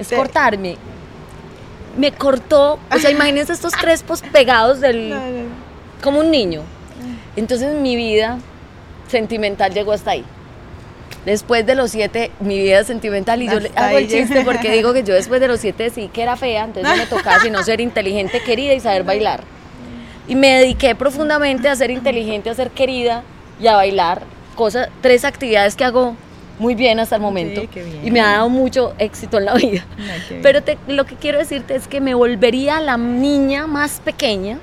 es 0.00 0.08
cortarme. 0.08 0.76
Me 1.96 2.10
cortó, 2.10 2.80
o 2.92 2.98
sea, 2.98 3.10
imagínense 3.10 3.52
estos 3.52 3.74
crespos 3.74 4.22
pegados 4.22 4.80
del... 4.80 5.14
como 6.02 6.18
un 6.18 6.32
niño. 6.32 6.62
Entonces 7.36 7.78
mi 7.80 7.94
vida 7.94 8.38
sentimental 9.06 9.72
llegó 9.72 9.92
hasta 9.92 10.12
ahí. 10.12 10.24
Después 11.24 11.66
de 11.66 11.74
los 11.74 11.90
siete, 11.90 12.30
mi 12.40 12.58
vida 12.58 12.84
sentimental, 12.84 13.42
y 13.42 13.48
yo 13.48 13.58
le 13.58 13.70
hago 13.74 13.98
el 13.98 14.08
chiste 14.08 14.42
porque 14.44 14.70
digo 14.70 14.92
que 14.92 15.02
yo 15.02 15.12
después 15.22 15.40
de 15.40 15.48
los 15.48 15.60
siete 15.60 15.90
sí 15.90 16.08
que 16.12 16.22
era 16.22 16.36
fea, 16.36 16.64
entonces 16.64 16.90
no 16.90 16.96
me 16.96 17.06
tocaba 17.06 17.40
sino 17.40 17.62
ser 17.62 17.80
inteligente, 17.80 18.40
querida 18.40 18.74
y 18.74 18.80
saber 18.80 19.04
bailar. 19.04 19.42
Y 20.28 20.34
me 20.34 20.58
dediqué 20.58 20.94
profundamente 20.94 21.68
a 21.68 21.76
ser 21.76 21.90
inteligente, 21.90 22.48
a 22.50 22.54
ser 22.54 22.70
querida 22.70 23.22
y 23.60 23.66
a 23.66 23.76
bailar. 23.76 24.22
Cosas, 24.54 24.88
tres 25.02 25.24
actividades 25.24 25.76
que 25.76 25.84
hago 25.84 26.16
muy 26.58 26.74
bien 26.74 26.98
hasta 27.00 27.16
el 27.16 27.22
momento 27.22 27.62
y 28.02 28.10
me 28.10 28.20
ha 28.20 28.32
dado 28.32 28.48
mucho 28.48 28.94
éxito 28.98 29.38
en 29.38 29.44
la 29.44 29.54
vida. 29.54 29.84
Pero 30.42 30.60
lo 30.88 31.04
que 31.04 31.16
quiero 31.16 31.38
decirte 31.38 31.74
es 31.74 31.86
que 31.86 32.00
me 32.00 32.14
volvería 32.14 32.80
la 32.80 32.96
niña 32.96 33.66
más 33.66 34.00
pequeña 34.00 34.58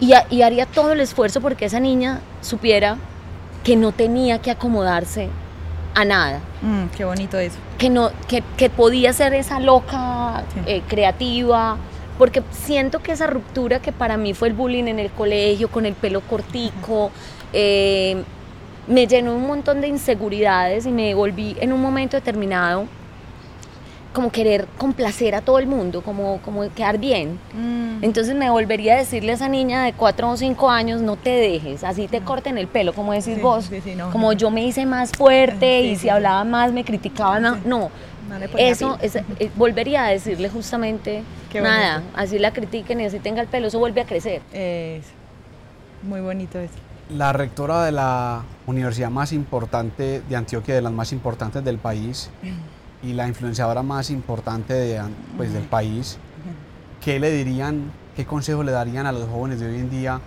y, 0.00 0.12
y 0.30 0.42
haría 0.42 0.66
todo 0.66 0.92
el 0.92 1.00
esfuerzo 1.00 1.40
porque 1.40 1.66
esa 1.66 1.78
niña 1.78 2.20
supiera 2.40 2.96
que 3.62 3.76
no 3.76 3.92
tenía 3.92 4.40
que 4.40 4.50
acomodarse 4.50 5.28
a 5.94 6.04
nada. 6.04 6.40
Mm, 6.62 6.86
qué 6.96 7.04
bonito 7.04 7.38
eso. 7.38 7.56
Que, 7.78 7.90
no, 7.90 8.10
que, 8.28 8.42
que 8.56 8.70
podía 8.70 9.12
ser 9.12 9.34
esa 9.34 9.60
loca 9.60 10.44
eh, 10.66 10.82
creativa, 10.88 11.76
porque 12.20 12.42
siento 12.50 12.98
que 12.98 13.12
esa 13.12 13.26
ruptura 13.26 13.80
que 13.80 13.92
para 13.92 14.18
mí 14.18 14.34
fue 14.34 14.48
el 14.48 14.54
bullying 14.54 14.88
en 14.88 14.98
el 14.98 15.10
colegio, 15.10 15.70
con 15.70 15.86
el 15.86 15.94
pelo 15.94 16.20
cortico, 16.20 17.10
eh, 17.54 18.22
me 18.86 19.06
llenó 19.06 19.34
un 19.34 19.46
montón 19.46 19.80
de 19.80 19.88
inseguridades 19.88 20.84
y 20.84 20.90
me 20.90 21.14
volví 21.14 21.56
en 21.62 21.72
un 21.72 21.80
momento 21.80 22.18
determinado 22.18 22.84
como 24.12 24.30
querer 24.30 24.66
complacer 24.76 25.34
a 25.34 25.40
todo 25.40 25.58
el 25.58 25.66
mundo, 25.66 26.02
como, 26.02 26.42
como 26.42 26.68
quedar 26.74 26.98
bien. 26.98 27.38
Mm. 27.54 28.04
Entonces 28.04 28.34
me 28.34 28.50
volvería 28.50 28.96
a 28.96 28.98
decirle 28.98 29.32
a 29.32 29.36
esa 29.36 29.48
niña 29.48 29.84
de 29.84 29.94
cuatro 29.94 30.28
o 30.28 30.36
cinco 30.36 30.68
años, 30.68 31.00
no 31.00 31.16
te 31.16 31.30
dejes, 31.30 31.84
así 31.84 32.06
te 32.06 32.20
corten 32.20 32.58
el 32.58 32.66
pelo, 32.66 32.92
como 32.92 33.14
decís 33.14 33.40
vos, 33.40 33.70
como 34.12 34.34
yo 34.34 34.50
me 34.50 34.62
hice 34.66 34.84
más 34.84 35.12
fuerte 35.12 35.80
y 35.84 35.96
si 35.96 36.10
hablaba 36.10 36.44
más 36.44 36.70
me 36.72 36.84
criticaban, 36.84 37.42
no, 37.42 37.56
no. 37.64 37.90
Eso 38.56 38.98
eh, 39.00 39.50
volvería 39.56 40.04
a 40.04 40.08
decirle 40.10 40.48
justamente 40.48 41.22
nada, 41.54 42.02
así 42.14 42.38
la 42.38 42.52
critiquen 42.52 43.00
y 43.00 43.06
así 43.06 43.18
tenga 43.18 43.40
el 43.42 43.48
pelo, 43.48 43.68
eso 43.68 43.78
vuelve 43.78 44.00
a 44.00 44.04
crecer. 44.04 44.42
Es 44.52 45.04
muy 46.02 46.20
bonito 46.20 46.58
eso. 46.58 46.74
La 47.10 47.32
rectora 47.32 47.84
de 47.84 47.92
la 47.92 48.42
universidad 48.66 49.10
más 49.10 49.32
importante 49.32 50.22
de 50.28 50.36
Antioquia, 50.36 50.74
de 50.74 50.82
las 50.82 50.92
más 50.92 51.12
importantes 51.12 51.64
del 51.64 51.78
país, 51.78 52.30
y 53.02 53.14
la 53.14 53.26
influenciadora 53.26 53.82
más 53.82 54.10
importante 54.10 54.74
de, 54.74 55.00
pues, 55.36 55.52
del 55.52 55.64
país, 55.64 56.18
¿qué 57.00 57.18
le 57.18 57.30
dirían, 57.30 57.90
qué 58.14 58.26
consejo 58.26 58.62
le 58.62 58.72
darían 58.72 59.06
a 59.06 59.12
los 59.12 59.28
jóvenes 59.28 59.60
de 59.60 59.68
hoy 59.68 59.78
en 59.78 59.90
día 59.90 60.20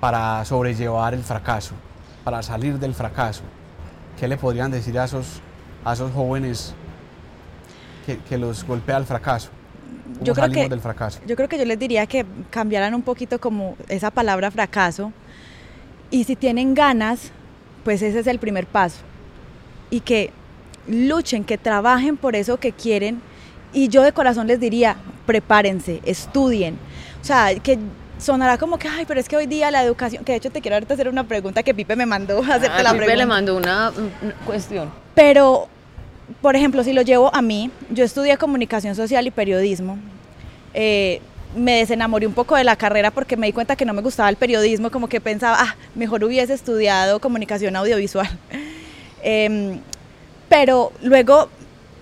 para 0.00 0.44
sobrellevar 0.44 1.14
el 1.14 1.22
fracaso, 1.22 1.74
para 2.24 2.42
salir 2.42 2.78
del 2.78 2.94
fracaso? 2.94 3.42
¿Qué 4.18 4.28
le 4.28 4.36
podrían 4.36 4.70
decir 4.70 4.98
a 4.98 5.04
esos, 5.04 5.40
a 5.84 5.94
esos 5.94 6.12
jóvenes 6.12 6.74
que, 8.08 8.18
que 8.26 8.38
los 8.38 8.64
golpea 8.64 8.96
el 8.96 9.04
fracaso? 9.04 9.50
yo 10.22 10.34
creo 10.34 10.50
que, 10.50 10.68
del 10.68 10.80
fracaso? 10.80 11.20
Yo 11.26 11.36
creo 11.36 11.48
que 11.48 11.58
yo 11.58 11.64
les 11.66 11.78
diría 11.78 12.06
que 12.06 12.24
cambiaran 12.50 12.94
un 12.94 13.02
poquito 13.02 13.38
como 13.38 13.76
esa 13.88 14.10
palabra 14.10 14.50
fracaso 14.50 15.12
y 16.10 16.24
si 16.24 16.34
tienen 16.34 16.74
ganas, 16.74 17.30
pues 17.84 18.00
ese 18.00 18.20
es 18.20 18.26
el 18.26 18.38
primer 18.38 18.66
paso. 18.66 18.98
Y 19.90 20.00
que 20.00 20.30
luchen, 20.86 21.44
que 21.44 21.58
trabajen 21.58 22.16
por 22.16 22.34
eso 22.34 22.56
que 22.58 22.72
quieren. 22.72 23.20
Y 23.72 23.88
yo 23.88 24.02
de 24.02 24.12
corazón 24.12 24.46
les 24.46 24.58
diría, 24.58 24.96
prepárense, 25.26 26.00
estudien. 26.04 26.78
O 27.20 27.24
sea, 27.24 27.54
que 27.60 27.78
sonará 28.18 28.56
como 28.56 28.78
que, 28.78 28.88
ay, 28.88 29.04
pero 29.06 29.20
es 29.20 29.28
que 29.28 29.36
hoy 29.36 29.46
día 29.46 29.70
la 29.70 29.84
educación, 29.84 30.24
que 30.24 30.32
de 30.32 30.38
hecho 30.38 30.50
te 30.50 30.62
quiero 30.62 30.76
ahorita 30.76 30.94
hacer 30.94 31.08
una 31.08 31.24
pregunta 31.24 31.62
que 31.62 31.74
Pipe 31.74 31.94
me 31.94 32.06
mandó 32.06 32.38
a 32.38 32.40
hacerte 32.54 32.78
ah, 32.78 32.82
la 32.82 32.92
Pipe 32.92 33.16
le 33.16 33.26
mandó 33.26 33.56
una, 33.56 33.92
cuestión. 34.46 34.90
Pero, 35.14 35.68
por 36.40 36.56
ejemplo, 36.56 36.84
si 36.84 36.92
lo 36.92 37.02
llevo 37.02 37.34
a 37.34 37.42
mí, 37.42 37.70
yo 37.90 38.04
estudié 38.04 38.36
comunicación 38.36 38.94
social 38.94 39.26
y 39.26 39.30
periodismo. 39.30 39.98
Eh, 40.74 41.20
me 41.56 41.78
desenamoré 41.78 42.26
un 42.26 42.34
poco 42.34 42.56
de 42.56 42.64
la 42.64 42.76
carrera 42.76 43.10
porque 43.10 43.36
me 43.36 43.46
di 43.46 43.52
cuenta 43.52 43.74
que 43.74 43.84
no 43.84 43.94
me 43.94 44.02
gustaba 44.02 44.28
el 44.28 44.36
periodismo, 44.36 44.90
como 44.90 45.08
que 45.08 45.20
pensaba, 45.20 45.56
ah, 45.58 45.76
mejor 45.94 46.22
hubiese 46.24 46.52
estudiado 46.52 47.20
comunicación 47.20 47.76
audiovisual. 47.76 48.28
Eh, 49.20 49.80
pero 50.48 50.92
luego 51.02 51.48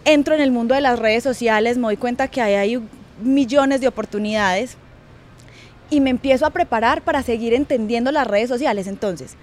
entro 0.04 0.34
en 0.34 0.42
el 0.42 0.52
mundo 0.52 0.74
de 0.74 0.82
las 0.82 0.98
redes 0.98 1.24
sociales, 1.24 1.78
me 1.78 1.84
doy 1.84 1.96
cuenta 1.96 2.28
que 2.28 2.42
hay, 2.42 2.78
millones 3.20 3.80
de 3.80 3.88
oportunidades 3.88 4.76
y 5.88 6.00
me 6.00 6.10
empiezo 6.10 6.46
a 6.46 6.50
preparar 6.50 7.02
para 7.02 7.22
seguir 7.22 7.54
entendiendo 7.54 8.12
las 8.12 8.26
redes 8.26 8.48
sociales. 8.48 8.86
Entonces, 8.86 9.36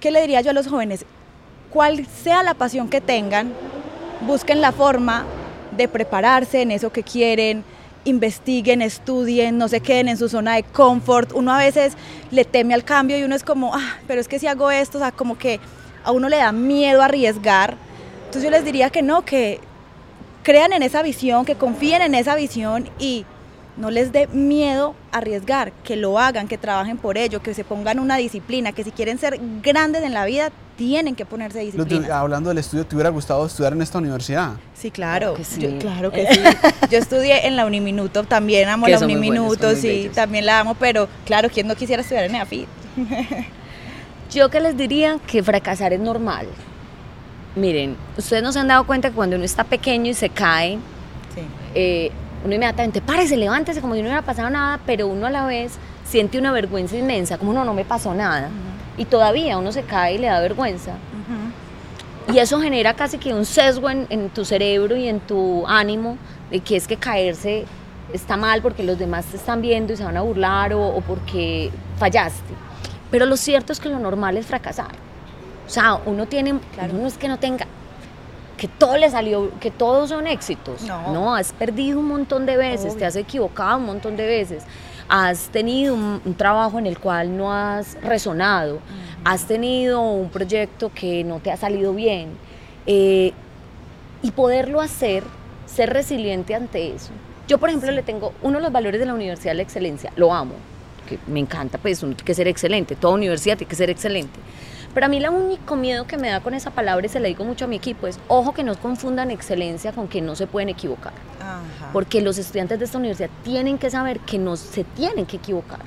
¿qué 0.00 0.10
le 0.10 0.20
diría 0.20 0.40
yo 0.40 0.50
a 0.50 0.54
los 0.54 0.68
jóvenes? 0.68 1.04
Cual 1.70 2.06
sea 2.06 2.42
la 2.42 2.54
pasión 2.54 2.88
que 2.88 3.00
tengan, 3.00 3.52
busquen 4.22 4.60
la 4.60 4.72
forma 4.72 5.24
de 5.76 5.88
prepararse 5.88 6.62
en 6.62 6.70
eso 6.70 6.90
que 6.90 7.02
quieren, 7.02 7.64
investiguen, 8.04 8.82
estudien, 8.82 9.58
no 9.58 9.68
se 9.68 9.80
queden 9.80 10.08
en 10.08 10.16
su 10.16 10.28
zona 10.28 10.54
de 10.54 10.62
confort. 10.62 11.32
Uno 11.32 11.52
a 11.52 11.58
veces 11.58 11.94
le 12.30 12.44
teme 12.44 12.74
al 12.74 12.84
cambio 12.84 13.18
y 13.18 13.22
uno 13.22 13.34
es 13.34 13.42
como, 13.42 13.74
ah, 13.74 13.98
pero 14.06 14.20
es 14.20 14.28
que 14.28 14.38
si 14.38 14.46
hago 14.46 14.70
esto, 14.70 14.98
o 14.98 15.00
sea, 15.00 15.12
como 15.12 15.36
que 15.36 15.60
a 16.04 16.12
uno 16.12 16.28
le 16.28 16.38
da 16.38 16.52
miedo 16.52 17.02
arriesgar 17.02 17.76
entonces 18.28 18.44
yo 18.44 18.50
les 18.50 18.62
diría 18.62 18.90
que 18.90 19.00
no, 19.00 19.24
que 19.24 19.58
crean 20.42 20.74
en 20.74 20.82
esa 20.82 21.02
visión, 21.02 21.46
que 21.46 21.54
confíen 21.54 22.02
en 22.02 22.14
esa 22.14 22.34
visión 22.34 22.90
y 22.98 23.24
no 23.78 23.90
les 23.90 24.12
dé 24.12 24.26
miedo 24.26 24.94
arriesgar, 25.12 25.72
que 25.72 25.96
lo 25.96 26.18
hagan, 26.18 26.46
que 26.46 26.58
trabajen 26.58 26.98
por 26.98 27.16
ello, 27.16 27.40
que 27.40 27.54
se 27.54 27.64
pongan 27.64 27.98
una 27.98 28.18
disciplina, 28.18 28.72
que 28.72 28.84
si 28.84 28.90
quieren 28.90 29.16
ser 29.16 29.40
grandes 29.62 30.02
en 30.02 30.12
la 30.12 30.26
vida, 30.26 30.50
tienen 30.78 31.16
que 31.16 31.26
ponerse 31.26 31.58
disciplina. 31.58 32.20
hablando 32.20 32.50
del 32.50 32.58
estudio, 32.58 32.86
¿te 32.86 32.94
hubiera 32.94 33.10
gustado 33.10 33.44
estudiar 33.44 33.72
en 33.72 33.82
esta 33.82 33.98
universidad? 33.98 34.52
Sí, 34.74 34.92
claro. 34.92 35.34
claro 35.80 36.12
que 36.12 36.32
sí. 36.32 36.40
Yo 36.88 36.98
estudié 36.98 37.48
en 37.48 37.56
la 37.56 37.66
Uniminuto, 37.66 38.22
también 38.22 38.68
amo 38.68 38.86
la 38.86 39.00
Uniminuto, 39.00 39.74
sí, 39.74 40.08
también 40.14 40.46
la 40.46 40.60
amo, 40.60 40.76
pero 40.76 41.08
claro, 41.26 41.48
¿quién 41.52 41.66
no 41.66 41.74
quisiera 41.74 42.02
estudiar 42.02 42.26
en 42.26 42.36
EAFIT? 42.36 42.68
Yo 44.30 44.50
que 44.50 44.60
les 44.60 44.76
diría 44.76 45.18
que 45.26 45.42
fracasar 45.42 45.92
es 45.92 46.00
normal. 46.00 46.46
Miren, 47.56 47.96
ustedes 48.16 48.44
no 48.44 48.52
se 48.52 48.60
han 48.60 48.68
dado 48.68 48.86
cuenta 48.86 49.08
que 49.08 49.16
cuando 49.16 49.34
uno 49.34 49.44
está 49.44 49.64
pequeño 49.64 50.12
y 50.12 50.14
se 50.14 50.28
cae, 50.28 50.78
eh, 51.74 52.12
uno 52.44 52.54
inmediatamente, 52.54 53.00
párese, 53.00 53.36
levántese, 53.36 53.80
como 53.80 53.94
si 53.94 54.00
no 54.00 54.06
hubiera 54.06 54.22
pasado 54.22 54.48
nada, 54.48 54.78
pero 54.86 55.08
uno 55.08 55.26
a 55.26 55.30
la 55.30 55.44
vez 55.44 55.72
siente 56.04 56.38
una 56.38 56.52
vergüenza 56.52 56.96
inmensa, 56.96 57.36
como 57.36 57.52
no, 57.52 57.64
no 57.64 57.74
me 57.74 57.84
pasó 57.84 58.14
nada. 58.14 58.48
Y 58.98 59.04
todavía 59.06 59.56
uno 59.56 59.72
se 59.72 59.84
cae 59.84 60.14
y 60.14 60.18
le 60.18 60.26
da 60.26 60.40
vergüenza. 60.40 60.92
Y 62.32 62.38
eso 62.38 62.60
genera 62.60 62.92
casi 62.94 63.16
que 63.16 63.32
un 63.32 63.46
sesgo 63.46 63.88
en, 63.88 64.28
tu 64.30 64.44
cerebro 64.44 64.96
y 64.96 65.08
en 65.08 65.20
tu 65.20 65.66
ánimo 65.66 66.18
de 66.50 66.60
que 66.60 66.76
es 66.76 66.86
que 66.86 66.96
caerse 66.96 67.64
está 68.12 68.36
mal 68.36 68.60
porque 68.60 68.82
los 68.82 68.98
demás 68.98 69.24
te 69.26 69.36
están 69.36 69.62
viendo 69.62 69.92
y 69.92 69.96
se 69.96 70.04
van 70.04 70.16
a 70.16 70.20
burlar 70.20 70.74
o, 70.74 70.88
o 70.88 71.00
porque 71.00 71.70
fallaste. 71.98 72.52
Pero 73.10 73.24
lo 73.24 73.36
cierto 73.36 73.72
es 73.72 73.80
que 73.80 73.88
lo 73.88 73.98
normal 73.98 74.36
es 74.36 74.46
fracasar. 74.46 74.90
O 75.66 75.70
sea, 75.70 76.00
uno 76.06 76.26
tiene, 76.26 76.58
claro. 76.74 76.94
no 76.94 77.06
es 77.06 77.18
que 77.18 77.28
no 77.28 77.38
tenga, 77.38 77.66
que 78.58 78.68
todo 78.68 78.96
le 78.96 79.10
salió, 79.10 79.50
que 79.60 79.70
todos 79.70 80.10
son 80.10 80.26
éxitos. 80.26 80.82
No. 80.82 81.34
has 81.34 81.52
perdido 81.52 81.98
un 82.00 82.08
montón 82.08 82.46
de 82.46 82.56
veces, 82.56 82.96
te 82.96 83.06
has 83.06 83.16
equivocado 83.16 83.78
un 83.78 83.86
montón 83.86 84.16
de 84.16 84.26
veces, 84.26 84.64
has 85.08 85.48
tenido 85.48 85.94
un, 85.94 86.34
trabajo 86.36 86.78
en 86.78 86.86
el 86.86 86.98
cual 86.98 87.36
no 87.36 87.52
has 87.52 87.96
resonado, 88.02 88.80
has 89.24 89.46
tenido 89.46 90.00
un 90.00 90.30
proyecto 90.30 90.90
que 90.94 91.24
no 91.24 91.40
te 91.40 91.50
ha 91.50 91.56
salido 91.56 91.94
bien. 91.94 92.30
Eh, 92.86 93.32
y 94.22 94.30
poderlo 94.32 94.80
hacer, 94.80 95.22
ser 95.66 95.92
resiliente 95.92 96.54
ante 96.54 96.94
eso. 96.94 97.10
Yo, 97.46 97.58
por 97.58 97.68
ejemplo, 97.68 97.90
le 97.92 98.02
tengo 98.02 98.32
uno 98.42 98.58
de 98.58 98.64
los 98.64 98.72
valores 98.72 99.00
de 99.00 99.06
la 99.06 99.14
universidad, 99.14 99.54
la 99.54 99.62
excelencia, 99.62 100.12
lo 100.16 100.32
amo, 100.32 100.54
que 101.08 101.18
me 101.26 101.40
encanta, 101.40 101.78
pues 101.78 102.02
uno 102.02 102.14
tiene 102.14 102.26
que 102.26 102.34
ser 102.34 102.48
excelente, 102.48 102.96
toda 102.96 103.14
universidad 103.14 103.56
tiene 103.56 103.70
que 103.70 103.76
ser 103.76 103.90
excelente 103.90 104.38
pero 104.98 105.06
a 105.06 105.10
mí 105.10 105.18
el 105.18 105.28
único 105.28 105.76
miedo 105.76 106.08
que 106.08 106.16
me 106.16 106.28
da 106.28 106.40
con 106.40 106.54
esa 106.54 106.72
palabra, 106.72 107.06
y 107.06 107.08
se 107.08 107.20
le 107.20 107.28
digo 107.28 107.44
mucho 107.44 107.66
a 107.66 107.68
mi 107.68 107.76
equipo, 107.76 108.08
es, 108.08 108.18
ojo 108.26 108.52
que 108.52 108.64
no 108.64 108.74
confundan 108.74 109.30
excelencia 109.30 109.92
con 109.92 110.08
que 110.08 110.20
no 110.20 110.34
se 110.34 110.48
pueden 110.48 110.70
equivocar. 110.70 111.12
Porque 111.92 112.20
los 112.20 112.36
estudiantes 112.36 112.80
de 112.80 112.84
esta 112.84 112.98
universidad 112.98 113.30
tienen 113.44 113.78
que 113.78 113.90
saber 113.90 114.18
que 114.18 114.40
no 114.40 114.56
se 114.56 114.82
tienen 114.82 115.24
que 115.24 115.36
equivocar. 115.36 115.78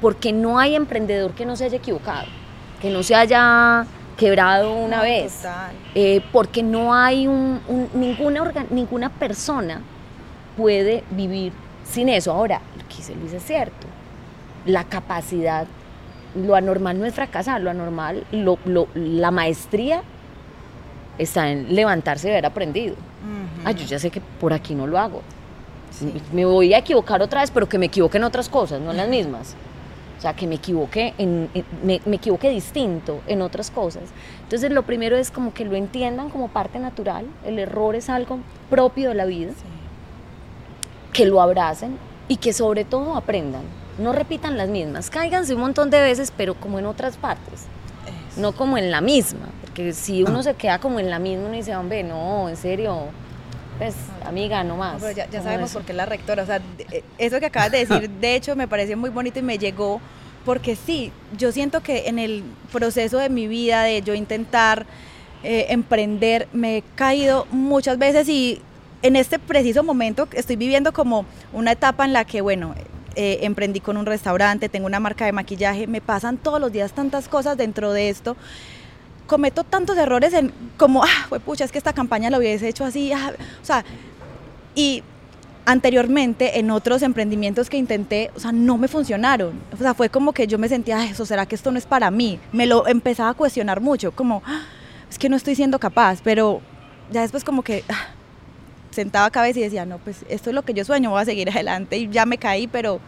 Porque 0.00 0.32
no 0.32 0.58
hay 0.58 0.74
emprendedor 0.74 1.30
que 1.30 1.46
no 1.46 1.54
se 1.54 1.66
haya 1.66 1.76
equivocado, 1.76 2.26
que 2.82 2.90
no 2.90 3.04
se 3.04 3.14
haya 3.14 3.86
quebrado 4.16 4.74
una 4.74 5.00
vez. 5.00 5.44
Eh, 5.94 6.20
porque 6.32 6.64
no 6.64 6.92
hay 6.92 7.28
un, 7.28 7.60
ninguna, 7.94 8.66
ninguna 8.70 9.10
persona 9.10 9.80
puede 10.56 11.04
vivir 11.12 11.52
sin 11.84 12.08
eso. 12.08 12.32
Ahora, 12.32 12.60
lo 12.76 12.82
que 12.88 12.96
dice 12.96 13.14
Luis 13.14 13.32
es 13.32 13.44
cierto. 13.44 13.86
La 14.64 14.82
capacidad, 14.82 15.68
lo 16.36 16.54
anormal 16.54 16.98
no 16.98 17.04
es 17.06 17.14
fracasar, 17.14 17.60
lo 17.60 17.70
anormal, 17.70 18.24
lo, 18.32 18.58
lo- 18.64 18.88
la 18.94 19.30
maestría 19.30 20.02
está 21.18 21.50
en 21.50 21.74
levantarse 21.74 22.28
y 22.28 22.30
haber 22.32 22.46
aprendido. 22.46 22.94
Ah, 23.64 23.72
yo 23.72 23.84
ya 23.86 23.98
sé 23.98 24.10
que 24.10 24.20
por 24.20 24.52
aquí 24.52 24.74
no 24.74 24.86
lo 24.86 24.98
hago. 24.98 25.22
Me 26.32 26.44
voy 26.44 26.74
a 26.74 26.78
equivocar 26.78 27.22
otra 27.22 27.40
vez, 27.40 27.50
pero 27.50 27.68
que 27.68 27.78
me 27.78 27.86
equivoque 27.86 28.18
en 28.18 28.24
otras 28.24 28.48
cosas, 28.48 28.80
no 28.80 28.90
en 28.90 28.96
las 28.98 29.08
mismas. 29.08 29.54
O 30.18 30.20
sea, 30.20 30.34
que 30.34 30.46
me 30.46 30.54
equivoque, 30.56 31.14
en, 31.18 31.48
en- 31.54 31.64
me, 31.82 32.00
me 32.04 32.16
equivoque 32.16 32.48
distinto 32.50 33.20
en 33.26 33.42
otras 33.42 33.70
cosas. 33.70 34.02
Entonces, 34.42 34.70
lo 34.70 34.82
primero 34.82 35.16
es 35.16 35.30
como 35.30 35.52
que 35.54 35.64
lo 35.64 35.74
entiendan 35.74 36.28
como 36.30 36.48
parte 36.48 36.78
natural. 36.78 37.26
El 37.44 37.58
error 37.58 37.94
es 37.96 38.08
algo 38.10 38.38
propio 38.70 39.08
de 39.10 39.14
la 39.14 39.24
vida. 39.24 39.52
Que 41.12 41.24
lo 41.26 41.40
abracen 41.40 41.96
y 42.28 42.36
que 42.36 42.52
sobre 42.52 42.84
todo 42.84 43.16
aprendan. 43.16 43.62
No 43.98 44.12
repitan 44.12 44.56
las 44.56 44.68
mismas. 44.68 45.10
Cáiganse 45.10 45.54
un 45.54 45.60
montón 45.60 45.90
de 45.90 46.00
veces, 46.00 46.32
pero 46.36 46.54
como 46.54 46.78
en 46.78 46.86
otras 46.86 47.16
partes. 47.16 47.64
No 48.36 48.52
como 48.52 48.76
en 48.76 48.90
la 48.90 49.00
misma. 49.00 49.46
Porque 49.62 49.92
si 49.92 50.22
uno 50.22 50.42
se 50.42 50.54
queda 50.54 50.78
como 50.78 51.00
en 51.00 51.08
la 51.08 51.18
misma, 51.18 51.46
uno 51.46 51.56
dice, 51.56 51.74
hombre, 51.74 52.02
no, 52.02 52.48
en 52.48 52.56
serio. 52.56 53.04
Pues, 53.78 53.94
amiga, 54.24 54.64
no 54.64 54.76
más. 54.76 54.94
No, 54.94 55.00
pero 55.00 55.12
ya, 55.12 55.24
ya 55.24 55.38
¿Cómo 55.38 55.44
sabemos 55.44 55.70
eso? 55.70 55.78
por 55.78 55.86
qué 55.86 55.92
la 55.92 56.06
rectora. 56.06 56.42
O 56.42 56.46
sea, 56.46 56.60
eh, 56.90 57.02
eso 57.18 57.40
que 57.40 57.46
acabas 57.46 57.70
de 57.72 57.84
decir, 57.84 58.10
de 58.20 58.34
hecho, 58.34 58.54
me 58.56 58.68
pareció 58.68 58.96
muy 58.96 59.10
bonito 59.10 59.38
y 59.38 59.42
me 59.42 59.58
llegó. 59.58 60.00
Porque 60.44 60.76
sí, 60.76 61.10
yo 61.36 61.50
siento 61.50 61.82
que 61.82 62.08
en 62.08 62.18
el 62.18 62.44
proceso 62.70 63.18
de 63.18 63.28
mi 63.30 63.48
vida, 63.48 63.82
de 63.82 64.02
yo 64.02 64.14
intentar 64.14 64.86
eh, 65.42 65.66
emprender, 65.70 66.46
me 66.52 66.78
he 66.78 66.82
caído 66.94 67.46
muchas 67.50 67.98
veces 67.98 68.28
y 68.28 68.62
en 69.02 69.16
este 69.16 69.38
preciso 69.38 69.82
momento 69.82 70.28
estoy 70.32 70.56
viviendo 70.56 70.92
como 70.92 71.26
una 71.52 71.72
etapa 71.72 72.04
en 72.04 72.12
la 72.12 72.24
que, 72.24 72.40
bueno, 72.40 72.74
eh, 73.16 73.40
emprendí 73.42 73.80
con 73.80 73.96
un 73.96 74.06
restaurante, 74.06 74.68
tengo 74.68 74.86
una 74.86 75.00
marca 75.00 75.24
de 75.24 75.32
maquillaje, 75.32 75.86
me 75.86 76.00
pasan 76.00 76.36
todos 76.36 76.60
los 76.60 76.70
días 76.70 76.92
tantas 76.92 77.28
cosas 77.28 77.56
dentro 77.56 77.92
de 77.92 78.10
esto 78.10 78.36
cometo 79.26 79.64
tantos 79.64 79.96
errores 79.98 80.32
en 80.32 80.52
como, 80.76 81.02
ah, 81.02 81.38
pucha, 81.44 81.64
es 81.64 81.72
que 81.72 81.78
esta 81.78 81.92
campaña 81.92 82.30
lo 82.30 82.38
hubiese 82.38 82.68
hecho 82.68 82.84
así, 82.84 83.12
ah", 83.12 83.32
o 83.60 83.64
sea, 83.64 83.84
y 84.74 85.02
anteriormente 85.64 86.60
en 86.60 86.70
otros 86.70 87.02
emprendimientos 87.02 87.68
que 87.68 87.76
intenté, 87.76 88.30
o 88.36 88.40
sea, 88.40 88.52
no 88.52 88.78
me 88.78 88.86
funcionaron. 88.86 89.60
O 89.72 89.76
sea, 89.76 89.94
fue 89.94 90.08
como 90.08 90.32
que 90.32 90.46
yo 90.46 90.58
me 90.58 90.68
sentía, 90.68 91.00
"Ay, 91.00 91.08
eso 91.08 91.26
será 91.26 91.44
que 91.44 91.56
esto 91.56 91.72
no 91.72 91.78
es 91.78 91.86
para 91.86 92.08
mí. 92.12 92.38
Me 92.52 92.66
lo 92.66 92.86
empezaba 92.86 93.30
a 93.30 93.34
cuestionar 93.34 93.80
mucho, 93.80 94.12
como, 94.12 94.42
"Ah, 94.46 94.62
es 95.10 95.18
que 95.18 95.28
no 95.28 95.34
estoy 95.36 95.56
siendo 95.56 95.80
capaz, 95.80 96.20
pero 96.22 96.60
ya 97.10 97.22
después 97.22 97.42
como 97.42 97.62
que 97.62 97.82
ah, 97.88 98.06
sentaba 98.96 99.30
cabeza 99.30 99.60
y 99.60 99.62
decía, 99.62 99.84
no, 99.86 99.98
pues 99.98 100.24
esto 100.28 100.50
es 100.50 100.54
lo 100.54 100.62
que 100.62 100.74
yo 100.74 100.84
sueño, 100.84 101.10
voy 101.10 101.22
a 101.22 101.24
seguir 101.24 101.48
adelante 101.50 101.96
y 101.98 102.08
ya 102.08 102.26
me 102.26 102.38
caí, 102.38 102.66
pero 102.66 102.98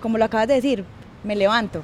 como 0.00 0.16
lo 0.16 0.24
acabas 0.24 0.48
de 0.48 0.54
decir, 0.54 0.84
me 1.24 1.36
levanto. 1.36 1.82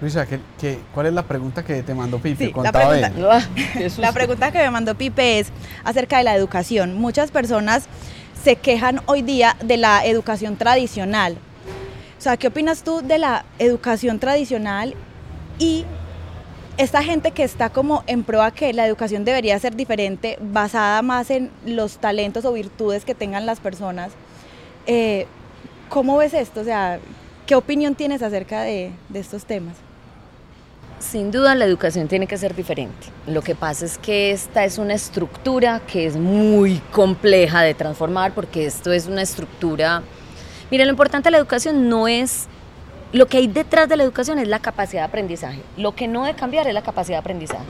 Luisa, 0.00 0.24
¿qué, 0.26 0.38
qué- 0.60 0.78
cuál 0.94 1.06
es 1.06 1.12
la 1.12 1.22
pregunta 1.22 1.64
que 1.64 1.82
te 1.82 1.94
mandó 1.94 2.18
Pipe? 2.18 2.46
Sí, 2.46 2.52
la 2.62 2.70
pregunta-. 2.72 3.12
Ah, 3.30 3.40
La 3.98 4.12
pregunta 4.12 4.50
que 4.52 4.58
me 4.58 4.70
mandó 4.70 4.94
Pipe 4.94 5.38
es 5.40 5.48
acerca 5.84 6.18
de 6.18 6.24
la 6.24 6.34
educación. 6.34 6.94
Muchas 6.98 7.30
personas 7.30 7.84
se 8.44 8.56
quejan 8.56 9.00
hoy 9.06 9.22
día 9.22 9.56
de 9.64 9.76
la 9.78 10.04
educación 10.06 10.56
tradicional. 10.56 11.36
O 12.18 12.20
sea, 12.20 12.36
¿qué 12.36 12.48
opinas 12.48 12.82
tú 12.82 13.00
de 13.02 13.18
la 13.18 13.44
educación 13.58 14.18
tradicional 14.18 14.94
y 15.58 15.84
esta 16.76 17.02
gente 17.02 17.30
que 17.30 17.42
está 17.42 17.70
como 17.70 18.04
en 18.06 18.22
prueba 18.22 18.50
que 18.50 18.72
la 18.72 18.86
educación 18.86 19.24
debería 19.24 19.58
ser 19.58 19.76
diferente, 19.76 20.38
basada 20.40 21.00
más 21.02 21.30
en 21.30 21.50
los 21.64 21.98
talentos 21.98 22.44
o 22.44 22.52
virtudes 22.52 23.04
que 23.04 23.14
tengan 23.14 23.46
las 23.46 23.60
personas? 23.60 24.12
Eh, 24.86 25.26
¿Cómo 25.88 26.18
ves 26.18 26.34
esto? 26.34 26.60
O 26.60 26.64
sea, 26.64 26.98
¿qué 27.46 27.54
opinión 27.54 27.94
tienes 27.94 28.22
acerca 28.22 28.62
de, 28.62 28.92
de 29.08 29.20
estos 29.20 29.46
temas? 29.46 29.74
Sin 30.98 31.30
duda 31.30 31.54
la 31.54 31.64
educación 31.64 32.08
tiene 32.08 32.26
que 32.26 32.36
ser 32.36 32.54
diferente. 32.54 33.08
Lo 33.26 33.42
que 33.42 33.54
pasa 33.54 33.84
es 33.84 33.98
que 33.98 34.30
esta 34.30 34.64
es 34.64 34.78
una 34.78 34.94
estructura 34.94 35.80
que 35.86 36.06
es 36.06 36.16
muy 36.16 36.80
compleja 36.90 37.62
de 37.62 37.74
transformar 37.74 38.32
porque 38.32 38.66
esto 38.66 38.92
es 38.92 39.06
una 39.06 39.22
estructura... 39.22 40.02
Mira, 40.70 40.84
lo 40.84 40.90
importante 40.90 41.28
de 41.28 41.32
la 41.32 41.38
educación 41.38 41.88
no 41.88 42.08
es... 42.08 42.48
Lo 43.12 43.26
que 43.26 43.38
hay 43.38 43.46
detrás 43.46 43.88
de 43.88 43.96
la 43.96 44.02
educación 44.02 44.38
es 44.38 44.48
la 44.48 44.58
capacidad 44.58 45.02
de 45.02 45.06
aprendizaje. 45.06 45.62
Lo 45.76 45.94
que 45.94 46.08
no 46.08 46.24
debe 46.24 46.36
cambiar 46.36 46.66
es 46.66 46.74
la 46.74 46.82
capacidad 46.82 47.16
de 47.16 47.20
aprendizaje. 47.20 47.64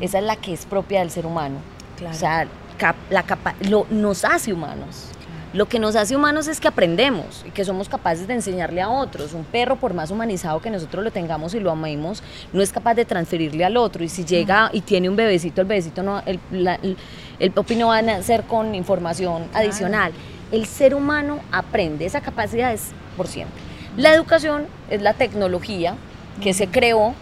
Esa 0.00 0.18
es 0.18 0.24
la 0.24 0.36
que 0.36 0.52
es 0.52 0.66
propia 0.66 1.00
del 1.00 1.10
ser 1.10 1.26
humano. 1.26 1.56
Claro. 1.96 2.14
O 2.16 2.18
sea, 2.18 2.46
cap- 2.78 2.96
la 3.10 3.22
capa- 3.22 3.54
lo, 3.68 3.86
nos 3.90 4.24
hace 4.24 4.52
humanos. 4.52 5.08
Lo 5.52 5.66
que 5.66 5.78
nos 5.78 5.94
hace 5.96 6.16
humanos 6.16 6.48
es 6.48 6.58
que 6.60 6.68
aprendemos 6.68 7.44
y 7.46 7.50
que 7.50 7.62
somos 7.66 7.86
capaces 7.90 8.26
de 8.26 8.32
enseñarle 8.32 8.80
a 8.80 8.88
otros. 8.88 9.34
Un 9.34 9.44
perro, 9.44 9.76
por 9.76 9.92
más 9.92 10.10
humanizado 10.10 10.60
que 10.62 10.70
nosotros 10.70 11.04
lo 11.04 11.10
tengamos 11.10 11.52
y 11.54 11.60
lo 11.60 11.70
amemos, 11.70 12.22
no 12.54 12.62
es 12.62 12.72
capaz 12.72 12.94
de 12.94 13.04
transferirle 13.04 13.62
al 13.66 13.76
otro. 13.76 14.02
Y 14.02 14.08
si 14.08 14.24
llega 14.24 14.70
y 14.72 14.80
tiene 14.80 15.10
un 15.10 15.16
bebecito, 15.16 15.60
el 15.60 15.66
bebecito 15.66 16.02
no, 16.02 16.22
el, 16.24 16.40
la- 16.50 16.76
el, 16.76 16.96
el 17.38 17.50
puppy 17.50 17.76
no 17.76 17.88
va 17.88 17.98
a 17.98 18.02
nacer 18.02 18.44
con 18.44 18.74
información 18.74 19.44
adicional. 19.52 20.12
El 20.50 20.64
ser 20.66 20.94
humano 20.94 21.40
aprende, 21.52 22.06
esa 22.06 22.22
capacidad 22.22 22.72
es 22.72 22.88
por 23.18 23.26
siempre. 23.28 23.60
La 23.96 24.14
educación 24.14 24.66
es 24.90 25.02
la 25.02 25.14
tecnología 25.14 25.96
que 26.42 26.54
se 26.54 26.68
creó 26.68 27.14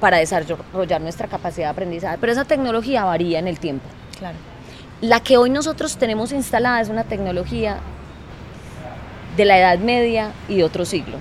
para 0.00 0.18
desarrollar 0.18 1.00
nuestra 1.00 1.28
capacidad 1.28 1.66
de 1.66 1.70
aprendizaje, 1.70 2.18
pero 2.20 2.32
esa 2.32 2.44
tecnología 2.44 3.04
varía 3.04 3.38
en 3.38 3.48
el 3.48 3.58
tiempo. 3.58 3.86
Claro. 4.18 4.36
La 5.00 5.20
que 5.20 5.36
hoy 5.36 5.50
nosotros 5.50 5.96
tenemos 5.96 6.30
instalada 6.32 6.80
es 6.80 6.88
una 6.88 7.04
tecnología 7.04 7.78
de 9.36 9.44
la 9.44 9.58
Edad 9.58 9.78
Media 9.78 10.30
y 10.48 10.56
de 10.56 10.64
otro 10.64 10.84
siglo, 10.84 11.16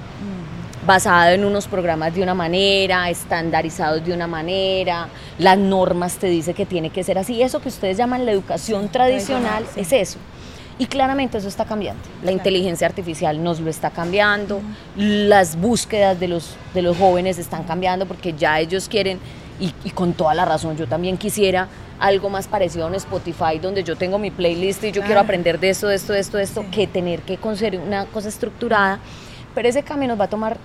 basada 0.85 1.33
en 1.33 1.43
unos 1.43 1.67
programas 1.67 2.13
de 2.13 2.21
una 2.21 2.35
manera, 2.35 3.09
estandarizados 3.09 4.05
de 4.05 4.13
una 4.13 4.27
manera, 4.27 5.07
las 5.39 5.57
normas 5.57 6.17
te 6.17 6.27
dice 6.27 6.53
que 6.53 6.65
tiene 6.65 6.91
que 6.91 7.03
ser 7.03 7.17
así. 7.17 7.41
Eso 7.41 7.61
que 7.61 7.69
ustedes 7.69 7.97
llaman 7.97 8.25
la 8.25 8.31
educación 8.31 8.89
tradicional 8.89 9.63
tradicional, 9.63 9.65
sí. 9.73 9.95
es 9.95 10.09
eso. 10.09 10.19
Y 10.79 10.87
claramente 10.87 11.37
eso 11.37 11.47
está 11.47 11.65
cambiando. 11.65 12.01
La 12.23 12.31
inteligencia 12.31 12.87
artificial 12.87 13.43
nos 13.43 13.59
lo 13.59 13.69
está 13.69 13.91
cambiando, 13.91 14.61
las 14.95 15.55
búsquedas 15.55 16.19
de 16.19 16.27
los, 16.27 16.55
de 16.73 16.81
los 16.81 16.97
jóvenes 16.97 17.37
están 17.37 17.63
cambiando 17.63 18.05
porque 18.07 18.33
ya 18.33 18.59
ellos 18.59 18.89
quieren, 18.89 19.19
y, 19.59 19.73
y 19.83 19.91
con 19.91 20.13
toda 20.13 20.33
la 20.33 20.45
razón, 20.45 20.75
yo 20.75 20.87
también 20.87 21.17
quisiera 21.17 21.67
algo 21.99 22.29
más 22.29 22.47
parecido 22.47 22.85
a 22.85 22.87
un 22.87 22.95
Spotify 22.95 23.59
donde 23.61 23.83
yo 23.83 23.95
tengo 23.95 24.17
mi 24.17 24.31
playlist 24.31 24.83
y 24.83 24.87
yo 24.87 24.93
quiero 25.01 25.07
Claro. 25.07 25.19
aprender 25.21 25.59
de 25.59 25.69
esto, 25.69 25.87
de 25.87 25.95
esto, 25.95 26.11
de 26.13 26.19
esto, 26.19 26.37
de 26.37 26.43
esto, 26.43 26.61
Sí. 26.63 26.67
que 26.71 26.87
tener 26.87 27.21
que 27.21 27.37
conseguir 27.37 27.79
una 27.79 28.05
cosa 28.07 28.29
estructurada. 28.29 28.99
Pero 29.53 29.69
ese 29.69 29.83
cambio 29.83 30.07
nos 30.09 30.19
va 30.19 30.25
a 30.25 30.29
tomar 30.29 30.57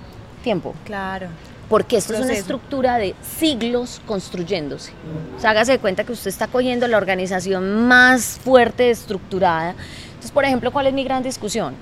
tiempo 0.43 0.75
Claro. 0.85 1.29
Porque 1.69 1.99
esto 1.99 2.14
es 2.14 2.19
una 2.21 2.29
Proceso. 2.29 2.41
estructura 2.41 2.97
de 2.97 3.14
siglos 3.23 4.01
construyéndose. 4.07 4.93
O 5.37 5.41
sea, 5.41 5.51
hágase 5.51 5.73
de 5.73 5.79
cuenta 5.79 6.05
que 6.05 6.12
usted 6.12 6.29
está 6.29 6.47
cogiendo 6.47 6.89
la 6.89 6.97
organización 6.97 7.87
más 7.87 8.41
fuerte, 8.43 8.91
estructurada. 8.91 9.75
Entonces, 10.07 10.31
por 10.31 10.45
ejemplo, 10.45 10.73
¿cuál 10.73 10.87
es 10.87 10.95
mi 10.95 11.05
gran 11.05 11.23
discusión? 11.23 11.75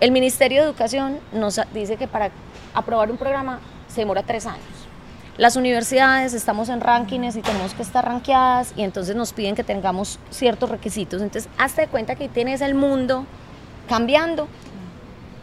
El 0.00 0.10
Ministerio 0.10 0.62
de 0.62 0.68
Educación 0.68 1.18
nos 1.32 1.60
dice 1.74 1.96
que 1.96 2.08
para 2.08 2.30
aprobar 2.72 3.10
un 3.10 3.18
programa 3.18 3.60
se 3.88 4.00
demora 4.00 4.22
tres 4.22 4.46
años. 4.46 4.62
Las 5.36 5.54
universidades 5.54 6.34
estamos 6.34 6.68
en 6.68 6.80
rankings 6.80 7.36
y 7.36 7.42
tenemos 7.42 7.74
que 7.74 7.82
estar 7.82 8.04
rankeadas 8.04 8.72
y 8.76 8.82
entonces 8.82 9.14
nos 9.14 9.32
piden 9.32 9.54
que 9.54 9.64
tengamos 9.64 10.18
ciertos 10.30 10.70
requisitos. 10.70 11.20
Entonces, 11.20 11.50
hazte 11.58 11.82
de 11.82 11.88
cuenta 11.88 12.16
que 12.16 12.28
tienes 12.28 12.60
el 12.60 12.74
mundo 12.74 13.24
cambiando, 13.88 14.48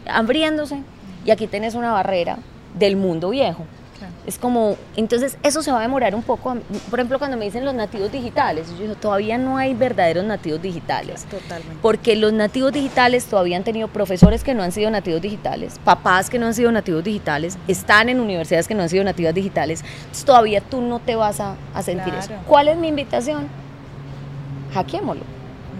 abriéndose 0.06 0.82
y 1.24 1.30
aquí 1.30 1.46
tienes 1.46 1.74
una 1.74 1.92
barrera 1.92 2.38
del 2.78 2.96
mundo 2.96 3.30
viejo. 3.30 3.64
Claro. 3.98 4.12
Es 4.26 4.38
como, 4.38 4.76
entonces 4.94 5.38
eso 5.42 5.62
se 5.62 5.72
va 5.72 5.78
a 5.78 5.82
demorar 5.82 6.14
un 6.14 6.22
poco. 6.22 6.56
Por 6.90 6.98
ejemplo, 6.98 7.18
cuando 7.18 7.38
me 7.38 7.46
dicen 7.46 7.64
los 7.64 7.74
nativos 7.74 8.12
digitales, 8.12 8.68
yo 8.72 8.82
digo, 8.82 8.94
todavía 8.94 9.38
no 9.38 9.56
hay 9.56 9.72
verdaderos 9.72 10.22
nativos 10.24 10.60
digitales. 10.60 11.24
Totalmente. 11.24 11.76
Porque 11.80 12.14
los 12.14 12.32
nativos 12.34 12.72
digitales 12.72 13.24
todavía 13.24 13.56
han 13.56 13.64
tenido 13.64 13.88
profesores 13.88 14.44
que 14.44 14.52
no 14.52 14.62
han 14.62 14.72
sido 14.72 14.90
nativos 14.90 15.22
digitales, 15.22 15.80
papás 15.82 16.28
que 16.28 16.38
no 16.38 16.46
han 16.46 16.52
sido 16.52 16.70
nativos 16.72 17.04
digitales, 17.04 17.56
están 17.68 18.10
en 18.10 18.20
universidades 18.20 18.68
que 18.68 18.74
no 18.74 18.82
han 18.82 18.90
sido 18.90 19.02
nativas 19.02 19.32
digitales. 19.34 19.82
Entonces 19.82 20.24
todavía 20.26 20.60
tú 20.60 20.82
no 20.82 20.98
te 20.98 21.16
vas 21.16 21.40
a, 21.40 21.54
a 21.72 21.82
sentir 21.82 22.12
eso. 22.12 22.28
Claro. 22.28 22.42
¿Cuál 22.46 22.68
es 22.68 22.76
mi 22.76 22.88
invitación? 22.88 23.48
Hackeémoslo. 24.74 25.22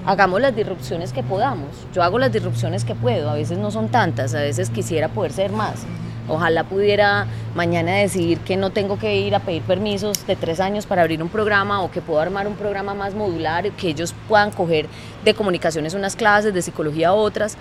Hagamos 0.07 0.41
las 0.41 0.55
disrupciones 0.55 1.13
que 1.13 1.23
podamos. 1.23 1.69
Yo 1.93 2.03
hago 2.03 2.19
las 2.19 2.33
disrupciones 2.33 2.85
que 2.85 2.95
puedo. 2.95 3.29
A 3.29 3.35
veces 3.35 3.59
no 3.59 3.73
son 3.73 3.89
tantas, 3.89 4.35
a 4.35 4.41
veces 4.41 4.71
quisiera 4.71 5.09
poder 5.09 5.33
ser 5.33 5.51
más. 5.51 5.85
Ojalá 6.29 6.65
pudiera 6.65 7.27
mañana 7.55 7.93
decidir 7.93 8.39
que 8.41 8.57
no 8.57 8.71
tengo 8.71 8.99
que 8.99 9.17
ir 9.17 9.35
a 9.35 9.41
pedir 9.41 9.63
permisos 9.63 10.27
de 10.27 10.37
tres 10.37 10.61
años 10.61 10.87
para 10.87 11.03
abrir 11.03 11.23
un 11.23 11.29
programa 11.29 11.83
o 11.83 11.91
que 11.91 12.01
puedo 12.01 12.21
armar 12.21 12.49
un 12.49 12.55
programa 12.55 12.95
más 12.95 13.15
modular, 13.15 13.71
que 13.73 13.89
ellos 13.89 14.15
puedan 14.29 14.51
coger 14.51 14.89
de 15.25 15.35
comunicaciones 15.35 15.95
unas 15.95 16.17
clases, 16.17 16.53
de 16.53 16.63
psicología 16.63 17.13
otras. 17.13 17.57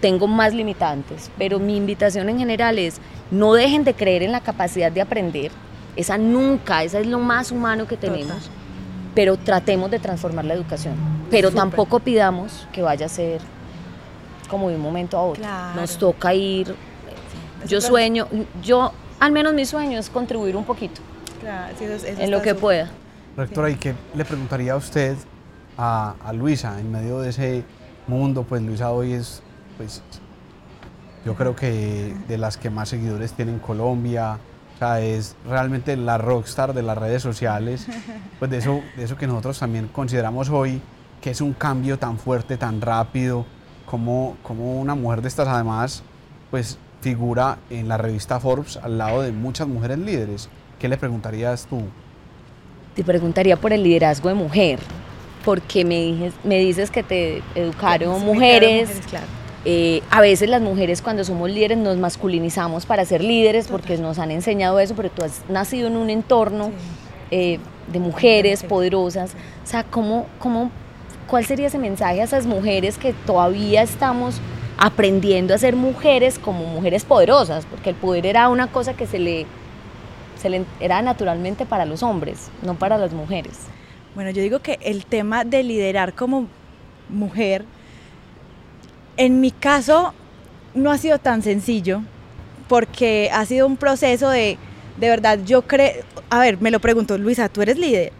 Tengo 0.00 0.26
más 0.26 0.54
limitantes, 0.54 1.30
pero 1.38 1.58
mi 1.58 1.76
invitación 1.76 2.28
en 2.28 2.38
general 2.38 2.78
es 2.78 3.00
no 3.30 3.52
dejen 3.54 3.84
de 3.84 3.94
creer 3.94 4.22
en 4.22 4.32
la 4.32 4.40
capacidad 4.40 4.90
de 4.90 5.02
aprender. 5.02 5.52
Esa 5.94 6.16
nunca, 6.16 6.82
esa 6.82 7.00
es 7.00 7.06
lo 7.06 7.18
más 7.18 7.52
humano 7.52 7.86
que 7.86 7.96
tenemos. 7.96 8.38
Total. 8.38 8.58
Pero 9.14 9.36
tratemos 9.36 9.90
de 9.90 9.98
transformar 9.98 10.44
la 10.44 10.54
educación. 10.54 10.94
Pero 11.30 11.50
tampoco 11.50 11.98
pidamos 11.98 12.66
que 12.72 12.82
vaya 12.82 13.06
a 13.06 13.08
ser 13.08 13.40
como 14.48 14.70
de 14.70 14.76
un 14.76 14.80
momento 14.82 15.18
a 15.18 15.22
otro. 15.22 15.42
Claro. 15.42 15.80
Nos 15.80 15.98
toca 15.98 16.34
ir. 16.34 16.74
Yo 17.66 17.80
sueño, 17.80 18.26
yo, 18.62 18.92
al 19.20 19.32
menos 19.32 19.52
mi 19.54 19.64
sueño 19.64 19.98
es 19.98 20.08
contribuir 20.10 20.56
un 20.56 20.64
poquito 20.64 21.00
Claro, 21.40 21.74
sí, 21.78 21.84
eso 21.84 21.94
es- 21.94 22.04
eso 22.04 22.20
en 22.22 22.30
lo 22.30 22.42
que 22.42 22.54
pueda. 22.54 22.90
Rectora, 23.36 23.70
¿y 23.70 23.76
qué 23.76 23.94
le 24.14 24.24
preguntaría 24.24 24.72
a 24.72 24.76
usted 24.76 25.16
a, 25.76 26.14
a 26.24 26.32
Luisa 26.32 26.78
en 26.80 26.90
medio 26.90 27.20
de 27.20 27.30
ese 27.30 27.64
mundo? 28.08 28.42
Pues 28.42 28.62
Luisa 28.62 28.90
hoy 28.90 29.12
es, 29.12 29.42
pues, 29.76 30.02
yo 31.24 31.34
creo 31.34 31.54
que 31.54 32.14
de 32.26 32.38
las 32.38 32.56
que 32.56 32.70
más 32.70 32.88
seguidores 32.88 33.32
tiene 33.32 33.52
en 33.52 33.58
Colombia, 33.60 34.38
o 34.74 34.78
sea, 34.78 35.00
es 35.00 35.36
realmente 35.48 35.96
la 35.96 36.18
rockstar 36.18 36.72
de 36.74 36.82
las 36.82 36.96
redes 36.98 37.22
sociales, 37.22 37.86
pues 38.38 38.50
de 38.50 38.58
eso, 38.58 38.80
de 38.96 39.04
eso 39.04 39.16
que 39.16 39.26
nosotros 39.26 39.58
también 39.58 39.88
consideramos 39.88 40.48
hoy 40.50 40.80
que 41.20 41.30
es 41.30 41.40
un 41.40 41.52
cambio 41.52 41.98
tan 41.98 42.16
fuerte, 42.18 42.56
tan 42.56 42.80
rápido, 42.80 43.44
como, 43.86 44.36
como 44.42 44.80
una 44.80 44.94
mujer 44.94 45.20
de 45.22 45.28
estas 45.28 45.48
además, 45.48 46.02
pues 46.50 46.78
figura 47.00 47.58
en 47.70 47.88
la 47.88 47.96
revista 47.96 48.40
Forbes 48.40 48.76
al 48.76 48.98
lado 48.98 49.22
de 49.22 49.32
muchas 49.32 49.68
mujeres 49.68 49.98
líderes. 49.98 50.48
¿Qué 50.78 50.88
le 50.88 50.96
preguntarías 50.96 51.66
tú? 51.66 51.82
Te 52.94 53.04
preguntaría 53.04 53.56
por 53.56 53.72
el 53.72 53.82
liderazgo 53.82 54.28
de 54.28 54.34
mujer, 54.34 54.80
porque 55.44 55.84
me, 55.84 56.00
dijes, 56.00 56.34
me 56.44 56.58
dices 56.58 56.90
que 56.90 57.02
te 57.02 57.42
educaron 57.54 58.18
Sí, 58.18 58.24
mujeres. 58.24 58.88
mujeres, 58.88 59.06
claro. 59.08 59.26
Eh, 59.64 60.02
a 60.10 60.20
veces 60.20 60.48
las 60.48 60.62
mujeres 60.62 61.02
cuando 61.02 61.24
somos 61.24 61.50
líderes 61.50 61.78
nos 61.78 61.96
masculinizamos 61.98 62.86
para 62.86 63.04
ser 63.04 63.22
líderes 63.22 63.66
porque 63.68 63.98
nos 63.98 64.18
han 64.18 64.30
enseñado 64.30 64.78
eso, 64.80 64.94
pero 64.94 65.10
tú 65.10 65.24
has 65.24 65.42
nacido 65.48 65.88
en 65.88 65.96
un 65.96 66.10
entorno 66.10 66.66
Sí. 66.66 66.72
eh, 67.30 67.58
de 67.92 67.98
mujeres 68.00 68.60
Sí. 68.60 68.66
poderosas. 68.66 69.32
O 69.64 69.66
sea, 69.66 69.84
¿cómo, 69.84 70.26
cómo, 70.38 70.70
¿cuál 71.26 71.44
sería 71.44 71.66
ese 71.66 71.78
mensaje 71.78 72.20
a 72.20 72.24
esas 72.24 72.46
mujeres 72.46 72.96
que 72.98 73.12
todavía 73.12 73.82
estamos 73.82 74.40
aprendiendo 74.78 75.54
a 75.54 75.58
ser 75.58 75.76
mujeres 75.76 76.38
como 76.38 76.64
mujeres 76.64 77.04
poderosas? 77.04 77.66
Porque 77.66 77.90
el 77.90 77.96
poder 77.96 78.26
era 78.26 78.48
una 78.48 78.68
cosa 78.68 78.94
que 78.94 79.06
se 79.06 79.18
le, 79.18 79.46
era 80.80 81.02
naturalmente 81.02 81.66
para 81.66 81.84
los 81.84 82.02
hombres, 82.02 82.50
no 82.62 82.74
para 82.74 82.96
las 82.96 83.12
mujeres. 83.12 83.58
Bueno, 84.14 84.30
yo 84.30 84.42
digo 84.42 84.60
que 84.60 84.78
el 84.82 85.04
tema 85.04 85.44
de 85.44 85.62
liderar 85.62 86.14
como 86.14 86.48
mujer, 87.08 87.64
en 89.16 89.40
mi 89.40 89.50
caso, 89.50 90.14
no 90.74 90.90
ha 90.90 90.98
sido 90.98 91.18
tan 91.18 91.42
sencillo, 91.42 92.02
porque 92.68 93.30
ha 93.32 93.44
sido 93.46 93.66
un 93.66 93.76
proceso 93.76 94.28
de, 94.30 94.58
de 94.98 95.08
verdad, 95.08 95.38
yo 95.44 95.62
creo, 95.62 96.04
a 96.30 96.40
ver, 96.40 96.60
me 96.60 96.70
lo 96.70 96.80
pregunto, 96.80 97.16
Luisa, 97.18 97.48
¿tú 97.48 97.62
eres 97.62 97.78
líder? 97.78 98.12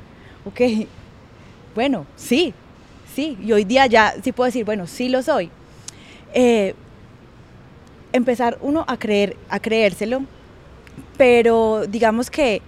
Ok, 0.44 0.60
bueno, 1.74 2.06
sí, 2.16 2.52
sí, 3.14 3.38
y 3.42 3.52
hoy 3.52 3.64
día 3.64 3.86
ya 3.86 4.14
sí 4.22 4.32
puedo 4.32 4.46
decir, 4.46 4.64
bueno, 4.64 4.86
sí 4.86 5.08
lo 5.08 5.22
soy. 5.22 5.50
Eh, 6.34 6.74
empezar 8.12 8.58
uno 8.60 8.84
a 8.86 8.96
creer, 8.96 9.36
a 9.48 9.60
creérselo, 9.60 10.22
pero 11.16 11.86
digamos 11.86 12.30
que 12.30 12.62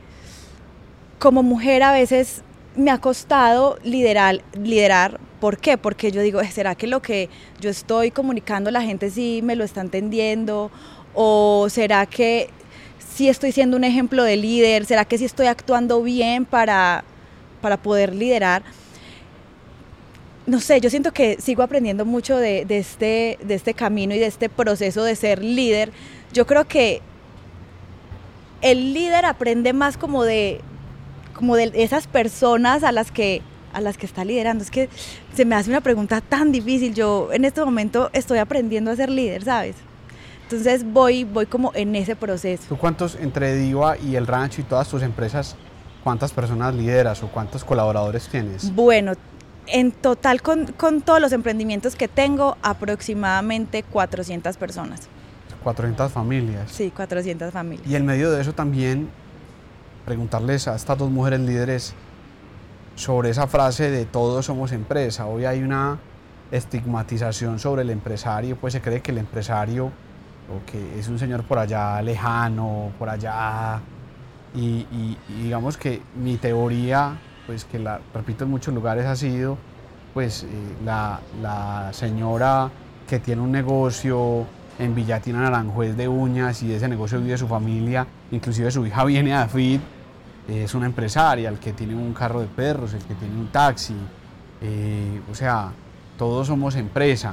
como 1.18 1.42
mujer 1.42 1.82
a 1.82 1.92
veces 1.92 2.42
me 2.76 2.90
ha 2.90 2.98
costado 2.98 3.78
liderar, 3.82 4.42
liderar. 4.54 5.20
¿Por 5.40 5.58
qué? 5.58 5.78
Porque 5.78 6.12
yo 6.12 6.22
digo, 6.22 6.40
¿será 6.44 6.74
que 6.74 6.86
lo 6.86 7.00
que 7.00 7.28
yo 7.60 7.70
estoy 7.70 8.10
comunicando 8.10 8.70
la 8.70 8.82
gente 8.82 9.10
sí 9.10 9.40
me 9.42 9.56
lo 9.56 9.64
está 9.64 9.80
entendiendo? 9.80 10.70
¿O 11.14 11.68
será 11.70 12.06
que 12.06 12.50
sí 13.14 13.28
estoy 13.28 13.52
siendo 13.52 13.76
un 13.76 13.84
ejemplo 13.84 14.22
de 14.24 14.36
líder? 14.36 14.86
¿Será 14.86 15.04
que 15.04 15.18
sí 15.18 15.24
estoy 15.24 15.46
actuando 15.46 16.02
bien 16.02 16.44
para, 16.44 17.04
para 17.60 17.76
poder 17.76 18.14
liderar? 18.14 18.62
No 20.50 20.58
sé, 20.58 20.80
yo 20.80 20.90
siento 20.90 21.12
que 21.12 21.40
sigo 21.40 21.62
aprendiendo 21.62 22.04
mucho 22.04 22.36
de, 22.36 22.64
de 22.64 22.78
este, 22.78 23.38
de 23.40 23.54
este 23.54 23.72
camino 23.72 24.16
y 24.16 24.18
de 24.18 24.26
este 24.26 24.48
proceso 24.48 25.04
de 25.04 25.14
ser 25.14 25.44
líder. 25.44 25.92
Yo 26.32 26.44
creo 26.44 26.66
que 26.66 27.02
el 28.60 28.92
líder 28.92 29.26
aprende 29.26 29.72
más 29.72 29.96
como 29.96 30.24
de, 30.24 30.60
como 31.34 31.54
de 31.54 31.70
esas 31.74 32.08
personas 32.08 32.82
a 32.82 32.90
las 32.90 33.12
que 33.12 33.42
a 33.72 33.80
las 33.80 33.96
que 33.96 34.06
está 34.06 34.24
liderando. 34.24 34.64
Es 34.64 34.72
que 34.72 34.88
se 35.34 35.44
me 35.44 35.54
hace 35.54 35.70
una 35.70 35.82
pregunta 35.82 36.20
tan 36.20 36.50
difícil. 36.50 36.94
Yo 36.94 37.28
en 37.32 37.44
este 37.44 37.64
momento 37.64 38.10
estoy 38.12 38.38
aprendiendo 38.38 38.90
a 38.90 38.96
ser 38.96 39.08
líder, 39.08 39.44
¿sabes? 39.44 39.76
Entonces 40.42 40.84
voy, 40.84 41.22
voy 41.22 41.46
como 41.46 41.70
en 41.76 41.94
ese 41.94 42.16
proceso. 42.16 42.64
¿Tú 42.68 42.76
cuántos, 42.76 43.14
entre 43.14 43.54
Diva 43.54 43.96
y 43.98 44.16
el 44.16 44.26
rancho 44.26 44.62
y 44.62 44.64
todas 44.64 44.88
tus 44.88 45.04
empresas, 45.04 45.54
cuántas 46.02 46.32
personas 46.32 46.74
lideras 46.74 47.22
o 47.22 47.28
cuántos 47.28 47.64
colaboradores 47.64 48.26
tienes? 48.26 48.74
Bueno, 48.74 49.12
en 49.66 49.92
total 49.92 50.42
con, 50.42 50.66
con 50.72 51.00
todos 51.02 51.20
los 51.20 51.32
emprendimientos 51.32 51.96
que 51.96 52.08
tengo, 52.08 52.56
aproximadamente 52.62 53.82
400 53.82 54.56
personas. 54.56 55.00
400 55.62 56.10
familias. 56.10 56.70
Sí, 56.72 56.90
400 56.90 57.52
familias. 57.52 57.86
Y 57.88 57.94
en 57.96 58.06
medio 58.06 58.30
de 58.30 58.40
eso 58.40 58.52
también 58.54 59.08
preguntarles 60.06 60.66
a 60.68 60.74
estas 60.76 60.96
dos 60.98 61.10
mujeres 61.10 61.40
líderes 61.40 61.94
sobre 62.96 63.30
esa 63.30 63.46
frase 63.46 63.90
de 63.90 64.04
todos 64.06 64.46
somos 64.46 64.72
empresa. 64.72 65.26
Hoy 65.26 65.44
hay 65.44 65.62
una 65.62 65.98
estigmatización 66.50 67.58
sobre 67.58 67.82
el 67.82 67.90
empresario, 67.90 68.56
pues 68.56 68.72
se 68.72 68.80
cree 68.80 69.00
que 69.00 69.12
el 69.12 69.18
empresario 69.18 69.86
o 69.86 70.70
que 70.70 70.98
es 70.98 71.08
un 71.08 71.18
señor 71.18 71.44
por 71.44 71.58
allá 71.58 72.00
lejano, 72.02 72.90
por 72.98 73.08
allá. 73.08 73.80
Y, 74.54 74.60
y- 74.90 75.16
y 75.28 75.42
digamos 75.44 75.76
que 75.76 76.02
mi 76.16 76.36
teoría, 76.36 77.18
pues 77.50 77.64
que 77.64 77.80
la 77.80 78.00
repito 78.14 78.44
en 78.44 78.50
muchos 78.50 78.72
lugares 78.72 79.04
ha 79.06 79.16
sido, 79.16 79.58
pues 80.14 80.44
eh, 80.44 80.46
la, 80.84 81.90
señora 81.90 82.70
que 83.08 83.18
tiene 83.18 83.42
un 83.42 83.50
negocio 83.50 84.46
en 84.78 84.94
Villatina 84.94 85.40
Naranjuez 85.40 85.96
de 85.96 86.06
uñas 86.06 86.62
y 86.62 86.72
ese 86.72 86.86
negocio 86.86 87.20
vive 87.20 87.36
su 87.36 87.48
familia, 87.48 88.06
inclusive 88.30 88.70
su 88.70 88.86
hija 88.86 89.04
viene 89.04 89.34
a 89.34 89.48
FIT, 89.48 89.80
es 90.46 90.72
una 90.76 90.86
empresaria, 90.86 91.48
el 91.48 91.58
que 91.58 91.72
tiene 91.72 91.96
un 91.96 92.14
carro 92.14 92.40
de 92.40 92.46
perros, 92.46 92.94
el 92.94 93.02
que 93.02 93.16
tiene 93.16 93.34
un 93.34 93.48
taxi, 93.48 93.96
eh, 94.62 95.20
o 95.28 95.34
sea, 95.34 95.72
todos 96.16 96.46
somos 96.46 96.76
empresa 96.76 97.32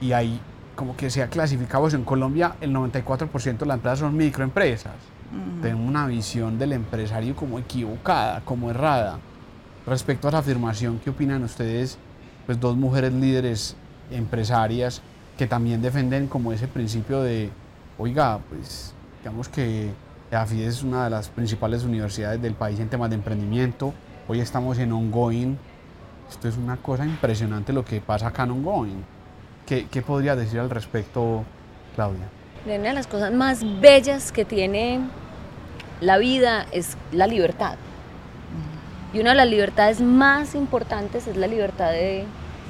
y 0.00 0.12
ahí 0.12 0.40
como 0.74 0.96
que 0.96 1.10
se 1.10 1.22
ha 1.22 1.28
clasificado 1.28 1.86
eso. 1.86 1.98
En 1.98 2.04
Colombia 2.04 2.54
el 2.62 2.72
94% 2.72 3.58
de 3.58 3.66
las 3.66 3.74
empresas 3.76 3.98
son 3.98 4.16
microempresas. 4.16 5.11
Tenemos 5.60 5.88
una 5.88 6.06
visión 6.06 6.58
del 6.58 6.72
empresario 6.72 7.34
como 7.34 7.58
equivocada, 7.58 8.42
como 8.44 8.70
errada. 8.70 9.18
Respecto 9.86 10.28
a 10.28 10.30
esa 10.30 10.38
afirmación, 10.38 11.00
¿qué 11.02 11.10
opinan 11.10 11.42
ustedes, 11.42 11.98
pues 12.46 12.60
dos 12.60 12.76
mujeres 12.76 13.12
líderes 13.12 13.76
empresarias 14.10 15.02
que 15.38 15.46
también 15.46 15.80
defienden 15.80 16.26
como 16.26 16.52
ese 16.52 16.68
principio 16.68 17.22
de, 17.22 17.50
oiga, 17.98 18.40
pues 18.48 18.94
digamos 19.20 19.48
que 19.48 19.90
la 20.30 20.46
FIDE 20.46 20.66
es 20.66 20.82
una 20.82 21.04
de 21.04 21.10
las 21.10 21.28
principales 21.28 21.84
universidades 21.84 22.40
del 22.40 22.54
país 22.54 22.78
en 22.80 22.88
temas 22.88 23.10
de 23.10 23.16
emprendimiento. 23.16 23.94
Hoy 24.28 24.40
estamos 24.40 24.78
en 24.78 24.92
Ongoing. 24.92 25.56
Esto 26.30 26.48
es 26.48 26.56
una 26.56 26.76
cosa 26.76 27.04
impresionante 27.04 27.72
lo 27.72 27.84
que 27.84 28.00
pasa 28.00 28.28
acá 28.28 28.44
en 28.44 28.52
Ongoing. 28.52 29.04
¿Qué, 29.66 29.86
qué 29.90 30.02
podría 30.02 30.36
decir 30.36 30.60
al 30.60 30.70
respecto, 30.70 31.44
Claudia? 31.94 32.41
Una 32.64 32.74
de 32.74 32.92
las 32.92 33.08
cosas 33.08 33.32
más 33.32 33.64
bellas 33.80 34.30
que 34.30 34.44
tiene 34.44 35.00
la 36.00 36.18
vida 36.18 36.66
es 36.70 36.96
la 37.10 37.26
libertad. 37.26 37.74
Y 39.12 39.18
una 39.18 39.30
de 39.30 39.36
las 39.36 39.48
libertades 39.48 40.00
más 40.00 40.54
importantes 40.54 41.26
es 41.26 41.36
la 41.36 41.48
libertad 41.48 41.90
de, 41.90 42.24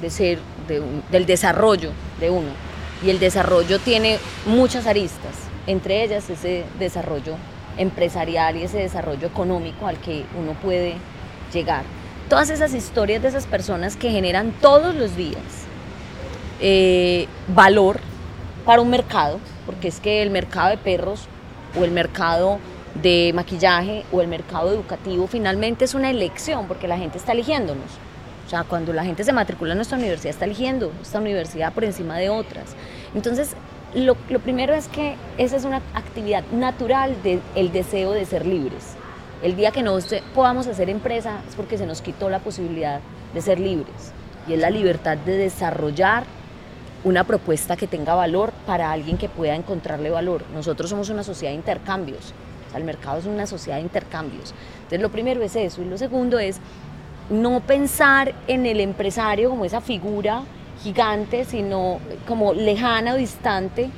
ser, 0.09 0.39
del 1.11 1.25
desarrollo 1.27 1.91
de 2.19 2.31
uno. 2.31 2.49
Y 3.05 3.11
el 3.11 3.19
desarrollo 3.19 3.77
tiene 3.79 4.17
muchas 4.47 4.87
aristas, 4.87 5.35
entre 5.67 6.03
ellas 6.03 6.27
ese 6.27 6.63
desarrollo 6.79 7.35
empresarial 7.77 8.57
y 8.57 8.63
ese 8.63 8.79
desarrollo 8.79 9.27
económico 9.27 9.85
al 9.85 9.97
que 9.99 10.25
uno 10.39 10.53
puede 10.53 10.95
llegar. 11.53 11.83
Todas 12.29 12.49
esas 12.49 12.73
historias 12.73 13.21
de 13.21 13.27
esas 13.27 13.45
personas 13.45 13.95
que 13.95 14.09
generan 14.09 14.53
todos 14.59 14.95
los 14.95 15.15
días 15.15 15.37
eh, 16.59 17.27
valor 17.47 17.99
para 18.65 18.81
un 18.81 18.89
mercado, 18.89 19.39
porque 19.65 19.87
es 19.87 19.99
que 19.99 20.21
el 20.21 20.29
mercado 20.29 20.69
de 20.69 20.77
perros 20.77 21.27
o 21.79 21.83
el 21.83 21.91
mercado 21.91 22.59
de 23.01 23.31
maquillaje 23.33 24.05
o 24.11 24.21
el 24.21 24.27
mercado 24.27 24.71
educativo 24.71 25.27
finalmente 25.27 25.85
es 25.85 25.95
una 25.95 26.09
elección 26.09 26.67
porque 26.67 26.87
la 26.87 26.97
gente 26.97 27.17
está 27.17 27.31
eligiéndonos. 27.31 27.89
O 28.45 28.49
sea, 28.49 28.63
cuando 28.63 28.93
la 28.93 29.03
gente 29.03 29.23
se 29.23 29.33
matricula 29.33 29.71
en 29.71 29.77
nuestra 29.77 29.97
universidad 29.97 30.31
está 30.31 30.45
eligiendo 30.45 30.91
esta 31.01 31.19
universidad 31.19 31.73
por 31.73 31.85
encima 31.85 32.17
de 32.17 32.29
otras. 32.29 32.75
Entonces, 33.15 33.55
lo, 33.95 34.17
lo 34.29 34.39
primero 34.39 34.73
es 34.73 34.87
que 34.87 35.15
esa 35.37 35.55
es 35.55 35.65
una 35.65 35.81
actividad 35.93 36.43
natural 36.51 37.15
del 37.23 37.71
deseo 37.71 38.11
de 38.11 38.25
ser 38.25 38.45
libres. 38.45 38.95
El 39.41 39.55
día 39.55 39.71
que 39.71 39.83
no 39.83 39.97
podamos 40.33 40.67
hacer 40.67 40.89
empresa 40.89 41.41
es 41.47 41.55
porque 41.55 41.77
se 41.77 41.85
nos 41.85 42.01
quitó 42.01 42.29
la 42.29 42.39
posibilidad 42.39 43.01
de 43.33 43.41
ser 43.41 43.59
libres. 43.59 44.11
Y 44.47 44.53
es 44.53 44.59
la 44.59 44.69
libertad 44.69 45.17
de 45.17 45.37
desarrollar 45.37 46.25
una 47.03 47.23
propuesta 47.23 47.75
que 47.75 47.87
tenga 47.87 48.15
valor 48.15 48.51
para 48.65 48.91
alguien 48.91 49.17
que 49.17 49.29
pueda 49.29 49.55
encontrarle 49.55 50.09
valor. 50.09 50.43
Nosotros 50.53 50.89
somos 50.89 51.09
una 51.09 51.23
sociedad 51.23 51.51
de 51.51 51.57
intercambios, 51.57 52.33
o 52.67 52.69
sea, 52.69 52.79
el 52.79 52.85
mercado 52.85 53.19
es 53.19 53.25
una 53.25 53.45
sociedad 53.45 53.77
de 53.77 53.83
intercambios. 53.83 54.53
Entonces 54.75 55.01
lo 55.01 55.09
primero 55.09 55.41
es 55.43 55.55
eso 55.55 55.81
y 55.81 55.85
lo 55.85 55.97
segundo 55.97 56.39
es 56.39 56.59
no 57.29 57.61
pensar 57.61 58.33
en 58.47 58.65
el 58.65 58.79
empresario 58.79 59.49
como 59.49 59.65
esa 59.65 59.81
figura 59.81 60.43
gigante, 60.81 61.45
sino 61.45 61.99
como 62.27 62.53
lejana 62.53 63.13
o 63.13 63.17
distante, 63.17 63.89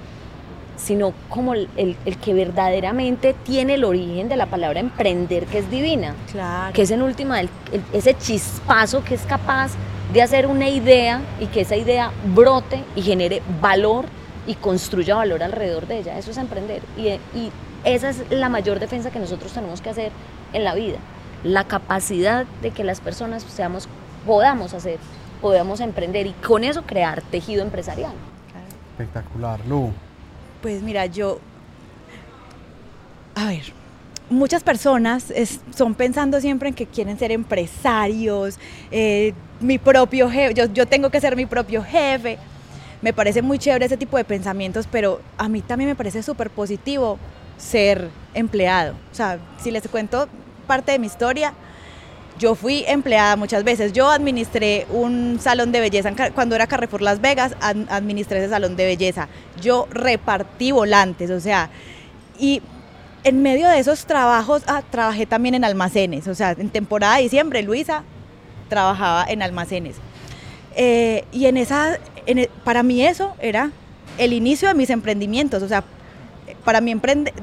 sino 0.78 1.14
como 1.30 1.54
el, 1.54 1.70
el, 1.78 2.18
que 2.18 2.34
verdaderamente 2.34 3.34
tiene 3.44 3.76
el 3.76 3.84
origen 3.84 4.30
de 4.30 4.36
la 4.36 4.46
palabra 4.48 4.80
emprender, 4.80 5.46
que 5.46 5.60
es 5.60 5.72
divina, 5.72 6.14
claro. 6.32 6.74
que 6.74 6.82
es 6.82 6.92
en 6.92 7.02
última 7.02 7.42
ese 7.94 8.14
chispazo 8.18 9.04
que 9.04 9.16
es 9.16 9.22
capaz 9.22 9.72
de 10.14 10.22
hacer 10.22 10.48
una 10.48 10.70
idea 10.70 11.22
y 11.40 11.48
que 11.48 11.62
esa 11.62 11.76
idea 11.76 12.12
brote 12.34 12.84
y 12.96 13.02
genere 13.02 13.42
valor 13.62 14.06
y 14.48 14.56
construya 14.56 15.16
valor 15.16 15.44
alrededor 15.44 15.88
de 15.88 16.00
ella. 16.00 16.18
Eso 16.18 16.32
es 16.32 16.38
emprender. 16.38 16.82
Y, 16.98 17.08
y 17.38 17.52
esa 17.84 18.10
es 18.10 18.24
la 18.30 18.50
mayor 18.50 18.80
defensa 18.80 19.12
que 19.12 19.20
nosotros 19.20 19.52
tenemos 19.52 19.82
que 19.82 19.90
hacer 19.90 20.12
en 20.54 20.64
la 20.64 20.76
vida. 20.76 20.98
La 21.44 21.66
capacidad 21.66 22.46
de 22.62 22.72
que 22.72 22.84
las 22.84 23.02
personas 23.02 23.44
seamos, 23.44 23.88
podamos 24.26 24.74
hacer, 24.74 24.98
podamos 25.42 25.80
emprender 25.80 26.28
y 26.28 26.32
con 26.32 26.64
eso 26.64 26.84
crear 26.84 27.22
tejido 27.22 27.62
empresarial. 27.62 28.14
Espectacular. 28.92 29.60
Lu. 29.68 29.92
Pues 30.62 30.82
mira, 30.82 31.06
yo, 31.06 31.40
a 33.36 33.48
ver, 33.48 33.74
muchas 34.30 34.64
personas 34.64 35.32
son 35.76 35.94
pensando 35.94 36.40
siempre 36.42 36.70
en 36.70 36.76
que 36.76 36.88
quieren 36.88 37.20
ser 37.20 37.32
empresarios, 37.32 38.58
eh, 38.90 39.34
mi 39.66 39.78
propio 39.78 40.30
jefe, 40.30 40.54
yo, 40.54 40.66
yo 40.66 40.86
tengo 40.86 41.10
que 41.10 41.20
ser 41.20 41.36
mi 41.36 41.46
propio 41.46 41.84
jefe. 41.84 42.38
Me 43.02 43.14
parece 43.14 43.42
muy 43.42 43.60
chévere 43.60 43.86
ese 43.86 43.98
tipo 43.98 44.18
de 44.18 44.24
pensamientos, 44.24 44.88
pero 44.90 45.22
a 45.38 45.50
mí 45.50 45.62
también 45.62 45.90
me 45.90 45.96
parece 45.96 46.24
súper 46.24 46.50
positivo 46.50 47.20
ser 47.58 48.10
empleado. 48.34 48.94
O 49.12 49.16
sea, 49.16 49.40
si 49.58 49.72
les 49.72 49.88
cuento 49.88 50.28
parte 50.66 50.92
de 50.92 51.00
mi 51.00 51.08
historia, 51.08 51.54
yo 52.40 52.56
fui 52.56 52.84
empleada 52.88 53.36
muchas 53.36 53.64
veces. 53.64 53.94
Yo 53.94 54.10
administré 54.10 54.88
un 54.90 55.40
salón 55.40 55.72
de 55.72 55.82
belleza 55.82 56.12
cuando 56.34 56.56
era 56.56 56.68
Carrefour 56.68 57.02
Las 57.02 57.22
Vegas, 57.22 57.56
administré 57.60 58.40
ese 58.40 58.50
salón 58.50 58.76
de 58.76 58.86
belleza. 58.86 59.28
Yo 59.62 59.88
repartí 59.92 60.72
volantes, 60.72 61.30
o 61.32 61.40
sea, 61.40 61.70
y 62.40 62.62
en 63.24 63.42
medio 63.42 63.68
de 63.70 63.80
esos 63.80 64.06
trabajos 64.06 64.64
ah, 64.68 64.84
trabajé 64.90 65.26
también 65.26 65.56
en 65.56 65.64
almacenes. 65.64 66.28
O 66.28 66.36
sea, 66.36 66.52
en 66.52 66.70
temporada 66.70 67.18
de 67.18 67.24
diciembre, 67.24 67.64
Luisa 67.64 68.04
trabajaba 68.70 69.26
en 69.28 69.42
almacenes. 69.42 69.96
Eh, 70.76 71.24
y 71.32 71.46
en 71.46 71.58
esa, 71.58 71.98
e, 72.26 72.50
para 72.64 72.84
mí 72.84 73.06
eso 73.06 73.36
era 73.40 73.72
el 74.18 74.34
inicio 74.34 74.68
de 74.68 74.74
mis 74.74 74.90
emprendimientos. 74.90 75.64
O 75.64 75.68
sea, 75.68 75.84
para 76.64 76.82
mí 76.82 76.94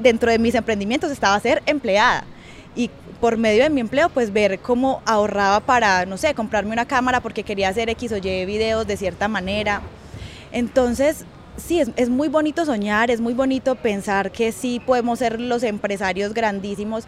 dentro 0.01 0.31
de 0.31 0.39
mis 0.39 0.55
emprendimientos 0.55 1.11
estaba 1.11 1.39
ser 1.39 1.63
empleada 1.65 2.25
y 2.75 2.89
por 3.19 3.37
medio 3.37 3.63
de 3.63 3.69
mi 3.69 3.81
empleo 3.81 4.09
pues 4.09 4.33
ver 4.33 4.59
cómo 4.59 5.01
ahorraba 5.05 5.61
para, 5.61 6.05
no 6.05 6.17
sé, 6.17 6.33
comprarme 6.33 6.73
una 6.73 6.85
cámara 6.85 7.21
porque 7.21 7.43
quería 7.43 7.69
hacer 7.69 7.89
X 7.89 8.11
o 8.11 8.17
Y 8.17 8.45
videos 8.45 8.85
de 8.85 8.97
cierta 8.97 9.27
manera. 9.27 9.81
Entonces, 10.51 11.25
sí, 11.57 11.79
es, 11.79 12.09
muy 12.09 12.27
bonito 12.27 12.65
soñar, 12.65 13.11
es 13.11 13.21
muy 13.21 13.33
bonito 13.33 13.75
pensar 13.75 14.31
que 14.31 14.51
sí 14.51 14.81
podemos 14.85 15.19
ser 15.19 15.39
los 15.39 15.63
empresarios 15.63 16.33
grandísimos, 16.33 17.05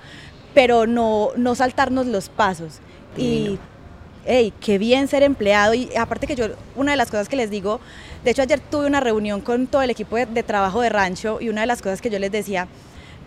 pero 0.53 0.88
no, 0.88 1.30
no 1.36 1.55
saltarnos 1.55 2.07
los 2.07 2.30
pasos. 2.30 2.80
Y, 3.18 3.59
hey, 4.26 4.53
qué 4.59 4.78
bien 4.78 5.07
ser 5.07 5.23
empleado. 5.23 5.73
Y 5.73 5.89
aparte 5.95 6.28
que 6.28 6.36
yo, 6.36 6.47
una 6.76 6.91
de 6.91 6.97
las 6.97 7.11
cosas 7.11 7.30
que 7.30 7.36
les 7.36 7.49
digo, 7.49 7.80
de 8.23 8.32
hecho 8.32 8.41
ayer 8.41 8.59
tuve 8.59 8.88
una 8.88 8.99
reunión 8.99 9.41
con 9.41 9.67
todo 9.67 9.82
el 9.82 9.89
equipo 9.89 10.15
de, 10.17 10.43
trabajo 10.43 10.82
de 10.82 10.89
rancho 10.89 11.39
y 11.39 11.49
una 11.49 11.61
de 11.61 11.67
las 11.67 11.82
cosas 11.82 12.01
que 12.01 12.09
yo 12.09 12.19
les 12.19 12.32
decía, 12.32 12.67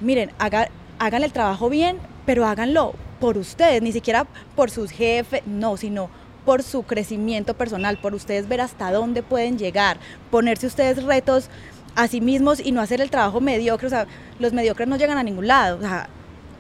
miren, 0.00 0.30
haga, 0.38 0.68
hagan 0.98 1.22
el 1.22 1.32
trabajo 1.32 1.68
bien, 1.68 1.98
pero 2.26 2.46
háganlo 2.46 2.94
por 3.20 3.38
ustedes, 3.38 3.82
ni 3.82 3.92
siquiera 3.92 4.26
por 4.54 4.70
sus 4.70 4.90
jefes, 4.90 5.42
no, 5.46 5.76
sino 5.76 6.10
por 6.44 6.62
su 6.62 6.82
crecimiento 6.82 7.54
personal, 7.54 7.98
por 7.98 8.14
ustedes 8.14 8.48
ver 8.48 8.60
hasta 8.60 8.90
dónde 8.90 9.22
pueden 9.22 9.58
llegar, 9.58 9.98
ponerse 10.30 10.66
ustedes 10.66 11.02
retos 11.02 11.50
a 11.94 12.06
sí 12.06 12.20
mismos 12.20 12.60
y 12.60 12.72
no 12.72 12.80
hacer 12.80 13.00
el 13.00 13.10
trabajo 13.10 13.40
mediocre, 13.40 13.86
o 13.86 13.90
sea, 13.90 14.06
los 14.38 14.52
mediocres 14.52 14.88
no 14.88 14.96
llegan 14.96 15.18
a 15.18 15.22
ningún 15.22 15.48
lado, 15.48 15.78
o 15.78 15.80
sea, 15.80 16.08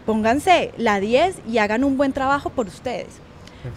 pónganse 0.04 0.72
la 0.76 1.00
10 1.00 1.36
y 1.48 1.58
hagan 1.58 1.84
un 1.84 1.96
buen 1.96 2.12
trabajo 2.12 2.50
por 2.50 2.66
ustedes. 2.66 3.08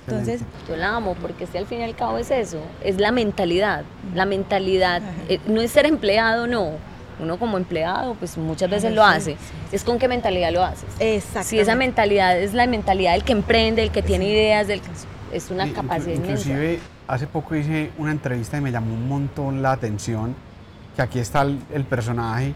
Entonces, 0.08 0.42
yo 0.68 0.76
la 0.76 0.96
amo 0.96 1.16
porque 1.22 1.48
si 1.48 1.58
al 1.58 1.66
fin 1.66 1.80
y 1.80 1.84
al 1.84 1.96
cabo 1.96 2.18
es 2.18 2.32
eso, 2.32 2.62
es 2.84 3.00
la 3.00 3.12
mentalidad, 3.12 3.84
la 4.14 4.26
mentalidad, 4.26 5.02
eh, 5.28 5.40
no 5.48 5.62
es 5.62 5.72
ser 5.72 5.86
empleado, 5.86 6.48
no, 6.48 6.74
uno 7.20 7.38
como 7.38 7.58
empleado, 7.58 8.16
pues 8.16 8.38
muchas 8.38 8.70
veces 8.70 8.94
lo 8.94 9.04
hace. 9.04 9.38
Es 9.72 9.84
con 9.84 10.00
qué 10.00 10.08
mentalidad 10.08 10.52
lo 10.52 10.64
haces. 10.64 10.90
Exacto. 11.00 11.50
Si 11.50 11.60
esa 11.60 11.76
mentalidad 11.76 12.38
es 12.38 12.54
la 12.54 12.68
mentalidad 12.68 13.14
del 13.14 13.24
que 13.24 13.32
emprende, 13.32 13.84
el 13.84 13.92
que 13.92 14.02
tiene 14.02 14.30
ideas, 14.30 14.68
del 14.68 14.82
es 15.32 15.50
una 15.50 15.72
capacidad 15.72 16.16
Inclusive, 16.16 16.80
hace 17.08 17.28
poco 17.28 17.56
hice 17.56 17.92
una 17.98 18.12
entrevista 18.12 18.58
y 18.58 18.62
me 18.62 18.72
llamó 18.72 18.94
un 18.94 19.08
montón 19.08 19.62
la 19.62 19.72
atención 19.72 20.36
que 20.96 21.02
aquí 21.02 21.20
está 21.20 21.44
el, 21.44 21.86
personaje 21.86 22.54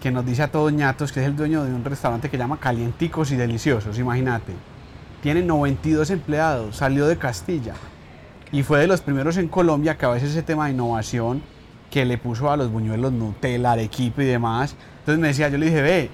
que 0.00 0.10
nos 0.10 0.26
dice 0.26 0.42
a 0.42 0.48
todos 0.48 0.72
ñatos 0.72 1.12
que 1.12 1.20
es 1.20 1.26
el 1.26 1.36
dueño 1.36 1.64
de 1.64 1.72
un 1.72 1.84
restaurante 1.84 2.28
que 2.28 2.36
llama 2.36 2.58
Calienticos 2.58 3.30
y 3.30 3.36
Deliciosos, 3.36 3.98
imagínate. 3.98 4.52
Tiene 5.24 5.40
92 5.40 6.10
empleados, 6.10 6.76
salió 6.76 7.06
de 7.06 7.16
Castilla 7.16 7.72
y 8.52 8.62
fue 8.62 8.80
de 8.80 8.86
los 8.86 9.00
primeros 9.00 9.38
en 9.38 9.48
Colombia 9.48 9.96
que 9.96 10.04
a 10.04 10.10
veces 10.10 10.32
ese 10.32 10.42
tema 10.42 10.66
de 10.66 10.72
innovación 10.72 11.40
que 11.90 12.04
le 12.04 12.18
puso 12.18 12.50
a 12.50 12.58
los 12.58 12.70
buñuelos 12.70 13.10
Nutella, 13.10 13.72
Arequipa 13.72 14.22
y 14.22 14.26
demás. 14.26 14.76
Entonces 14.98 15.18
me 15.18 15.28
decía, 15.28 15.48
yo 15.48 15.56
le 15.56 15.64
dije, 15.64 15.80
ve, 15.80 16.10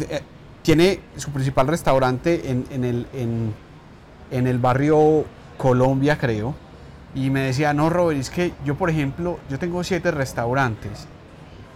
eh, 0.00 0.22
tiene 0.62 1.00
su 1.16 1.30
principal 1.30 1.66
restaurante 1.66 2.50
en, 2.50 2.84
el, 2.84 3.06
en, 3.12 4.46
el 4.46 4.58
barrio 4.58 5.26
Colombia, 5.58 6.16
creo. 6.16 6.54
Y 7.14 7.28
me 7.28 7.40
decía, 7.40 7.74
no, 7.74 7.90
Robert, 7.90 8.18
es 8.18 8.30
que 8.30 8.54
yo, 8.64 8.76
por 8.76 8.88
ejemplo, 8.88 9.38
yo 9.50 9.58
tengo 9.58 9.84
siete 9.84 10.10
restaurantes 10.10 11.06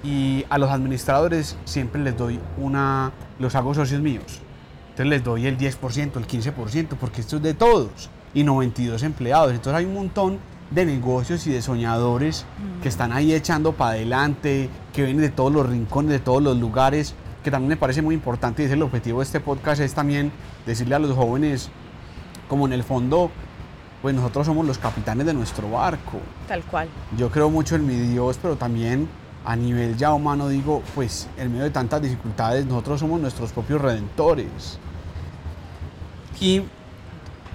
y 0.03 0.47
a 0.49 0.57
los 0.57 0.71
administradores 0.71 1.55
siempre 1.67 2.01
les 2.01 2.17
doy 2.17 2.41
una, 2.57 3.13
los 3.39 3.55
hago 3.57 3.75
socios 3.75 4.01
míos. 4.01 4.41
Entonces 4.93 5.07
les 5.07 5.25
doy 5.25 5.47
el 5.47 5.57
10%, 5.57 6.17
el 6.17 6.27
15%, 6.27 6.97
porque 7.01 7.23
esto 7.23 7.37
es 7.37 7.43
de 7.43 7.55
todos. 7.55 8.11
Y 8.35 8.45
92 8.45 9.03
empleados. 9.03 9.53
Entonces 9.53 9.75
hay 9.75 9.85
un 9.87 9.95
montón 9.95 10.39
de 10.71 10.87
negocios 10.87 11.47
y 11.47 11.51
de 11.51 11.63
soñadores 11.63 12.45
que 12.83 12.89
están 12.89 13.13
ahí 13.13 13.35
echando 13.35 13.73
para 13.73 13.93
adelante, 13.93 14.69
que 14.93 15.05
vienen 15.05 15.23
de 15.23 15.31
todos 15.31 15.53
los 15.53 15.69
rincones, 15.69 16.11
de 16.11 16.19
todos 16.19 16.43
los 16.43 16.57
lugares, 16.59 17.15
que 17.43 17.51
también 17.51 17.71
me 17.71 17.77
parece 17.77 18.03
muy 18.03 18.15
importante 18.15 18.63
y 18.63 18.67
es 18.67 18.73
el 18.73 18.83
objetivo 18.83 19.21
de 19.21 19.25
este 19.25 19.41
podcast, 19.41 19.81
es 19.81 19.95
también 19.95 20.33
decirle 20.67 20.95
a 20.95 20.99
los 20.99 21.15
jóvenes, 21.15 21.71
como 22.49 22.67
en 22.67 22.73
el 22.73 22.85
fondo, 22.85 23.31
pues 24.01 24.15
nosotros 24.15 24.47
somos 24.47 24.67
los 24.67 24.79
capitanes 24.79 25.27
de 25.27 25.35
nuestro 25.35 25.71
barco. 25.71 26.19
Tal 26.49 26.63
cual. 26.65 26.89
Yo 27.17 27.31
creo 27.31 27.51
mucho 27.51 27.77
en 27.77 27.87
mi 27.87 27.95
Dios, 27.95 28.39
pero 28.41 28.57
también 28.57 29.09
a 29.45 29.57
nivel 29.57 29.97
ya 29.97 30.13
humano 30.13 30.49
digo, 30.49 30.83
pues 30.95 31.29
en 31.37 31.51
medio 31.51 31.65
de 31.65 31.71
tantas 31.71 32.01
dificultades, 32.01 32.65
nosotros 32.67 33.01
somos 33.01 33.21
nuestros 33.21 33.53
propios 33.53 33.81
redentores. 33.81 34.79
Y 36.43 36.61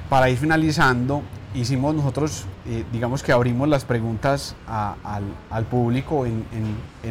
para 0.09 0.29
ir 0.29 0.37
finalizando, 0.37 1.21
hicimos 1.53 1.93
nosotros, 1.93 2.45
eh, 2.65 2.85
digamos 2.93 3.21
que 3.21 3.33
abrimos 3.33 3.67
las 3.67 3.83
preguntas 3.83 4.55
al, 4.65 5.65
público 5.65 6.25
en, 6.25 6.45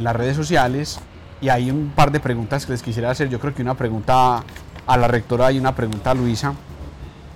las 0.03 0.17
redes 0.17 0.37
sociales 0.37 0.99
y 1.43 1.51
hay 1.51 1.71
un 1.71 1.93
par 1.95 2.11
de 2.11 2.19
preguntas 2.19 2.65
que 2.65 2.73
les 2.73 2.83
quisiera 2.83 3.11
hacer. 3.11 3.29
Yo 3.29 3.39
creo 3.39 3.55
que 3.55 3.61
una 3.61 3.75
pregunta 3.75 4.43
a 4.87 4.97
la 4.97 5.07
rectora 5.07 5.53
y 5.53 5.59
una 5.59 5.75
pregunta 5.75 6.13
a 6.13 6.15
Luisa. 6.15 6.55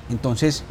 Entonces, 0.09 0.64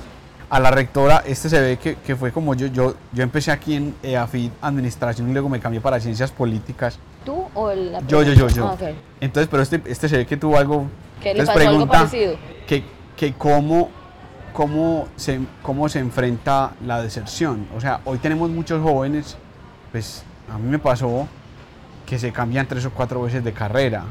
a 0.50 0.60
la 0.60 0.72
rectora, 0.72 1.22
este 1.28 1.48
se 1.48 1.62
ve 1.62 1.78
que, 1.78 2.16
fue 2.16 2.32
como 2.32 2.56
yo, 2.56 2.66
yo, 2.66 2.96
yo 3.14 3.22
empecé 3.22 3.52
aquí 3.52 3.76
en 3.76 3.94
EAFID 4.02 4.50
Administración 4.62 5.30
y 5.30 5.34
luego 5.34 5.48
me 5.48 5.60
cambié 5.60 5.80
para 5.80 6.00
Ciencias 6.00 6.32
Políticas. 6.32 6.98
¿Tú 7.24 7.46
o 7.54 7.72
la 7.72 8.00
Yo, 8.08 8.24
yo, 8.24 8.34
yo, 8.34 8.48
yo. 8.48 8.68
Ah, 8.68 8.78
Entonces, 9.22 9.48
pero 9.48 9.62
este, 9.62 9.80
este 9.86 10.10
se 10.10 10.18
ve 10.18 10.26
que 10.26 10.38
tuvo 10.38 10.58
algo... 10.58 10.88
¿Qué 11.22 11.36
le 11.36 11.46
pasó 11.46 11.60
algo 11.60 11.86
parecido? 11.86 12.34
Que, 12.66 12.84
que 13.20 13.34
cómo 13.34 13.90
cómo 14.54 15.10
se, 15.18 15.42
cómo 15.62 15.90
se 15.90 16.00
enfrenta 16.00 16.72
la 16.86 17.02
deserción. 17.02 17.68
O 17.76 17.82
sea, 17.82 18.00
hoy 18.06 18.18
tenemos 18.18 18.50
muchos 18.50 18.82
jóvenes, 18.82 19.38
pues 19.92 20.24
a 20.50 20.58
mí 20.58 20.70
me 20.70 20.80
pasó 20.80 21.28
que 22.06 22.18
se 22.18 22.32
cambian 22.32 22.66
tres 22.66 22.86
o 22.86 22.92
cuatro 22.92 23.22
veces 23.22 23.44
de 23.44 23.52
carrera. 23.52 24.06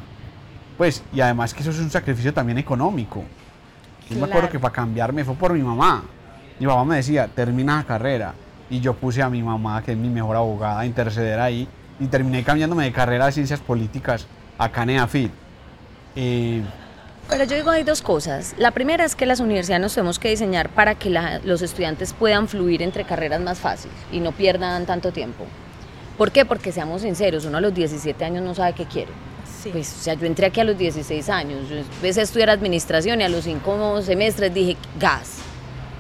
Pues, 0.76 1.02
y 1.12 1.20
además 1.22 1.54
que 1.54 1.62
eso 1.62 1.70
es 1.70 1.78
un 1.78 1.90
sacrificio 1.90 2.34
también 2.34 2.58
económico. 2.58 3.24
Yo 4.10 4.18
me 4.18 4.26
acuerdo 4.26 4.50
que 4.50 4.60
para 4.60 4.72
cambiarme 4.74 5.24
fue 5.24 5.34
por 5.34 5.54
mi 5.54 5.62
mamá. 5.62 6.04
Mi 6.60 6.66
mamá 6.66 6.84
me 6.84 6.96
decía, 6.96 7.28
termina 7.28 7.76
la 7.76 7.84
carrera. 7.84 8.34
Y 8.70 8.80
yo 8.80 8.94
puse 8.94 9.22
a 9.22 9.30
mi 9.30 9.42
mamá, 9.42 9.82
que 9.82 9.92
es 9.92 9.98
mi 9.98 10.10
mejor 10.10 10.36
abogada, 10.36 10.80
a 10.80 10.86
interceder 10.86 11.40
ahí. 11.40 11.66
Y 11.98 12.06
terminé 12.06 12.44
cambiándome 12.44 12.84
de 12.84 12.92
carrera 12.92 13.26
de 13.26 13.32
ciencias 13.32 13.60
políticas 13.60 14.26
a 14.58 14.68
CANEAFIT. 14.68 15.32
Eh, 16.14 16.62
pero 17.28 17.44
yo 17.44 17.56
digo 17.56 17.70
hay 17.70 17.84
dos 17.84 18.02
cosas. 18.02 18.54
La 18.58 18.70
primera 18.70 19.04
es 19.04 19.14
que 19.14 19.26
las 19.26 19.40
universidades 19.40 19.82
nos 19.82 19.94
tenemos 19.94 20.18
que 20.18 20.30
diseñar 20.30 20.70
para 20.70 20.94
que 20.94 21.10
los 21.44 21.62
estudiantes 21.62 22.12
puedan 22.12 22.48
fluir 22.48 22.82
entre 22.82 23.04
carreras 23.04 23.40
más 23.40 23.58
fácil 23.58 23.90
y 24.10 24.20
no 24.20 24.32
pierdan 24.32 24.86
tanto 24.86 25.12
tiempo. 25.12 25.44
¿Por 26.16 26.32
qué? 26.32 26.44
Porque 26.44 26.72
seamos 26.72 27.02
sinceros, 27.02 27.44
uno 27.44 27.58
a 27.58 27.60
los 27.60 27.74
17 27.74 28.24
años 28.24 28.42
no 28.42 28.54
sabe 28.54 28.72
qué 28.72 28.86
quiere. 28.86 29.12
Pues, 29.72 29.94
o 30.00 30.02
sea, 30.02 30.14
yo 30.14 30.26
entré 30.26 30.46
aquí 30.46 30.60
a 30.60 30.64
los 30.64 30.78
16 30.78 31.28
años, 31.28 31.68
yo 31.68 31.76
empecé 31.76 32.20
a 32.20 32.22
estudiar 32.22 32.48
administración 32.50 33.20
y 33.20 33.24
a 33.24 33.28
los 33.28 33.44
cinco 33.44 34.00
semestres 34.02 34.54
dije, 34.54 34.76
gas, 34.98 35.38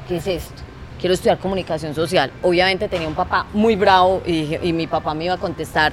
¿qué 0.08 0.16
es 0.16 0.26
esto? 0.26 0.62
quiero 0.98 1.14
estudiar 1.14 1.38
comunicación 1.38 1.94
social. 1.94 2.32
Obviamente 2.42 2.88
tenía 2.88 3.08
un 3.08 3.14
papá 3.14 3.46
muy 3.52 3.76
bravo 3.76 4.20
y, 4.26 4.56
y 4.62 4.72
mi 4.72 4.86
papá 4.86 5.14
me 5.14 5.26
iba 5.26 5.34
a 5.34 5.38
contestar, 5.38 5.92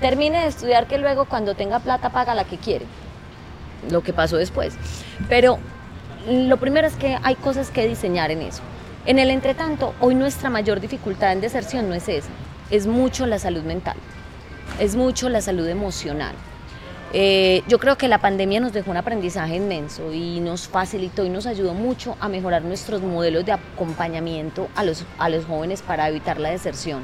termine 0.00 0.40
de 0.40 0.46
estudiar 0.46 0.86
que 0.86 0.98
luego 0.98 1.26
cuando 1.26 1.54
tenga 1.54 1.78
plata 1.78 2.10
paga 2.10 2.34
la 2.34 2.44
que 2.44 2.56
quiere. 2.56 2.86
Lo 3.90 4.02
que 4.02 4.12
pasó 4.12 4.36
después. 4.36 4.74
Pero 5.28 5.58
lo 6.28 6.56
primero 6.56 6.86
es 6.86 6.94
que 6.94 7.18
hay 7.22 7.34
cosas 7.34 7.70
que 7.70 7.86
diseñar 7.86 8.30
en 8.30 8.42
eso. 8.42 8.62
En 9.06 9.18
el 9.18 9.30
entretanto, 9.30 9.94
hoy 10.00 10.14
nuestra 10.14 10.48
mayor 10.48 10.80
dificultad 10.80 11.32
en 11.32 11.42
deserción 11.42 11.88
no 11.88 11.94
es 11.94 12.08
esa, 12.08 12.30
es 12.70 12.86
mucho 12.86 13.26
la 13.26 13.38
salud 13.38 13.62
mental, 13.62 13.96
es 14.80 14.96
mucho 14.96 15.28
la 15.28 15.42
salud 15.42 15.68
emocional. 15.68 16.34
Eh, 17.12 17.62
yo 17.68 17.78
creo 17.78 17.96
que 17.96 18.08
la 18.08 18.18
pandemia 18.18 18.58
nos 18.58 18.72
dejó 18.72 18.90
un 18.90 18.96
aprendizaje 18.96 19.56
inmenso 19.56 20.12
y 20.12 20.40
nos 20.40 20.66
facilitó 20.66 21.24
y 21.24 21.28
nos 21.28 21.46
ayudó 21.46 21.74
mucho 21.74 22.16
a 22.18 22.28
mejorar 22.28 22.62
nuestros 22.62 23.02
modelos 23.02 23.44
de 23.44 23.52
acompañamiento 23.52 24.68
a 24.74 24.82
los, 24.82 25.04
a 25.18 25.28
los 25.28 25.44
jóvenes 25.44 25.82
para 25.82 26.08
evitar 26.08 26.40
la 26.40 26.50
deserción. 26.50 27.02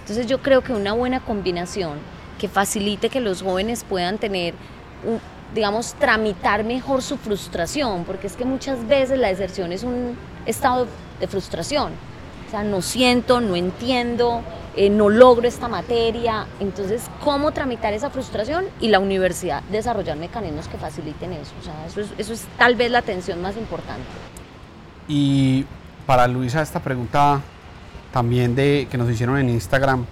Entonces 0.00 0.26
yo 0.26 0.42
creo 0.42 0.62
que 0.62 0.72
una 0.72 0.92
buena 0.92 1.20
combinación 1.20 1.98
que 2.38 2.48
facilite 2.48 3.10
que 3.10 3.20
los 3.20 3.42
jóvenes 3.42 3.84
puedan 3.84 4.18
tener, 4.18 4.54
digamos, 5.54 5.94
tramitar 5.94 6.64
mejor 6.64 7.02
su 7.02 7.16
frustración, 7.16 8.04
porque 8.04 8.26
es 8.26 8.36
que 8.36 8.44
muchas 8.44 8.86
veces 8.86 9.18
la 9.18 9.28
deserción 9.28 9.72
es 9.72 9.84
un 9.84 10.16
estado 10.46 10.86
de 11.20 11.26
frustración. 11.28 11.92
O 12.46 12.50
sea, 12.50 12.62
no 12.64 12.82
siento, 12.82 13.40
no 13.40 13.56
entiendo, 13.56 14.42
eh, 14.76 14.90
no 14.90 15.08
logro 15.08 15.46
esta 15.46 15.68
materia. 15.68 16.46
Entonces, 16.60 17.08
¿cómo 17.22 17.52
tramitar 17.52 17.94
esa 17.94 18.10
frustración? 18.10 18.64
Y 18.80 18.88
la 18.88 18.98
universidad 18.98 19.62
desarrollar 19.70 20.16
mecanismos 20.16 20.68
que 20.68 20.76
faciliten 20.76 21.32
eso. 21.32 21.52
O 21.60 21.64
sea, 21.64 21.86
eso 21.86 22.00
es, 22.00 22.08
eso 22.18 22.32
es 22.32 22.46
tal 22.58 22.74
vez 22.74 22.90
la 22.90 22.98
atención 22.98 23.40
más 23.40 23.56
importante. 23.56 24.04
Y 25.06 25.64
para 26.06 26.26
Luisa, 26.26 26.62
esta 26.62 26.80
pregunta 26.80 27.40
también 28.12 28.54
de, 28.54 28.88
que 28.90 28.98
nos 28.98 29.10
hicieron 29.10 29.38
en 29.38 29.48
Instagram, 29.48 30.06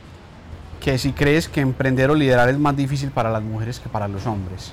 que 0.80 0.98
si 0.98 1.12
crees 1.12 1.48
que 1.48 1.60
emprender 1.60 2.10
o 2.10 2.14
liderar 2.14 2.48
es 2.48 2.58
más 2.58 2.76
difícil 2.76 3.10
para 3.10 3.30
las 3.30 3.42
mujeres 3.42 3.78
que 3.78 3.88
para 3.88 4.08
los 4.08 4.26
hombres. 4.26 4.72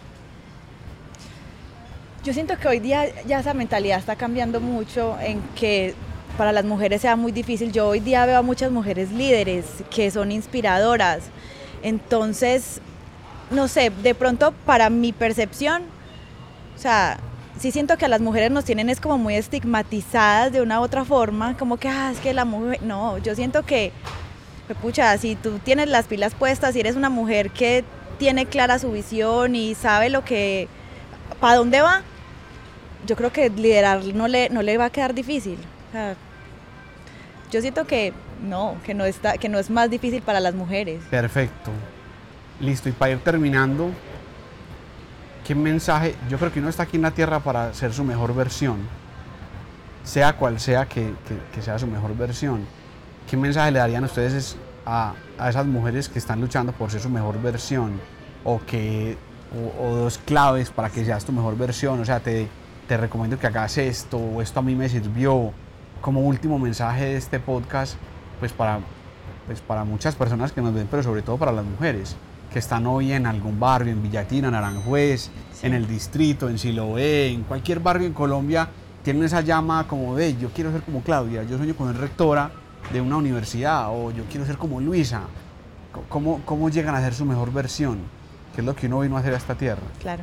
Yo 2.24 2.34
siento 2.34 2.58
que 2.58 2.68
hoy 2.68 2.80
día 2.80 3.06
ya 3.26 3.40
esa 3.40 3.54
mentalidad 3.54 3.98
está 3.98 4.18
cambiando 4.18 4.60
mucho 4.60 5.18
en 5.22 5.42
que 5.56 5.96
para 6.38 6.52
las 6.52 6.66
mujeres 6.66 7.02
sea 7.02 7.16
muy 7.16 7.32
difícil. 7.32 7.72
Yo 7.72 7.88
hoy 7.88 8.02
día 8.02 8.26
veo 8.26 8.40
a 8.40 8.42
muchas 8.42 8.72
mujeres 8.72 9.12
líderes 9.12 9.66
que 9.90 10.12
son 10.12 10.32
inspiradoras. 10.32 11.24
Entonces, 11.82 12.82
no 13.52 13.70
sé, 13.70 13.90
de 13.90 14.16
pronto 14.16 14.54
para 14.66 14.90
mi 14.90 15.14
percepción, 15.14 15.84
o 16.76 16.80
sea, 16.80 17.20
sí 17.58 17.72
siento 17.72 17.98
que 17.98 18.04
a 18.04 18.10
las 18.10 18.20
mujeres 18.20 18.52
nos 18.52 18.66
tienen 18.66 18.90
es 18.90 19.00
como 19.00 19.18
muy 19.18 19.36
estigmatizadas 19.36 20.52
de 20.52 20.62
una 20.62 20.82
u 20.82 20.84
otra 20.84 21.06
forma, 21.06 21.58
como 21.58 21.78
que, 21.78 21.88
ah, 21.88 22.12
es 22.12 22.20
que 22.20 22.34
la 22.34 22.44
mujer, 22.44 22.82
no, 22.84 23.18
yo 23.20 23.34
siento 23.34 23.64
que, 23.64 23.94
pucha, 24.82 25.18
si 25.18 25.36
tú 25.36 25.60
tienes 25.60 25.88
las 25.88 26.06
pilas 26.08 26.36
puestas, 26.36 26.74
si 26.74 26.82
eres 26.82 26.98
una 26.98 27.10
mujer 27.10 27.50
que 27.52 27.86
tiene 28.18 28.46
clara 28.46 28.78
su 28.78 28.92
visión 28.92 29.56
y 29.56 29.74
sabe 29.74 30.10
lo 30.10 30.26
que, 30.26 30.68
para 31.40 31.56
dónde 31.56 31.82
va, 31.82 32.02
yo 33.06 33.16
creo 33.16 33.32
que 33.32 33.50
liderar 33.50 34.04
no 34.14 34.28
le, 34.28 34.50
no 34.50 34.62
le 34.62 34.78
va 34.78 34.86
a 34.86 34.90
quedar 34.90 35.14
difícil. 35.14 35.58
Yo 37.52 37.62
siento 37.62 37.86
que 37.86 38.14
no, 38.44 38.78
que 38.86 38.94
no, 38.94 39.06
está, 39.06 39.38
que 39.38 39.50
no 39.50 39.60
es 39.60 39.70
más 39.70 39.90
difícil 39.90 40.22
para 40.22 40.40
las 40.40 40.54
mujeres. 40.54 41.02
Perfecto. 41.10 41.72
Listo, 42.60 42.90
y 42.90 42.92
para 42.92 43.14
ir 43.14 43.20
terminando, 43.20 43.90
¿qué 45.46 45.56
mensaje? 45.56 46.16
Yo 46.30 46.38
creo 46.38 46.52
que 46.52 46.60
uno 46.60 46.70
está 46.70 46.84
aquí 46.84 46.98
en 46.98 47.04
la 47.04 47.12
Tierra 47.12 47.40
para 47.40 47.74
ser 47.74 47.94
su 47.94 48.04
mejor 48.04 48.36
versión, 48.36 48.78
sea 50.04 50.34
cual 50.34 50.60
sea 50.60 50.86
que, 50.86 51.14
que, 51.54 51.62
sea 51.62 51.80
su 51.80 51.88
mejor 51.88 52.16
versión. 52.16 52.66
¿Qué 53.30 53.38
mensaje 53.38 53.72
le 53.72 53.80
darían 53.80 54.04
ustedes 54.04 54.58
a, 54.86 55.14
a, 55.38 55.50
esas 55.50 55.66
mujeres 55.66 56.10
que 56.10 56.20
están 56.20 56.42
luchando 56.42 56.74
por 56.74 56.92
ser 56.92 57.02
su 57.02 57.10
mejor 57.10 57.42
versión? 57.42 58.00
O, 58.44 58.60
que, 58.66 59.18
o, 59.56 59.84
o 59.84 59.96
dos 59.96 60.18
claves 60.18 60.70
para 60.70 60.90
que 60.90 61.06
seas 61.06 61.26
tu 61.26 61.32
mejor 61.32 61.58
versión. 61.58 62.00
O 62.00 62.06
sea, 62.06 62.20
te, 62.20 62.48
te 62.90 62.98
recomiendo 62.98 63.38
que 63.38 63.46
hagas 63.46 63.78
esto, 63.78 64.18
o 64.18 64.42
esto 64.42 64.60
a 64.60 64.64
mí 64.64 64.76
me 64.76 64.90
sirvió, 64.90 65.54
como 66.02 66.22
último 66.22 66.58
mensaje 66.58 67.06
de 67.06 67.18
este 67.18 67.40
podcast, 67.40 67.98
pues 68.40 68.52
para, 68.52 68.80
pues 69.46 69.62
para 69.62 69.84
muchas 69.84 70.16
personas 70.16 70.52
que 70.52 70.62
nos 70.62 70.74
ven, 70.74 70.88
pero 70.90 71.04
sobre 71.04 71.22
todo 71.22 71.38
para 71.38 71.52
las 71.52 71.66
mujeres 71.66 72.16
que 72.52 72.58
están 72.58 72.88
hoy 72.88 73.14
en 73.14 73.28
algún 73.28 73.60
barrio, 73.60 73.94
en 73.94 74.02
Villatina, 74.02 74.48
en 74.48 74.56
Aranjuez, 74.56 75.30
en 75.62 75.76
el 75.76 75.88
distrito, 75.88 76.50
en 76.50 76.58
Siloé, 76.58 77.28
en 77.28 77.44
cualquier 77.44 77.80
barrio 77.80 78.08
en 78.08 78.14
Colombia, 78.14 78.70
tienen 79.04 79.24
esa 79.24 79.42
llama 79.42 79.88
como 79.88 80.16
de 80.16 80.36
yo 80.38 80.50
quiero 80.50 80.72
ser 80.72 80.82
como 80.82 81.02
Claudia, 81.02 81.44
yo 81.44 81.58
sueño 81.58 81.76
con 81.76 81.92
ser 81.92 82.02
rectora 82.02 82.50
de 82.92 83.02
una 83.02 83.18
universidad 83.18 83.90
o 83.90 84.10
yo 84.10 84.24
quiero 84.32 84.48
ser 84.48 84.58
como 84.58 84.82
Luisa. 84.82 85.22
¿Cómo, 86.08 86.42
cómo 86.46 86.70
llegan 86.70 86.96
a 86.96 87.02
ser 87.02 87.14
su 87.14 87.26
mejor 87.26 87.54
versión? 87.54 88.00
¿Qué 88.60 88.62
es 88.62 88.66
lo 88.66 88.76
que 88.76 88.88
uno 88.88 89.00
vino 89.00 89.16
a 89.16 89.22
hacer 89.22 89.34
a 89.34 89.38
esta 89.38 89.56
tierra? 89.56 89.82
Claro. 90.02 90.22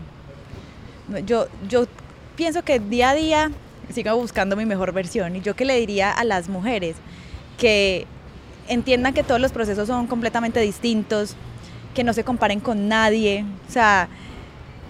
Yo, 1.25 1.47
yo 1.67 1.87
pienso 2.37 2.63
que 2.63 2.79
día 2.79 3.09
a 3.09 3.15
día 3.15 3.51
siga 3.91 4.13
buscando 4.13 4.57
mi 4.57 4.67
mejor 4.67 4.93
versión. 4.93 5.37
Y 5.37 5.41
yo 5.41 5.57
que 5.57 5.65
le 5.65 5.81
diría 5.81 6.13
a 6.13 6.23
las 6.23 6.51
mujeres 6.51 6.97
que 7.57 8.07
entiendan 8.69 9.15
que 9.15 9.23
todos 9.23 9.41
los 9.41 9.53
procesos 9.53 9.89
son 9.89 10.07
completamente 10.07 10.61
distintos, 10.61 11.35
que 11.95 12.05
no 12.05 12.13
se 12.13 12.25
comparen 12.25 12.61
con 12.61 12.89
nadie. 12.89 13.47
O 13.71 13.73
sea, 13.73 14.11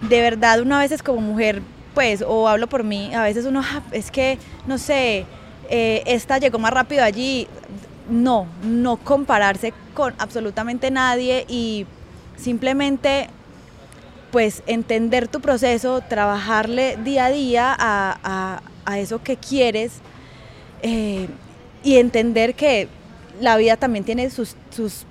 de 0.01 0.21
verdad 0.21 0.61
una 0.61 0.81
vez 0.81 0.91
es 0.91 1.05
como 1.05 1.21
mujer, 1.21 1.63
pues, 1.95 2.25
o 2.27 2.49
hablo 2.49 2.67
por 2.67 2.83
mí, 2.83 3.15
a 3.15 3.23
veces 3.23 3.45
uno, 3.45 3.63
ah, 3.63 3.81
es 3.93 4.11
que, 4.11 4.41
no 4.67 4.77
sé, 4.77 5.25
eh, 5.71 6.03
esta 6.07 6.39
llegó 6.39 6.59
más 6.59 6.73
rápido 6.73 7.05
allí. 7.05 7.47
No, 8.11 8.49
no 8.65 8.97
compararse 8.97 9.73
con 9.95 10.15
absolutamente 10.19 10.91
nadie 10.91 11.45
y 11.49 11.87
simplemente 12.37 13.29
pues 14.31 14.63
entender 14.67 15.29
tu 15.29 15.41
proceso, 15.41 16.01
trabajarle 16.01 16.97
día 17.03 17.27
a 17.27 17.31
día 17.31 17.77
a, 17.79 18.61
a 18.87 18.99
eso 18.99 19.23
que 19.23 19.37
quieres 19.37 20.01
eh, 20.83 21.29
y 21.83 21.97
entender 21.97 22.55
que 22.55 22.89
la 23.41 23.57
vida 23.57 23.77
también 23.77 24.05
tiene 24.05 24.31
sus, 24.31 24.57
sus 24.71 25.05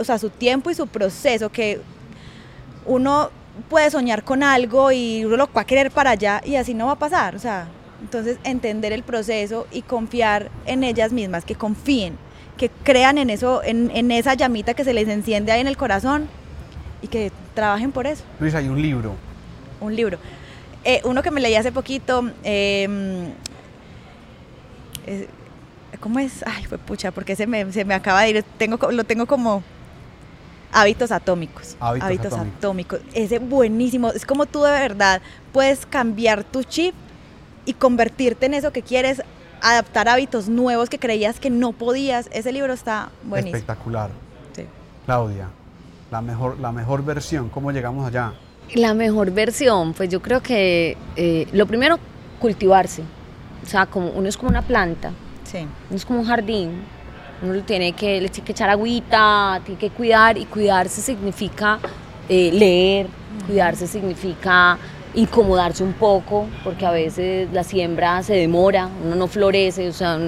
o 0.00 0.04
sea, 0.04 0.18
su 0.18 0.30
tiempo 0.30 0.70
y 0.70 0.74
su 0.74 0.86
proceso, 0.86 1.50
que 1.50 1.80
uno 2.86 3.30
puede 3.68 3.90
soñar 3.90 4.24
con 4.24 4.42
algo 4.42 4.90
y 4.90 5.24
uno 5.24 5.36
lo 5.36 5.52
va 5.52 5.62
a 5.62 5.66
querer 5.66 5.90
para 5.90 6.10
allá 6.10 6.40
y 6.44 6.56
así 6.56 6.74
no 6.74 6.86
va 6.86 6.92
a 6.92 6.98
pasar. 6.98 7.36
O 7.36 7.38
sea, 7.38 7.68
entonces 8.00 8.38
entender 8.44 8.92
el 8.92 9.02
proceso 9.02 9.66
y 9.70 9.82
confiar 9.82 10.50
en 10.66 10.82
ellas 10.82 11.12
mismas, 11.12 11.44
que 11.44 11.54
confíen, 11.54 12.16
que 12.56 12.70
crean 12.82 13.18
en 13.18 13.30
eso, 13.30 13.62
en, 13.62 13.90
en 13.92 14.10
esa 14.10 14.34
llamita 14.34 14.74
que 14.74 14.84
se 14.84 14.92
les 14.92 15.08
enciende 15.08 15.52
ahí 15.52 15.60
en 15.60 15.68
el 15.68 15.76
corazón 15.76 16.28
y 17.02 17.06
que 17.06 17.30
trabajen 17.58 17.90
por 17.90 18.06
eso. 18.06 18.22
Luis, 18.38 18.54
hay 18.54 18.68
un 18.68 18.80
libro. 18.80 19.14
Un 19.80 19.96
libro. 19.96 20.16
Eh, 20.84 21.00
uno 21.04 21.24
que 21.24 21.32
me 21.32 21.40
leí 21.40 21.56
hace 21.56 21.72
poquito, 21.72 22.30
eh, 22.44 23.32
¿cómo 25.98 26.20
es? 26.20 26.44
Ay, 26.46 26.66
fue 26.66 26.78
pucha, 26.78 27.10
porque 27.10 27.34
se 27.34 27.48
me, 27.48 27.72
se 27.72 27.84
me 27.84 27.94
acaba 27.94 28.22
de 28.22 28.30
ir, 28.30 28.44
tengo, 28.58 28.78
lo 28.92 29.02
tengo 29.02 29.26
como 29.26 29.64
hábitos 30.72 31.10
atómicos. 31.10 31.76
Hábitos, 31.80 32.32
atómicos. 32.32 32.56
atómicos. 32.58 33.00
Ese 33.12 33.40
buenísimo, 33.40 34.10
es 34.12 34.24
como 34.24 34.46
tú 34.46 34.62
de 34.62 34.70
verdad 34.70 35.20
puedes 35.52 35.84
cambiar 35.84 36.44
tu 36.44 36.62
chip 36.62 36.94
y 37.64 37.72
convertirte 37.72 38.46
en 38.46 38.54
eso 38.54 38.72
que 38.72 38.82
quieres, 38.82 39.20
adaptar 39.60 40.08
hábitos 40.08 40.48
nuevos 40.48 40.88
que 40.88 41.00
creías 41.00 41.40
que 41.40 41.50
no 41.50 41.72
podías. 41.72 42.28
Ese 42.32 42.52
libro 42.52 42.72
está 42.72 43.10
buenísimo. 43.24 43.56
Espectacular. 43.56 44.10
Sí. 44.54 44.62
Claudia, 45.06 45.48
la 46.10 46.22
mejor, 46.22 46.58
la 46.58 46.72
mejor 46.72 47.04
versión, 47.04 47.48
¿cómo 47.48 47.70
llegamos 47.70 48.06
allá? 48.06 48.32
La 48.74 48.94
mejor 48.94 49.30
versión, 49.30 49.92
pues 49.94 50.08
yo 50.08 50.20
creo 50.20 50.42
que 50.42 50.96
eh, 51.16 51.46
lo 51.52 51.66
primero, 51.66 51.98
cultivarse. 52.38 53.02
O 53.62 53.66
sea, 53.66 53.86
como, 53.86 54.08
uno 54.10 54.28
es 54.28 54.36
como 54.36 54.50
una 54.50 54.62
planta, 54.62 55.10
sí. 55.44 55.58
uno 55.58 55.96
es 55.96 56.04
como 56.04 56.20
un 56.20 56.26
jardín, 56.26 56.82
uno 57.42 57.62
tiene 57.62 57.92
que, 57.92 58.20
le 58.20 58.28
tiene 58.28 58.46
que 58.46 58.52
echar 58.52 58.70
agüita, 58.70 59.60
tiene 59.64 59.78
que 59.78 59.90
cuidar, 59.90 60.38
y 60.38 60.44
cuidarse 60.46 61.02
significa 61.02 61.78
eh, 62.28 62.50
leer, 62.52 63.08
cuidarse 63.46 63.86
significa 63.86 64.78
incomodarse 65.14 65.82
un 65.82 65.94
poco, 65.94 66.46
porque 66.62 66.86
a 66.86 66.90
veces 66.92 67.48
la 67.52 67.64
siembra 67.64 68.22
se 68.22 68.34
demora, 68.34 68.88
uno 69.04 69.16
no 69.16 69.26
florece, 69.26 69.88
o 69.88 69.92
sea, 69.92 70.18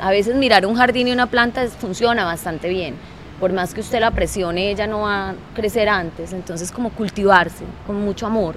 a 0.00 0.10
veces 0.10 0.36
mirar 0.36 0.66
un 0.66 0.74
jardín 0.74 1.08
y 1.08 1.12
una 1.12 1.26
planta 1.26 1.66
funciona 1.68 2.24
bastante 2.24 2.68
bien 2.68 2.94
por 3.40 3.52
más 3.52 3.72
que 3.74 3.80
usted 3.80 4.00
la 4.00 4.10
presione, 4.10 4.70
ella 4.70 4.86
no 4.86 5.00
va 5.02 5.30
a 5.30 5.34
crecer 5.54 5.88
antes, 5.88 6.32
entonces 6.32 6.70
como 6.72 6.90
cultivarse 6.90 7.64
con 7.86 8.00
mucho 8.04 8.26
amor. 8.26 8.56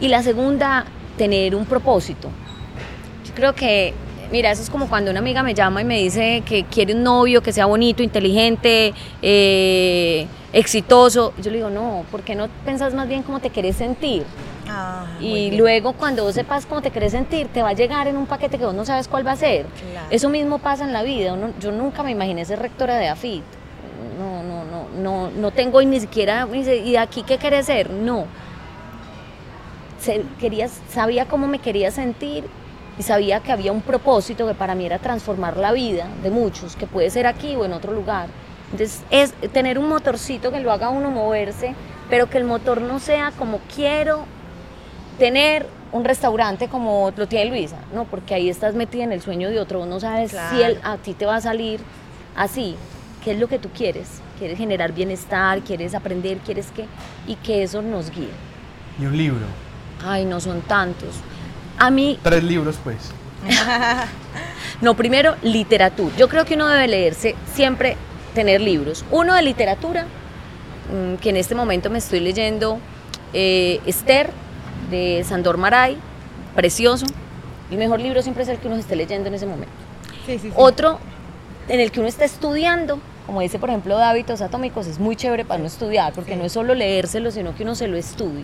Y 0.00 0.08
la 0.08 0.22
segunda, 0.22 0.84
tener 1.16 1.54
un 1.54 1.64
propósito. 1.66 2.28
Yo 3.26 3.34
creo 3.34 3.54
que, 3.54 3.94
mira, 4.32 4.50
eso 4.50 4.62
es 4.62 4.70
como 4.70 4.88
cuando 4.88 5.10
una 5.10 5.20
amiga 5.20 5.42
me 5.42 5.54
llama 5.54 5.82
y 5.82 5.84
me 5.84 5.98
dice 5.98 6.42
que 6.44 6.64
quiere 6.64 6.94
un 6.94 7.02
novio 7.02 7.42
que 7.42 7.52
sea 7.52 7.66
bonito, 7.66 8.02
inteligente, 8.02 8.92
eh, 9.22 10.26
exitoso. 10.52 11.32
Yo 11.40 11.50
le 11.50 11.58
digo, 11.58 11.70
no, 11.70 12.04
¿por 12.10 12.22
qué 12.22 12.34
no 12.34 12.48
pensás 12.64 12.94
más 12.94 13.08
bien 13.08 13.22
cómo 13.22 13.40
te 13.40 13.50
querés 13.50 13.76
sentir? 13.76 14.24
Ah, 14.68 15.04
Y 15.20 15.50
luego 15.56 15.92
cuando 15.94 16.22
vos 16.24 16.34
sepas 16.34 16.64
cómo 16.66 16.80
te 16.80 16.90
querés 16.90 17.12
sentir, 17.12 17.48
te 17.48 17.62
va 17.62 17.70
a 17.70 17.72
llegar 17.72 18.06
en 18.06 18.16
un 18.16 18.26
paquete 18.26 18.56
que 18.58 18.64
vos 18.64 18.74
no 18.74 18.84
sabes 18.84 19.08
cuál 19.08 19.26
va 19.26 19.32
a 19.32 19.36
ser. 19.36 19.66
Claro. 19.92 20.06
Eso 20.10 20.28
mismo 20.28 20.58
pasa 20.58 20.84
en 20.84 20.92
la 20.92 21.02
vida. 21.02 21.32
uno- 21.34 21.50
yo 21.60 21.72
nunca 21.72 22.02
me 22.02 22.10
imaginé 22.12 22.44
ser 22.44 22.60
rectora 22.60 22.96
de 22.96 23.08
AFIT. 23.08 23.42
No, 25.02 25.30
no, 25.30 25.50
tengo 25.50 25.82
ni 25.82 25.98
siquiera, 26.00 26.46
¿y 26.52 26.62
de 26.62 26.98
aquí 26.98 27.22
qué 27.22 27.38
querés 27.38 27.66
ser? 27.66 27.90
No. 27.90 28.26
Se- 30.00 30.24
quería, 30.38 30.68
sabía 30.68 31.26
cómo 31.26 31.46
me 31.46 31.58
quería 31.58 31.90
sentir 31.90 32.44
y 32.98 33.02
sabía 33.02 33.40
que 33.40 33.52
había 33.52 33.72
un 33.72 33.82
propósito 33.82 34.46
que 34.46 34.54
para 34.54 34.74
mí 34.74 34.86
era 34.86 34.98
transformar 34.98 35.56
la 35.56 35.72
vida 35.72 36.06
de 36.22 36.30
muchos, 36.30 36.76
que 36.76 36.86
puede 36.86 37.10
ser 37.10 37.26
aquí 37.26 37.54
o 37.56 37.64
en 37.64 37.72
otro 37.72 37.92
lugar. 37.92 38.28
Entonces 38.72 39.02
es 39.10 39.32
tener 39.52 39.78
un 39.78 39.88
motorcito 39.88 40.50
que 40.52 40.60
lo 40.60 40.72
haga 40.72 40.88
uno 40.90 41.10
moverse, 41.10 41.74
pero 42.08 42.30
que 42.30 42.38
el 42.38 42.44
motor 42.44 42.80
no 42.80 42.98
sea 42.98 43.32
como 43.36 43.58
quiero 43.74 44.24
tener 45.18 45.66
un 45.92 46.04
restaurante 46.04 46.68
como 46.68 47.12
lo 47.16 47.26
tiene 47.26 47.50
Luisa, 47.50 47.76
no, 47.92 48.04
porque 48.04 48.34
ahí 48.34 48.48
estás 48.48 48.74
metida 48.74 49.02
en 49.04 49.12
el 49.12 49.20
sueño 49.20 49.50
de 49.50 49.58
otro, 49.58 49.84
no 49.86 49.98
sabes 50.00 50.32
si 50.50 50.62
él, 50.62 50.78
a 50.84 50.96
ti 50.98 51.14
te 51.14 51.26
va 51.26 51.36
a 51.36 51.40
salir 51.40 51.80
así, 52.36 52.76
qué 53.24 53.32
es 53.32 53.38
lo 53.40 53.48
que 53.48 53.58
tú 53.58 53.68
quieres, 53.76 54.08
quieres 54.40 54.56
generar 54.56 54.92
bienestar, 54.92 55.60
quieres 55.60 55.94
aprender, 55.94 56.38
quieres 56.38 56.70
que, 56.74 56.86
y 57.26 57.34
que 57.36 57.62
eso 57.62 57.82
nos 57.82 58.10
guíe. 58.10 58.30
Y 58.98 59.04
un 59.04 59.14
libro. 59.16 59.44
Ay, 60.02 60.24
no 60.24 60.40
son 60.40 60.62
tantos. 60.62 61.14
A 61.78 61.90
mí, 61.90 62.18
Tres 62.22 62.42
libros, 62.42 62.78
pues. 62.82 63.12
no, 64.80 64.96
primero, 64.96 65.36
literatura. 65.42 66.16
Yo 66.16 66.28
creo 66.28 66.46
que 66.46 66.54
uno 66.54 66.66
debe 66.68 66.88
leerse 66.88 67.36
siempre, 67.52 67.96
tener 68.34 68.62
libros. 68.62 69.04
Uno 69.10 69.34
de 69.34 69.42
literatura, 69.42 70.06
mm, 70.90 71.16
que 71.16 71.28
en 71.28 71.36
este 71.36 71.54
momento 71.54 71.90
me 71.90 71.98
estoy 71.98 72.20
leyendo 72.20 72.78
eh, 73.34 73.80
Esther, 73.84 74.30
de 74.90 75.22
Sandor 75.28 75.58
Maray, 75.58 75.98
precioso. 76.56 77.04
El 77.70 77.76
mejor 77.76 78.00
libro 78.00 78.22
siempre 78.22 78.42
es 78.44 78.48
el 78.48 78.58
que 78.58 78.68
uno 78.68 78.76
esté 78.76 78.96
leyendo 78.96 79.28
en 79.28 79.34
ese 79.34 79.46
momento. 79.46 79.72
Sí, 80.24 80.38
sí, 80.38 80.48
sí. 80.48 80.52
Otro 80.56 80.98
en 81.68 81.78
el 81.78 81.92
que 81.92 82.00
uno 82.00 82.08
está 82.08 82.24
estudiando, 82.24 83.00
como 83.30 83.42
dice 83.42 83.60
por 83.60 83.68
ejemplo 83.68 83.96
de 83.96 84.02
hábitos 84.02 84.40
atómicos, 84.40 84.88
es 84.88 84.98
muy 84.98 85.14
chévere 85.14 85.44
para 85.44 85.58
uno 85.60 85.68
estudiar, 85.68 86.12
porque 86.12 86.32
Sí. 86.32 86.36
no 86.36 86.44
es 86.46 86.50
solo 86.50 86.74
leérselo, 86.74 87.30
sino 87.30 87.54
que 87.54 87.62
uno 87.62 87.76
se 87.76 87.86
lo 87.86 87.96
estudie. 87.96 88.42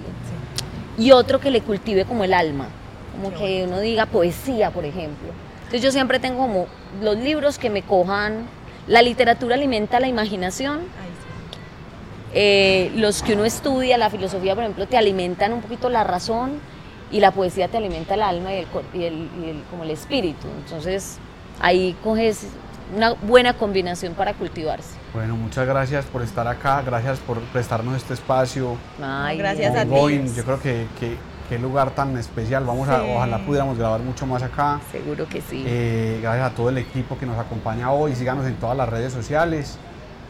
Y 0.96 1.10
otro 1.10 1.40
que 1.40 1.50
le 1.50 1.60
cultive 1.60 2.04
como 2.04 2.22
el 2.22 2.32
alma, 2.32 2.68
como 3.16 3.30
Qué 3.30 3.36
que 3.36 3.64
uno 3.66 3.80
diga 3.80 4.06
poesía, 4.06 4.70
por 4.70 4.84
ejemplo. 4.84 5.26
Entonces 5.56 5.82
yo 5.82 5.90
siempre 5.90 6.20
tengo 6.20 6.38
como 6.38 6.66
los 7.02 7.16
libros 7.16 7.58
que 7.58 7.68
me 7.68 7.82
cojan, 7.82 8.46
la 8.86 9.02
literatura 9.02 9.56
alimenta 9.56 9.98
la 9.98 10.06
imaginación, 10.06 10.78
Ay, 10.78 10.84
sí. 10.84 11.58
eh, 12.34 12.92
los 12.94 13.24
que 13.24 13.32
uno 13.34 13.44
estudia, 13.44 13.98
la 13.98 14.08
filosofía, 14.08 14.54
por 14.54 14.62
ejemplo, 14.62 14.86
te 14.86 14.96
alimentan 14.96 15.52
un 15.52 15.62
poquito 15.62 15.88
la 15.88 16.04
razón 16.04 16.60
y 17.10 17.18
la 17.18 17.32
poesía 17.32 17.66
te 17.66 17.76
alimenta 17.78 18.14
el 18.14 18.22
alma 18.22 18.54
y 18.54 18.58
el, 18.58 18.66
y 18.94 19.02
el- 19.04 19.28
y 19.44 19.50
el- 19.50 19.62
como 19.68 19.82
el 19.82 19.90
espíritu. 19.90 20.46
Entonces 20.64 21.18
ahí 21.60 21.96
coges 22.04 22.46
una 22.94 23.14
buena 23.14 23.54
combinación 23.54 24.14
para 24.14 24.34
cultivarse. 24.34 24.94
Bueno, 25.14 25.36
muchas 25.36 25.66
gracias 25.66 26.04
por 26.06 26.22
estar 26.22 26.46
acá, 26.46 26.82
gracias 26.82 27.18
por 27.18 27.40
prestarnos 27.40 27.96
este 27.96 28.14
espacio. 28.14 28.76
Ay, 29.02 29.38
gracias 29.38 29.74
a 29.74 29.84
ti. 29.84 29.90
Yo 30.34 30.44
creo 30.44 30.60
que, 30.60 30.86
qué 31.48 31.58
lugar 31.58 31.90
tan 31.90 32.16
especial. 32.16 32.64
Vamos 32.64 32.88
a, 32.88 33.02
ojalá 33.02 33.38
pudiéramos 33.44 33.78
grabar 33.78 34.00
mucho 34.00 34.26
más 34.26 34.42
acá. 34.42 34.80
Seguro 34.92 35.26
que 35.28 35.40
sí. 35.40 35.64
Eh, 35.66 36.18
gracias 36.22 36.52
a 36.52 36.54
todo 36.54 36.68
el 36.68 36.78
equipo 36.78 37.18
que 37.18 37.26
nos 37.26 37.38
acompaña 37.38 37.90
hoy. 37.90 38.14
Síganos 38.14 38.46
en 38.46 38.56
todas 38.56 38.76
las 38.76 38.88
redes 38.88 39.12
sociales. 39.12 39.78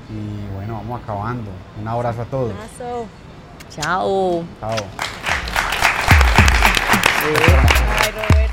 Y 0.09 0.55
bueno, 0.55 0.75
vamos 0.75 1.03
acabando. 1.03 1.51
Un 1.81 1.89
abrazo 1.89 2.23
a 2.23 2.27
todos. 2.27 2.53
Un 2.53 2.57
abrazo. 2.57 3.07
Chao. 3.71 4.45
Chao. 4.61 4.77
Ay, 7.25 8.46